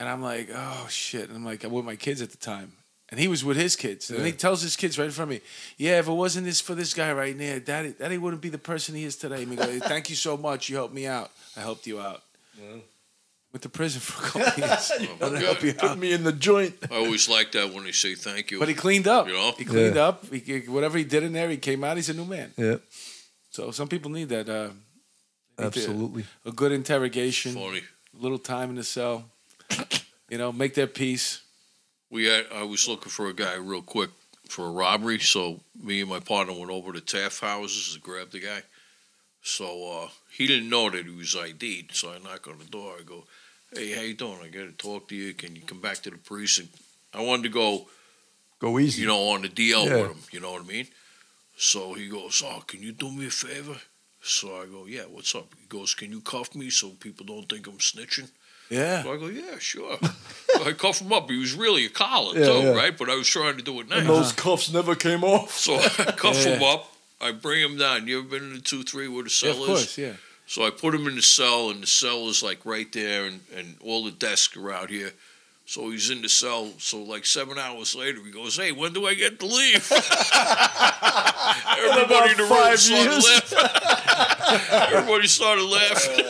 [0.00, 2.72] And I'm like, "Oh shit!" And I'm like, I'm with my kids at the time,
[3.10, 4.08] and he was with his kids.
[4.10, 4.24] And Yeah.
[4.26, 5.42] he tells his kids right in front of me,
[5.76, 8.58] "Yeah, if it wasn't this for this guy right there, Daddy, Daddy wouldn't be the
[8.58, 10.68] person he is today." And he goes, "Thank you so much.
[10.70, 11.30] You helped me out.
[11.56, 12.22] I helped you out."
[13.52, 14.90] Went to prison for a couple years.
[15.22, 15.98] I help you Put out.
[15.98, 16.76] me in the joint.
[16.90, 18.58] I always like that when they say thank you.
[18.60, 19.26] But he cleaned up.
[19.26, 19.52] You know?
[19.58, 20.08] He cleaned Yeah.
[20.08, 20.24] up.
[20.32, 21.96] He, he- whatever he did in there, he came out.
[21.96, 22.52] He's a new man.
[22.56, 22.76] Yeah,
[23.50, 24.48] So some people need that.
[24.48, 24.74] Uh, need
[25.58, 26.24] to- absolutely.
[26.46, 27.54] a good interrogation.
[27.54, 27.82] Funny.
[28.16, 29.29] a little time in the cell.
[30.28, 31.42] You know, make their peace.
[32.10, 34.10] We had, I was looking for a guy real quick
[34.48, 38.30] for a robbery, so me and my partner went over to Taft Houses to grab
[38.30, 38.62] the guy.
[39.42, 42.94] So uh, he didn't know that he was ID'd, so I knock on the door.
[42.98, 43.24] I go,
[43.72, 44.38] "Hey, how you doing?
[44.42, 45.32] I got to talk to you.
[45.34, 46.74] Can you come back to the precinct?"
[47.14, 47.88] I wanted to go,
[48.60, 49.00] Go easy.
[49.02, 50.02] you know, on the DL Yeah.
[50.02, 50.18] with him.
[50.32, 50.88] You know what I mean?
[51.56, 53.80] So he goes, "Oh, can you do me a favor?"
[54.20, 57.48] So I go, "Yeah, what's up?" He goes, "Can you cuff me so people don't
[57.48, 58.28] think I'm snitching?"
[58.70, 59.02] Yeah.
[59.02, 59.98] So I go, yeah, sure.
[60.00, 61.28] so I cuff him up.
[61.28, 62.70] He was really a collar Yeah, too, yeah.
[62.70, 62.96] right?
[62.96, 63.98] But I was trying to do it nice.
[64.00, 65.56] And those cuffs never came off.
[65.58, 66.56] So I cuff Yeah.
[66.56, 66.86] him up.
[67.20, 68.06] I bring him down.
[68.06, 69.66] You ever been in the two three where the Yeah, cell of is?
[69.66, 70.12] course, yeah.
[70.46, 73.40] So I put him in the cell, and the cell is like right there, and,
[73.56, 75.12] and all the desks are out here.
[75.66, 76.70] So he's in the cell.
[76.78, 79.92] So like seven hours later, he goes, "Hey, when do I get to leave?"
[81.78, 83.58] Everybody in the room started laughing.
[84.96, 86.24] Everybody started laughing.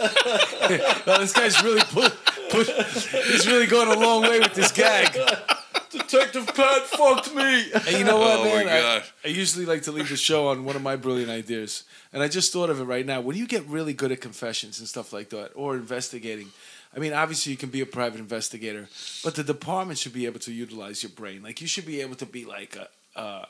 [1.06, 2.12] Well, this guy's really put,
[2.50, 2.66] put
[3.26, 5.12] he's really going a long way with this gag.
[5.90, 7.72] Detective Pat fucked me.
[7.72, 8.68] And you know what, Oh, my man?
[8.68, 9.02] I- God.
[9.24, 11.84] I, usually like to leave the show on one of my brilliant ideas.
[12.12, 13.20] And I just thought of it right now.
[13.20, 16.48] When you get really good at confessions and stuff like that, or investigating,
[16.94, 18.88] I mean, obviously you can be a private investigator,
[19.24, 21.42] but the department should be able to utilize your brain.
[21.42, 23.44] Like you should be able to be like a, uh,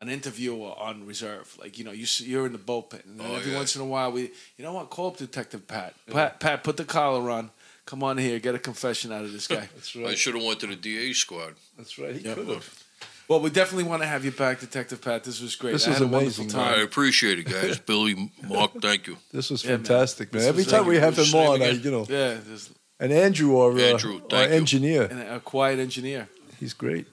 [0.00, 1.56] an interviewer on reserve.
[1.60, 3.58] Like you know, you you're in the bullpen, and Oh, every yeah.
[3.58, 5.94] once in a while, we, you know what, call up Detective Pat.
[6.10, 7.50] Pat, Pat, put the collar on.
[7.88, 9.66] Come on here, get a confession out of this guy.
[9.74, 11.54] That's I should have went to the DA squad.
[11.78, 12.14] That's right.
[12.14, 12.34] He Yep.
[12.36, 12.84] could have.
[13.28, 15.24] Well, we definitely want to have you back, Detective Pat.
[15.24, 15.72] This was great.
[15.72, 16.78] This I was had a wonderful amazing, time.
[16.80, 17.78] I appreciate it, guys.
[17.86, 19.16] Billy, Mark, thank you.
[19.32, 20.40] This was Yeah, fantastic, man.
[20.42, 22.68] This Every time we have him on, name I, you know, Yeah, there's
[23.00, 24.48] and Andrew, our, uh, Andrew, our you.
[24.52, 26.28] engineer, and a quiet engineer.
[26.60, 27.06] he's great.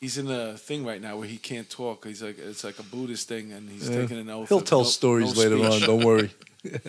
[0.00, 2.04] He's in a thing right now where he can't talk.
[2.06, 4.00] He's like it's like a Buddhist thing, and he's Yeah.
[4.02, 4.48] taking an oath.
[4.48, 5.80] He'll tell no- stories no later on.
[5.80, 6.30] Don't worry.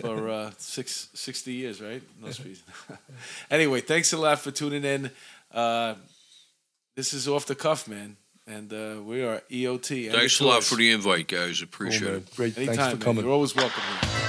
[0.01, 2.01] for uh, six, 60 years, right?
[2.21, 2.57] No speed.
[3.51, 5.11] anyway, thanks a lot for tuning in.
[5.51, 5.95] Uh,
[6.95, 8.17] this is off the cuff, man.
[8.47, 10.11] And uh, we are EOT.
[10.11, 11.61] Thanks a lot for the invite, guys.
[11.61, 12.35] Appreciate oh, cool, it.
[12.35, 12.57] Great.
[12.57, 13.05] Anytime, thanks for man.
[13.05, 13.25] coming.
[13.25, 13.83] You're always welcome.
[13.83, 14.19] Man.